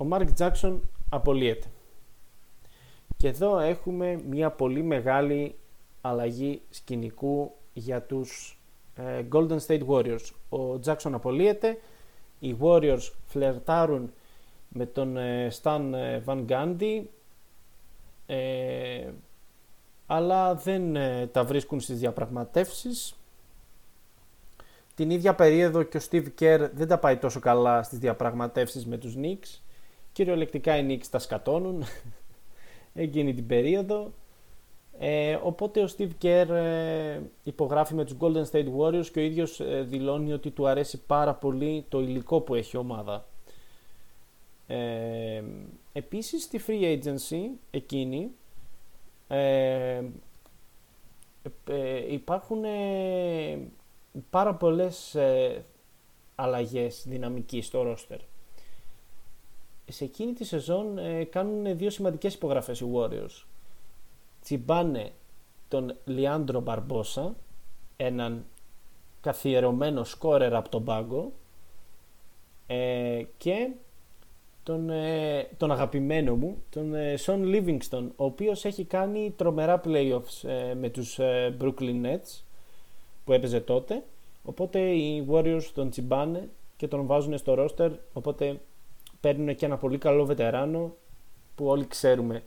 ο 0.03 0.05
Μάρκ 0.05 0.33
Τζάξον 0.33 0.89
απολύεται. 1.11 1.67
Και 3.17 3.29
εδώ 3.29 3.59
έχουμε 3.59 4.23
μια 4.29 4.51
πολύ 4.51 4.83
μεγάλη 4.83 5.55
αλλαγή 6.01 6.63
σκηνικού 6.71 7.53
για 7.73 8.03
τους 8.03 8.59
ε, 8.97 9.23
Golden 9.33 9.59
State 9.67 9.87
Warriors. 9.87 10.31
Ο 10.49 10.79
Τζάξον 10.79 11.15
απολύεται, 11.15 11.79
οι 12.39 12.57
Warriors 12.61 13.11
φλερτάρουν 13.27 14.13
με 14.69 14.87
τον 14.87 15.17
Stan 15.63 15.91
ε, 15.95 16.23
Van 16.27 16.45
Gundy 16.49 17.03
ε, 18.27 19.11
αλλά 20.07 20.55
δεν 20.55 20.97
τα 21.33 21.45
βρίσκουν 21.45 21.81
στις 21.81 21.99
διαπραγματεύσεις. 21.99 23.17
Την 24.95 25.11
ίδια 25.11 25.35
περίοδο 25.35 25.83
και 25.83 25.97
ο 25.97 26.01
Steve 26.11 26.27
Kerr 26.39 26.71
δεν 26.75 26.89
τα 26.89 26.99
πάει 26.99 27.17
τόσο 27.17 27.41
καλά 27.41 27.83
στις 27.83 27.99
διαπραγματεύσεις 27.99 28.87
με 28.87 28.97
τους 28.97 29.15
Knicks 29.17 29.62
Κυριολεκτικά 30.13 30.79
οι 30.79 30.87
Knicks 30.89 31.07
τα 31.11 31.19
σκατώνουν 31.19 31.85
εκείνη 32.95 33.35
την 33.35 33.47
περίοδο. 33.47 34.13
Ε, 34.99 35.39
οπότε 35.43 35.81
ο 35.81 35.89
Steve 35.97 36.11
Kerr 36.23 36.49
ε, 36.49 37.21
υπογράφει 37.43 37.95
με 37.95 38.05
τους 38.05 38.17
Golden 38.21 38.45
State 38.51 38.69
Warriors 38.79 39.07
και 39.07 39.19
ο 39.19 39.23
ίδιος 39.23 39.61
ε, 39.61 39.83
δηλώνει 39.83 40.33
ότι 40.33 40.51
του 40.51 40.69
αρέσει 40.69 41.03
πάρα 41.07 41.35
πολύ 41.35 41.85
το 41.89 42.01
υλικό 42.01 42.41
που 42.41 42.55
έχει 42.55 42.77
η 42.77 42.79
ομάδα. 42.79 43.27
Ε, 44.67 45.43
επίσης 45.93 46.43
στη 46.43 46.61
free 46.67 46.99
agency 46.99 47.41
εκείνη 47.71 48.31
ε, 49.29 50.03
υπάρχουν 52.11 52.63
πάρα 54.31 54.55
πολλές 54.55 55.17
αλλαγές 56.35 57.05
δυναμικής 57.09 57.67
στο 57.67 57.93
roster 57.93 58.19
σε 59.93 60.05
εκείνη 60.05 60.33
τη 60.33 60.45
σεζόν 60.45 60.99
ε, 60.99 61.25
κάνουν 61.25 61.77
δύο 61.77 61.91
σημαντικές 61.91 62.35
υπογραφές 62.35 62.81
οι 62.81 62.87
Warriors. 62.95 63.45
Τσιμπάνε 64.43 65.13
τον 65.69 65.97
Λιάντρο 66.05 66.61
Μπαρμπόσα, 66.61 67.35
έναν 67.97 68.45
καθιερωμένο 69.21 70.05
σκόρερ 70.05 70.55
από 70.55 70.69
τον 70.69 70.85
πάγκο 70.85 71.33
ε, 72.67 73.23
και 73.37 73.71
τον, 74.63 74.91
ε, 74.91 75.49
τον 75.57 75.73
αγαπημένο 75.73 76.35
μου, 76.35 76.63
τον 76.71 76.95
Σον 77.17 77.45
Λίβινγκστον, 77.45 78.13
ο 78.17 78.25
οποίος 78.25 78.65
έχει 78.65 78.85
κάνει 78.85 79.33
τρομερά 79.37 79.81
playoffs 79.85 80.49
με 80.77 80.89
τους 80.89 81.19
Brooklyn 81.61 82.05
Nets 82.05 82.43
που 83.25 83.33
έπαιζε 83.33 83.61
τότε. 83.61 84.03
Οπότε 84.45 84.81
οι 84.81 85.27
Warriors 85.31 85.65
τον 85.75 85.91
τσιμπάνε 85.91 86.49
και 86.77 86.89
τον 86.89 87.07
βάζουν 87.07 87.39
στο 87.39 87.55
roster, 87.59 87.91
οπότε 88.13 88.61
παίρνουν 89.23 89.55
και 89.55 89.67
ένα 89.67 89.77
πολύ 89.77 89.99
καλό 89.99 90.25
βετεράνο 90.25 90.95
που 91.55 91.67
όλοι 91.67 91.87
ξέρουμε 91.87 92.43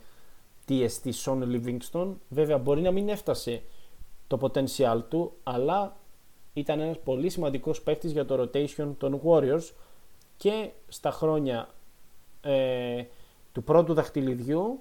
τι 0.65 0.84
εστί 0.84 1.11
Σον 1.11 1.49
Λιβίνγκστον. 1.49 2.21
Βέβαια 2.30 2.57
μπορεί 2.57 2.82
να 2.82 2.91
μην 2.91 3.09
έφτασε 3.09 3.61
το 4.28 4.39
potential 4.41 5.01
του, 5.09 5.34
αλλά 5.43 5.97
ήταν 6.53 6.80
ένας 6.80 6.99
πολύ 6.99 7.30
σημαντικός 7.30 7.82
παίκτης 7.82 8.11
για 8.11 8.26
το 8.26 8.41
rotation 8.41 8.91
των 8.97 9.21
Warriors 9.23 9.71
και 10.38 10.69
στα 10.88 11.11
χρόνια 11.11 11.69
ε, 12.41 13.03
του 13.51 13.63
πρώτου 13.63 13.93
δαχτυλιδιού 13.93 14.80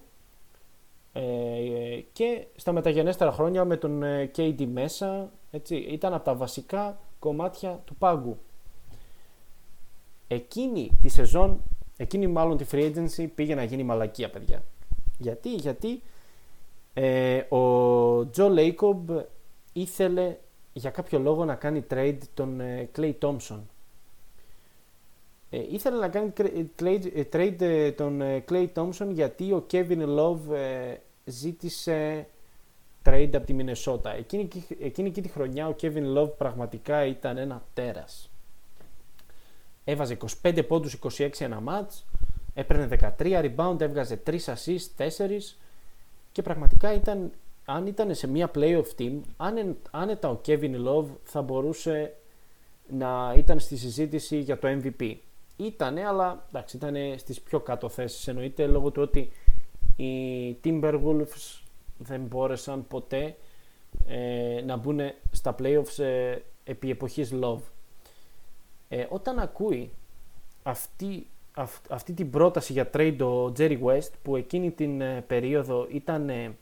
ε, 1.12 2.00
και 2.12 2.46
στα 2.56 2.72
μεταγενέστερα 2.72 3.32
χρόνια 3.32 3.64
με 3.64 3.76
τον 3.76 4.02
ε, 4.02 4.30
KD 4.36 4.66
μέσα 4.66 5.32
έτσι, 5.50 5.76
ήταν 5.76 6.14
από 6.14 6.24
τα 6.24 6.34
βασικά 6.34 6.98
κομμάτια 7.18 7.80
του 7.84 7.94
πάγκου. 7.94 8.38
Εκείνη 10.28 10.98
τη 11.00 11.08
σεζόν 11.08 11.60
Εκείνη 11.96 12.26
μάλλον 12.26 12.56
τη 12.56 12.64
free 12.70 12.94
agency 12.94 13.26
πήγε 13.34 13.54
να 13.54 13.64
γίνει 13.64 13.82
μαλακία, 13.82 14.30
παιδιά. 14.30 14.62
Γιατί, 15.18 15.54
γιατί 15.54 16.02
ε, 16.94 17.38
ο 17.38 18.30
Τζο 18.30 18.48
Λέικομπ 18.48 19.10
ήθελε 19.72 20.36
για 20.72 20.90
κάποιο 20.90 21.18
λόγο 21.18 21.44
να 21.44 21.54
κάνει 21.54 21.84
trade 21.90 22.18
τον 22.34 22.60
ε, 22.60 22.88
Clay 22.96 23.12
Thompson. 23.20 23.60
Ε, 25.50 25.62
ήθελε 25.70 25.98
να 25.98 26.08
κάνει 26.08 26.32
trade 27.32 27.92
τον 27.96 28.22
Clay 28.48 28.66
Thompson 28.74 29.08
γιατί 29.10 29.52
ο 29.52 29.66
Kevin 29.70 30.18
Love 30.18 30.56
ζήτησε 31.24 32.26
trade 33.04 33.30
από 33.34 33.46
τη 33.46 33.52
Μινεσότα. 33.52 34.14
Εκείνη, 34.14 34.48
εκείνη 34.80 35.10
και 35.10 35.20
τη 35.20 35.28
χρονιά 35.28 35.68
ο 35.68 35.74
Kevin 35.80 36.16
Love 36.16 36.36
πραγματικά 36.38 37.06
ήταν 37.06 37.36
ένα 37.36 37.62
τέρας. 37.74 38.33
Έβαζε 39.84 40.16
25 40.42 40.66
πόντους 40.66 40.98
26 41.18 41.30
ένα 41.38 41.60
μάτς, 41.60 42.06
έπαιρνε 42.54 43.12
13 43.18 43.52
rebound, 43.54 43.80
έβγαζε 43.80 44.22
3 44.26 44.30
assists, 44.30 45.08
4 45.18 45.56
και 46.32 46.42
πραγματικά 46.42 46.92
ήταν, 46.92 47.30
αν 47.64 47.86
ήταν 47.86 48.14
σε 48.14 48.26
μια 48.26 48.50
playoff 48.54 48.86
team, 48.98 49.20
αν, 49.36 49.76
άνετα 49.90 50.28
ο 50.28 50.40
Kevin 50.46 50.74
Love 50.86 51.06
θα 51.22 51.42
μπορούσε 51.42 52.14
να 52.88 53.34
ήταν 53.36 53.60
στη 53.60 53.76
συζήτηση 53.76 54.38
για 54.38 54.58
το 54.58 54.68
MVP. 54.68 55.14
Ήτανε, 55.56 56.06
αλλά 56.06 56.46
εντάξει, 56.48 56.76
ήταν 56.76 56.94
στις 57.16 57.40
πιο 57.40 57.60
κάτω 57.60 57.88
θέσεις 57.88 58.28
εννοείται 58.28 58.66
λόγω 58.66 58.90
του 58.90 59.02
ότι 59.02 59.30
οι 59.96 60.56
Timberwolves 60.64 61.62
δεν 61.98 62.20
μπόρεσαν 62.20 62.86
ποτέ 62.86 63.36
ε, 64.06 64.62
να 64.64 64.76
μπουν 64.76 65.00
στα 65.30 65.54
playoffs 65.58 65.98
ε, 65.98 66.36
επί 66.64 66.90
εποχής 66.90 67.32
Love. 67.40 67.60
Ε, 68.88 69.06
όταν 69.08 69.38
ακούει 69.38 69.90
αυτή, 70.62 71.26
αυτή 71.90 72.12
την 72.12 72.30
πρόταση 72.30 72.72
για 72.72 72.90
trade 72.94 73.18
ο 73.20 73.52
Jerry 73.58 73.82
West 73.82 74.10
που 74.22 74.36
εκείνη 74.36 74.70
την 74.70 75.00
ε, 75.00 75.20
περίοδο 75.26 75.86
ήταν 75.90 76.56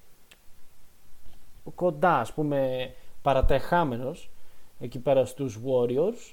κοντά 1.75 2.19
ας 2.19 2.33
πούμε 2.33 2.91
παρατεχάμενος 3.23 4.31
εκεί 4.81 4.99
πέρα 4.99 5.25
στους 5.25 5.59
Warriors 5.65 6.33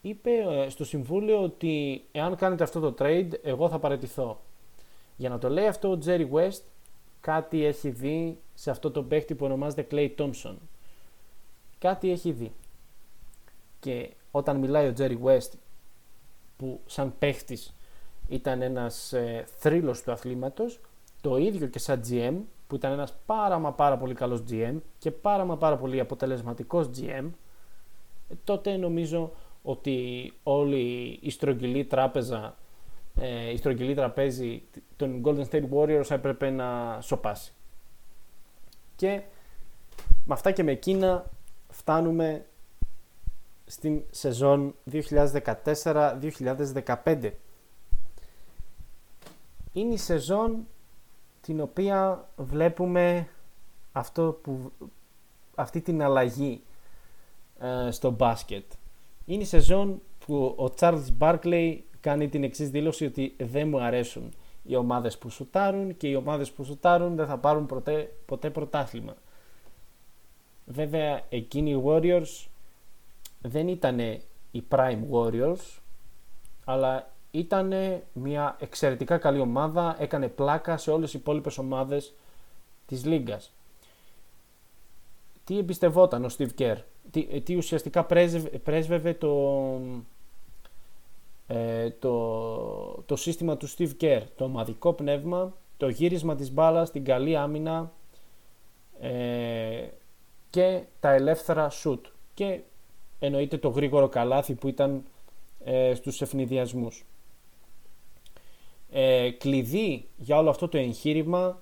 είπε 0.00 0.30
στο 0.68 0.84
συμβούλιο 0.84 1.42
ότι 1.42 2.04
εάν 2.12 2.36
κάνετε 2.36 2.62
αυτό 2.62 2.80
το 2.80 2.94
trade 2.98 3.30
εγώ 3.42 3.68
θα 3.68 3.78
παραιτηθώ 3.78 4.40
για 5.16 5.28
να 5.28 5.38
το 5.38 5.48
λέει 5.48 5.66
αυτό 5.66 5.90
ο 5.90 5.98
Jerry 6.04 6.30
West 6.30 6.60
κάτι 7.20 7.64
έχει 7.64 7.88
δει 7.90 8.38
σε 8.54 8.70
αυτό 8.70 8.90
το 8.90 9.02
παίχτη 9.02 9.34
που 9.34 9.44
ονομάζεται 9.44 9.86
Clay 9.90 10.10
Thompson. 10.18 10.54
Κάτι 11.78 12.10
έχει 12.10 12.32
δει. 12.32 12.52
Και 13.80 14.10
όταν 14.30 14.56
μιλάει 14.56 14.88
ο 14.88 14.94
Jerry 14.98 15.18
West 15.22 15.50
που 16.56 16.80
σαν 16.86 17.14
παίχτης 17.18 17.74
ήταν 18.28 18.62
ένας 18.62 19.12
ε, 19.12 19.44
θρύλος 19.58 20.02
του 20.02 20.12
αθλήματος, 20.12 20.80
το 21.20 21.36
ίδιο 21.36 21.66
και 21.66 21.78
σαν 21.78 22.00
GM 22.08 22.34
που 22.66 22.74
ήταν 22.74 22.92
ένας 22.92 23.14
πάρα 23.26 23.58
μα 23.58 23.72
πάρα 23.72 23.96
πολύ 23.96 24.14
καλός 24.14 24.42
GM 24.50 24.74
και 24.98 25.10
πάρα 25.10 25.44
μα 25.44 25.56
πάρα 25.56 25.76
πολύ 25.76 26.00
αποτελεσματικός 26.00 26.90
GM, 26.96 27.30
ε, 28.28 28.34
τότε 28.44 28.76
νομίζω 28.76 29.32
ότι 29.62 30.32
όλη 30.42 31.18
η 31.22 31.30
στρογγυλή 31.30 31.84
τράπεζα 31.84 32.56
ε, 33.20 33.50
η 33.50 33.56
στρογγυλή 33.56 33.94
τραπέζι 33.94 34.62
των 34.96 35.22
Golden 35.24 35.44
State 35.50 35.68
Warriors 35.72 36.10
έπρεπε 36.10 36.50
να 36.50 36.98
σοπάσει. 37.00 37.52
Και 38.96 39.22
με 40.24 40.34
αυτά 40.34 40.50
και 40.50 40.62
με 40.62 40.70
εκείνα 40.70 41.30
φτάνουμε 41.68 42.46
στην 43.70 44.02
σεζόν 44.10 44.74
2014-2015. 44.92 47.30
Είναι 49.72 49.94
η 49.94 49.96
σεζόν 49.96 50.66
την 51.40 51.60
οποία 51.60 52.28
βλέπουμε 52.36 53.28
αυτό 53.92 54.38
που, 54.42 54.72
αυτή 55.54 55.80
την 55.80 56.02
αλλαγή 56.02 56.62
ε, 57.60 57.90
στο 57.90 58.10
μπάσκετ. 58.10 58.64
Είναι 59.26 59.42
η 59.42 59.46
σεζόν 59.46 60.00
που 60.26 60.44
ο 60.44 60.72
Charles 60.78 61.04
Barkley 61.18 61.78
κάνει 62.00 62.28
την 62.28 62.44
εξής 62.44 62.70
δήλωση 62.70 63.04
ότι 63.04 63.34
δεν 63.38 63.68
μου 63.68 63.82
αρέσουν 63.82 64.32
οι 64.62 64.76
ομάδες 64.76 65.18
που 65.18 65.30
σουτάρουν 65.30 65.96
και 65.96 66.08
οι 66.08 66.14
ομάδες 66.14 66.50
που 66.50 66.64
σουτάρουν 66.64 67.16
δεν 67.16 67.26
θα 67.26 67.38
πάρουν 67.38 67.66
ποτέ, 67.66 68.12
ποτέ 68.26 68.50
πρωτάθλημα. 68.50 69.14
Βέβαια 70.66 71.22
εκείνοι 71.28 71.70
οι 71.70 71.82
Warriors 71.84 72.48
δεν 73.40 73.68
ήταν 73.68 73.98
οι 74.50 74.62
Prime 74.70 75.00
Warriors 75.12 75.80
αλλά 76.64 77.10
ήταν 77.30 77.72
μια 78.12 78.56
εξαιρετικά 78.60 79.18
καλή 79.18 79.40
ομάδα, 79.40 79.96
έκανε 79.98 80.28
πλάκα 80.28 80.76
σε 80.76 80.90
όλες 80.90 81.14
οι 81.14 81.18
υπόλοιπες 81.18 81.58
ομάδες 81.58 82.14
της 82.86 83.04
Λίγκας. 83.04 83.52
Τι 85.44 85.58
εμπιστευόταν 85.58 86.24
ο 86.24 86.28
Steve 86.38 86.50
Kerr, 86.58 86.76
τι, 87.10 87.40
τι 87.40 87.56
ουσιαστικά 87.56 88.04
πρέσβευε 88.62 89.14
το, 89.14 89.80
ε, 91.46 91.90
το, 91.90 93.02
το 93.06 93.16
σύστημα 93.16 93.56
του 93.56 93.68
Steve 93.70 93.92
Kerr, 94.00 94.22
το 94.36 94.44
ομαδικό 94.44 94.92
πνεύμα, 94.92 95.56
το 95.76 95.88
γύρισμα 95.88 96.34
της 96.34 96.52
μπάλας, 96.52 96.90
την 96.90 97.04
καλή 97.04 97.36
άμυνα 97.36 97.92
ε, 99.00 99.88
και 100.50 100.82
τα 101.00 101.10
ελεύθερα 101.12 101.70
shoot 101.82 102.00
και 102.34 102.60
εννοείται 103.20 103.58
το 103.58 103.68
γρήγορο 103.68 104.08
καλάθι 104.08 104.54
που 104.54 104.68
ήταν 104.68 105.02
ε, 105.64 105.94
στους 105.94 106.22
ευνηδιασμούς. 106.22 107.04
Ε, 108.90 109.30
κλειδί 109.30 110.08
για 110.16 110.38
όλο 110.38 110.50
αυτό 110.50 110.68
το 110.68 110.78
εγχείρημα 110.78 111.58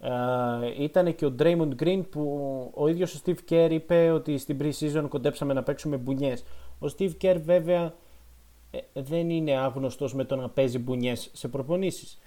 ε, 0.00 0.82
ήταν 0.82 1.14
και 1.14 1.26
ο 1.26 1.34
Draymond 1.38 1.74
Green 1.82 2.02
που 2.10 2.70
ο 2.74 2.88
ίδιος 2.88 3.14
ο 3.14 3.20
Steve 3.24 3.50
Kerr 3.50 3.68
είπε 3.70 4.10
ότι 4.10 4.38
στην 4.38 4.58
pre-season 4.60 5.06
κοντέψαμε 5.08 5.52
να 5.52 5.62
παίξουμε 5.62 5.96
μπουνιές. 5.96 6.44
Ο 6.78 6.86
Steve 6.98 7.12
Kerr 7.22 7.40
βέβαια 7.44 7.94
ε, 8.70 8.78
δεν 8.92 9.30
είναι 9.30 9.56
άγνωστος 9.56 10.14
με 10.14 10.24
το 10.24 10.36
να 10.36 10.48
παίζει 10.48 10.78
μπουνιές 10.78 11.30
σε 11.32 11.48
προπονήσεις. 11.48 12.18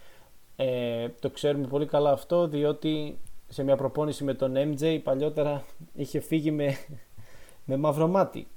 Ε, 0.56 1.10
το 1.20 1.30
ξέρουμε 1.30 1.68
πολύ 1.68 1.86
καλά 1.86 2.12
αυτό 2.12 2.48
διότι 2.48 3.18
σε 3.48 3.64
μια 3.64 3.76
προπόνηση 3.76 4.24
με 4.24 4.34
τον 4.34 4.54
MJ 4.56 5.00
παλιότερα 5.04 5.64
είχε 5.94 6.20
φύγει 6.20 6.52
με, 6.52 6.78
με 7.66 7.78
μαύρο 7.78 8.08
μάτι. 8.08 8.48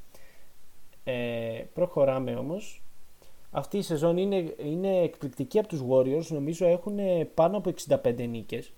Ε, 1.10 1.64
προχωράμε 1.74 2.34
όμως. 2.34 2.82
Αυτή 3.50 3.76
η 3.76 3.82
σεζόν 3.82 4.16
είναι, 4.16 4.54
είναι 4.64 4.98
εκπληκτική 4.98 5.58
από 5.58 5.68
τους 5.68 5.82
Warriors. 5.90 6.26
Νομίζω 6.28 6.66
έχουν 6.66 6.98
πάνω 7.34 7.56
από 7.56 7.72
65 8.04 8.26
νίκες. 8.28 8.72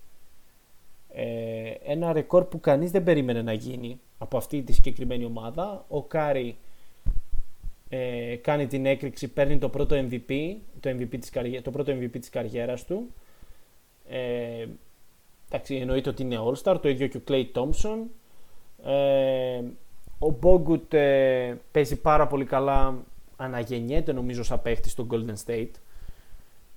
Ε, 1.13 1.71
ένα 1.85 2.13
ρεκόρ 2.13 2.45
που 2.45 2.61
κανείς 2.61 2.91
δεν 2.91 3.05
περίμενε 3.05 3.43
να 3.43 3.53
γίνει 3.53 4.01
από 4.19 4.37
αυτή 4.37 4.63
τη 4.63 4.73
συγκεκριμένη 4.73 5.25
ομάδα. 5.25 5.85
Ο 5.89 6.03
Κάρι 6.03 6.57
ε, 7.89 8.37
κάνει 8.37 8.67
την 8.67 8.87
έκρηξη, 8.87 9.29
παίρνει 9.29 9.59
το 9.59 9.69
πρώτο 9.69 9.97
MVP, 9.97 10.57
το, 10.81 10.91
MVP 10.91 11.19
της 11.21 11.31
καριέ, 11.31 11.63
το 11.63 11.71
πρώτο 11.71 11.93
MVP 11.93 12.19
της 12.21 12.31
καριέρας 12.31 12.85
του. 12.85 13.15
Ε, 14.09 14.67
εντάξει, 15.49 15.75
εννοείται 15.75 16.09
ότι 16.09 16.23
είναι 16.23 16.39
All-Star, 16.45 16.79
το 16.83 16.89
ίδιο 16.89 17.07
και 17.07 17.17
ο 17.17 17.23
Clay 17.29 17.45
Thompson. 17.55 17.99
Ε, 18.85 19.63
ο 20.21 20.39
Bogut 20.43 20.95
ε, 20.95 21.55
παίζει 21.71 22.01
πάρα 22.01 22.27
πολύ 22.27 22.45
καλά, 22.45 22.95
αναγεννιέται 23.37 24.13
νομίζω 24.13 24.43
σαν 24.43 24.63
παίχτη 24.63 24.89
στο 24.89 25.07
Golden 25.11 25.35
State. 25.47 25.71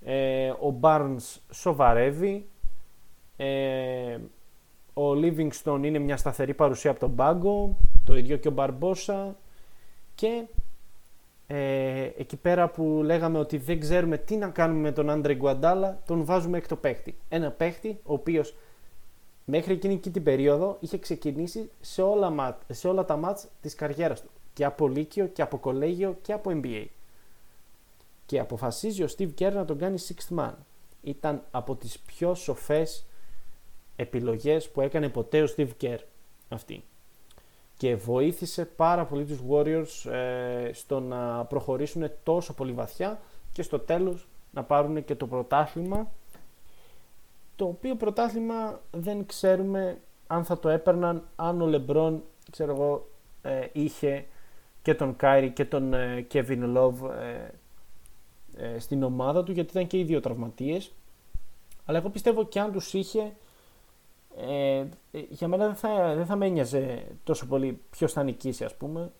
Ε, 0.05 0.49
ο 0.49 0.79
Barnes 0.81 1.37
σοβαρεύει. 1.51 2.45
Ε, 3.37 4.17
ο 4.93 5.11
Livingston 5.11 5.79
είναι 5.83 5.99
μια 5.99 6.17
σταθερή 6.17 6.53
παρουσία 6.53 6.91
από 6.91 6.99
τον 6.99 7.15
πάγκο. 7.15 7.77
Το 8.03 8.15
ίδιο 8.15 8.37
και 8.37 8.47
ο 8.47 8.53
Barbosa. 8.55 9.31
Και 10.15 10.43
ε, 11.47 12.09
εκεί 12.17 12.35
πέρα 12.35 12.69
που 12.69 13.01
λέγαμε 13.03 13.37
ότι 13.37 13.57
δεν 13.57 13.79
ξέρουμε 13.79 14.17
τι 14.17 14.35
να 14.35 14.47
κάνουμε 14.47 14.79
με 14.79 14.91
τον 14.91 15.09
Άντρε 15.09 15.35
Γκουαντάλα, 15.35 16.01
τον 16.05 16.25
βάζουμε 16.25 16.57
εκ 16.57 16.67
το 16.67 16.75
παίχτη. 16.75 17.15
Ένα 17.29 17.51
παίχτη 17.51 17.99
ο 18.03 18.13
οποίος 18.13 18.55
μέχρι 19.45 19.73
εκείνη 19.73 19.97
και 19.97 20.09
την 20.09 20.23
περίοδο 20.23 20.77
είχε 20.79 20.97
ξεκινήσει 20.97 21.69
σε 21.81 22.01
όλα, 22.01 22.57
σε 22.69 22.87
όλα 22.87 23.05
τα 23.05 23.15
μάτς 23.15 23.47
της 23.61 23.75
καριέρας 23.75 24.21
του. 24.21 24.29
Και 24.53 24.65
από 24.65 24.87
Λύκειο 24.87 25.27
και 25.27 25.41
από 25.41 25.57
Κολέγιο 25.57 26.17
και 26.21 26.33
από 26.33 26.51
NBA. 26.53 26.85
Και 28.25 28.39
αποφασίζει 28.39 29.03
ο 29.03 29.07
Steve 29.17 29.33
Kerr 29.39 29.53
να 29.53 29.65
τον 29.65 29.77
κάνει 29.77 29.97
sixth 30.07 30.37
man. 30.37 30.53
Ήταν 31.01 31.43
από 31.51 31.75
τις 31.75 31.99
πιο 31.99 32.35
σοφές 32.35 33.05
επιλογές 33.95 34.69
που 34.69 34.81
έκανε 34.81 35.09
ποτέ 35.09 35.41
ο 35.41 35.47
Steve 35.57 35.71
Kerr 35.81 35.99
αυτή 36.49 36.83
και 37.83 37.95
βοήθησε 37.95 38.65
πάρα 38.65 39.05
πολύ 39.05 39.25
τους 39.25 39.39
Warriors 39.49 40.11
ε, 40.11 40.73
στο 40.73 40.99
να 40.99 41.45
προχωρήσουν 41.45 42.11
τόσο 42.23 42.53
πολύ 42.53 42.71
βαθιά 42.71 43.19
και 43.51 43.61
στο 43.61 43.79
τέλος 43.79 44.27
να 44.51 44.63
πάρουν 44.63 45.05
και 45.05 45.15
το 45.15 45.27
πρωτάθλημα 45.27 46.11
το 47.55 47.65
οποίο 47.65 47.95
πρωτάθλημα 47.95 48.81
δεν 48.91 49.25
ξέρουμε 49.25 50.01
αν 50.27 50.43
θα 50.43 50.59
το 50.59 50.69
έπαιρναν 50.69 51.27
αν 51.35 51.61
ο 51.61 51.65
Λεμπρόν 51.65 52.23
ξέρω 52.51 52.71
εγώ, 52.71 53.09
ε, 53.41 53.67
είχε 53.71 54.25
και 54.81 54.95
τον 54.95 55.15
Κάιρι 55.15 55.51
και 55.51 55.65
τον 55.65 55.93
ε, 55.93 56.27
Kevin 56.33 56.77
Love 56.77 57.09
ε, 58.57 58.79
στην 58.79 59.03
ομάδα 59.03 59.43
του 59.43 59.51
γιατί 59.51 59.69
ήταν 59.69 59.87
και 59.87 59.97
οι 59.97 60.03
δύο 60.03 60.19
τραυματίες 60.19 60.93
αλλά 61.85 61.97
εγώ 61.97 62.09
πιστεύω 62.09 62.45
και 62.45 62.59
αν 62.59 62.71
τους 62.71 62.93
είχε 62.93 63.33
ε, 64.37 64.85
για 65.11 65.47
μένα 65.47 65.65
δεν 65.65 65.75
θα, 65.75 66.15
δεν 66.15 66.25
θα 66.25 66.35
με 66.35 66.45
ένοιαζε 66.45 67.03
τόσο 67.23 67.45
πολύ 67.47 67.79
ποιος 67.89 68.11
θα 68.11 68.23
νικήσει 68.23 68.63
ας 68.63 68.75
πούμε. 68.75 69.11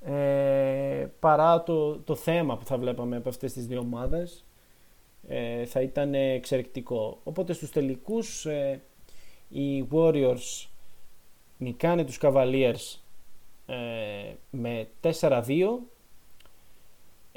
Ε, 0.00 1.06
παρά 1.20 1.62
το, 1.62 1.98
το 1.98 2.14
θέμα 2.14 2.56
που 2.56 2.64
θα 2.64 2.78
βλέπαμε 2.78 3.16
από 3.16 3.28
αυτές 3.28 3.52
τις 3.52 3.66
δύο 3.66 3.80
ομάδες 3.80 4.44
ε, 5.28 5.64
θα 5.64 5.80
ήταν 5.80 6.14
εξαιρετικό. 6.14 7.20
Οπότε 7.24 7.52
στους 7.52 7.70
τελικούς 7.70 8.46
ε, 8.46 8.82
οι 9.48 9.88
Warriors 9.92 10.66
νικάνε 11.58 12.04
τους 12.04 12.18
Cavaliers 12.22 12.98
ε, 13.66 13.76
με 14.50 14.88
4-2 15.20 15.42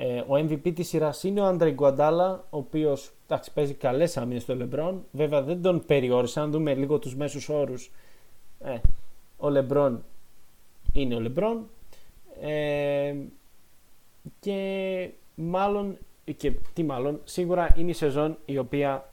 ε, 0.04 0.20
ο 0.20 0.34
MVP 0.36 0.74
της 0.74 0.88
σειράς 0.88 1.24
είναι 1.24 1.42
ο 1.42 1.46
Άντρε 1.46 1.72
Γκουαντάλα 1.72 2.48
ο 2.50 2.58
οποίος 2.58 3.12
εντάξει, 3.26 3.54
παίζει 3.54 3.74
καλές 3.74 4.18
άμυνες 4.18 4.42
στο 4.42 4.56
Λεμπρόν 4.56 5.06
βέβαια 5.12 5.42
δεν 5.42 5.62
τον 5.62 5.86
περιόρισε 5.86 6.40
αν 6.40 6.52
δούμε 6.52 6.74
λίγο 6.74 7.00
τους 7.00 7.16
μέσους 7.16 7.50
όρους 7.50 7.92
ε, 8.60 8.78
ο 9.38 9.50
Λεμπρόν 9.50 10.04
είναι 10.94 11.16
ο 11.16 11.20
Λεμπρόν 11.20 11.70
ε, 12.42 13.16
και 14.40 15.10
μάλλον 15.36 15.98
και 16.34 16.52
τι 16.74 16.84
μάλλον 16.84 17.22
σίγουρα 17.24 17.74
είναι 17.78 17.90
η 17.90 17.94
σεζόν 17.94 18.38
η 18.46 18.58
οποία 18.58 19.10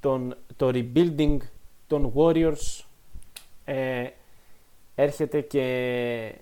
τον, 0.00 0.36
το 0.56 0.68
rebuilding 0.72 1.36
των 1.86 2.12
Warriors 2.14 2.84
ε, 3.64 4.06
έρχεται 4.94 5.40
και, 5.40 6.34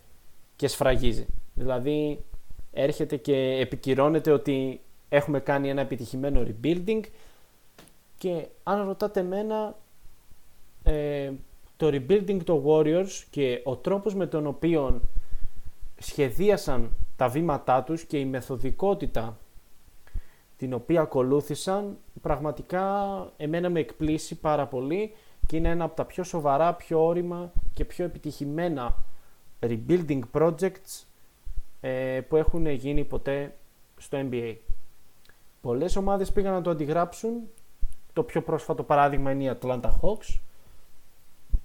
και 0.56 0.68
σφραγίζει. 0.68 1.26
Δηλαδή 1.54 2.24
έρχεται 2.72 3.16
και 3.16 3.36
επικυρώνεται 3.60 4.30
ότι 4.30 4.80
έχουμε 5.08 5.40
κάνει 5.40 5.68
ένα 5.68 5.80
επιτυχημένο 5.80 6.46
rebuilding 6.46 7.00
και 8.18 8.46
αν 8.62 8.86
ρωτάτε 8.86 9.20
εμένα 9.20 9.76
ε, 10.82 11.32
το 11.76 11.86
rebuilding 11.86 12.38
των 12.44 12.62
Warriors 12.66 13.24
και 13.30 13.60
ο 13.64 13.76
τρόπος 13.76 14.14
με 14.14 14.26
τον 14.26 14.46
οποίο 14.46 15.00
σχεδίασαν 15.98 16.90
τα 17.16 17.28
βήματά 17.28 17.82
τους 17.82 18.04
και 18.04 18.18
η 18.18 18.24
μεθοδικότητα 18.24 19.38
την 20.56 20.72
οποία 20.72 21.00
ακολούθησαν 21.00 21.98
πραγματικά 22.22 23.16
εμένα 23.36 23.70
με 23.70 23.80
εκπλήσει 23.80 24.34
πάρα 24.34 24.66
πολύ 24.66 25.12
και 25.46 25.56
είναι 25.56 25.68
ένα 25.68 25.84
από 25.84 25.96
τα 25.96 26.04
πιο 26.04 26.24
σοβαρά, 26.24 26.74
πιο 26.74 27.06
όρημα 27.06 27.52
και 27.74 27.84
πιο 27.84 28.04
επιτυχημένα 28.04 28.96
rebuilding 29.60 30.20
projects 30.32 31.04
ε, 31.80 32.20
που 32.28 32.36
έχουν 32.36 32.66
γίνει 32.66 33.04
ποτέ 33.04 33.54
στο 33.96 34.18
NBA. 34.30 34.56
Πολλές 35.60 35.96
ομάδες 35.96 36.32
πήγαν 36.32 36.52
να 36.52 36.62
το 36.62 36.70
αντιγράψουν. 36.70 37.32
Το 38.12 38.22
πιο 38.22 38.42
πρόσφατο 38.42 38.82
παράδειγμα 38.82 39.30
είναι 39.30 39.44
η 39.44 39.58
Atlanta 39.60 39.90
Hawks. 40.00 40.40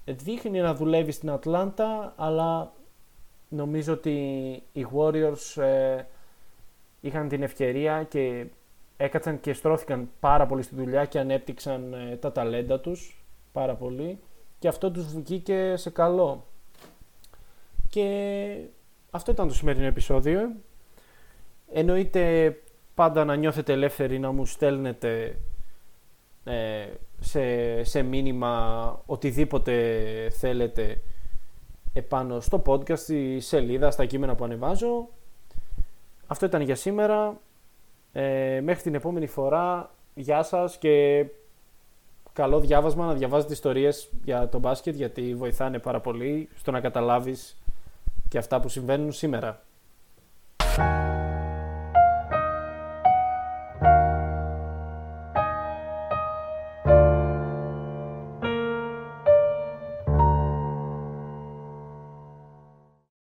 Δείχνει 0.04 0.60
να 0.60 0.74
δουλεύει 0.74 1.12
στην 1.12 1.30
Ατλάντα, 1.30 2.14
αλλά 2.16 2.72
νομίζω 3.48 3.92
ότι 3.92 4.12
οι 4.72 4.86
Warriors 4.94 5.62
ε, 5.62 6.04
είχαν 7.00 7.28
την 7.28 7.42
ευκαιρία 7.42 8.02
και 8.02 8.46
έκατσαν 9.02 9.40
και 9.40 9.52
στρώθηκαν 9.52 10.10
πάρα 10.20 10.46
πολύ 10.46 10.62
στη 10.62 10.74
δουλειά 10.74 11.04
και 11.04 11.18
ανέπτυξαν 11.18 11.92
ε, 11.92 12.16
τα 12.16 12.32
ταλέντα 12.32 12.80
τους 12.80 13.24
πάρα 13.52 13.74
πολύ 13.74 14.18
και 14.58 14.68
αυτό 14.68 14.90
τους 14.90 15.14
βγήκε 15.14 15.74
σε 15.76 15.90
καλό. 15.90 16.46
Και 17.88 18.56
αυτό 19.10 19.30
ήταν 19.30 19.48
το 19.48 19.54
σημερινό 19.54 19.86
επεισόδιο. 19.86 20.52
Εννοείται 21.72 22.56
πάντα 22.94 23.24
να 23.24 23.36
νιώθετε 23.36 23.72
ελεύθεροι 23.72 24.18
να 24.18 24.32
μου 24.32 24.46
στέλνετε 24.46 25.38
ε, 26.44 26.86
σε, 27.20 27.84
σε 27.84 28.02
μήνυμα 28.02 29.02
οτιδήποτε 29.06 29.72
θέλετε 30.30 31.00
επάνω 31.92 32.40
στο 32.40 32.62
podcast, 32.66 32.98
στη 32.98 33.40
σελίδα, 33.40 33.90
στα 33.90 34.04
κείμενα 34.04 34.34
που 34.34 34.44
ανεβάζω. 34.44 35.08
Αυτό 36.26 36.46
ήταν 36.46 36.60
για 36.60 36.74
σήμερα. 36.74 37.40
Ε, 38.12 38.60
μέχρι 38.62 38.82
την 38.82 38.94
επόμενη 38.94 39.26
φορά, 39.26 39.90
γεια 40.14 40.42
σας 40.42 40.76
και 40.76 41.26
καλό 42.32 42.60
διάβασμα 42.60 43.06
να 43.06 43.14
διαβάζετε 43.14 43.52
ιστορίες 43.52 44.10
για 44.24 44.48
το 44.48 44.58
μπάσκετ 44.58 44.94
γιατί 44.94 45.34
βοηθάνε 45.34 45.78
πάρα 45.78 46.00
πολύ 46.00 46.48
στο 46.56 46.70
να 46.70 46.80
καταλάβεις 46.80 47.62
και 48.28 48.38
αυτά 48.38 48.60
που 48.60 48.68
συμβαίνουν 48.68 49.12
σήμερα. 49.12 49.62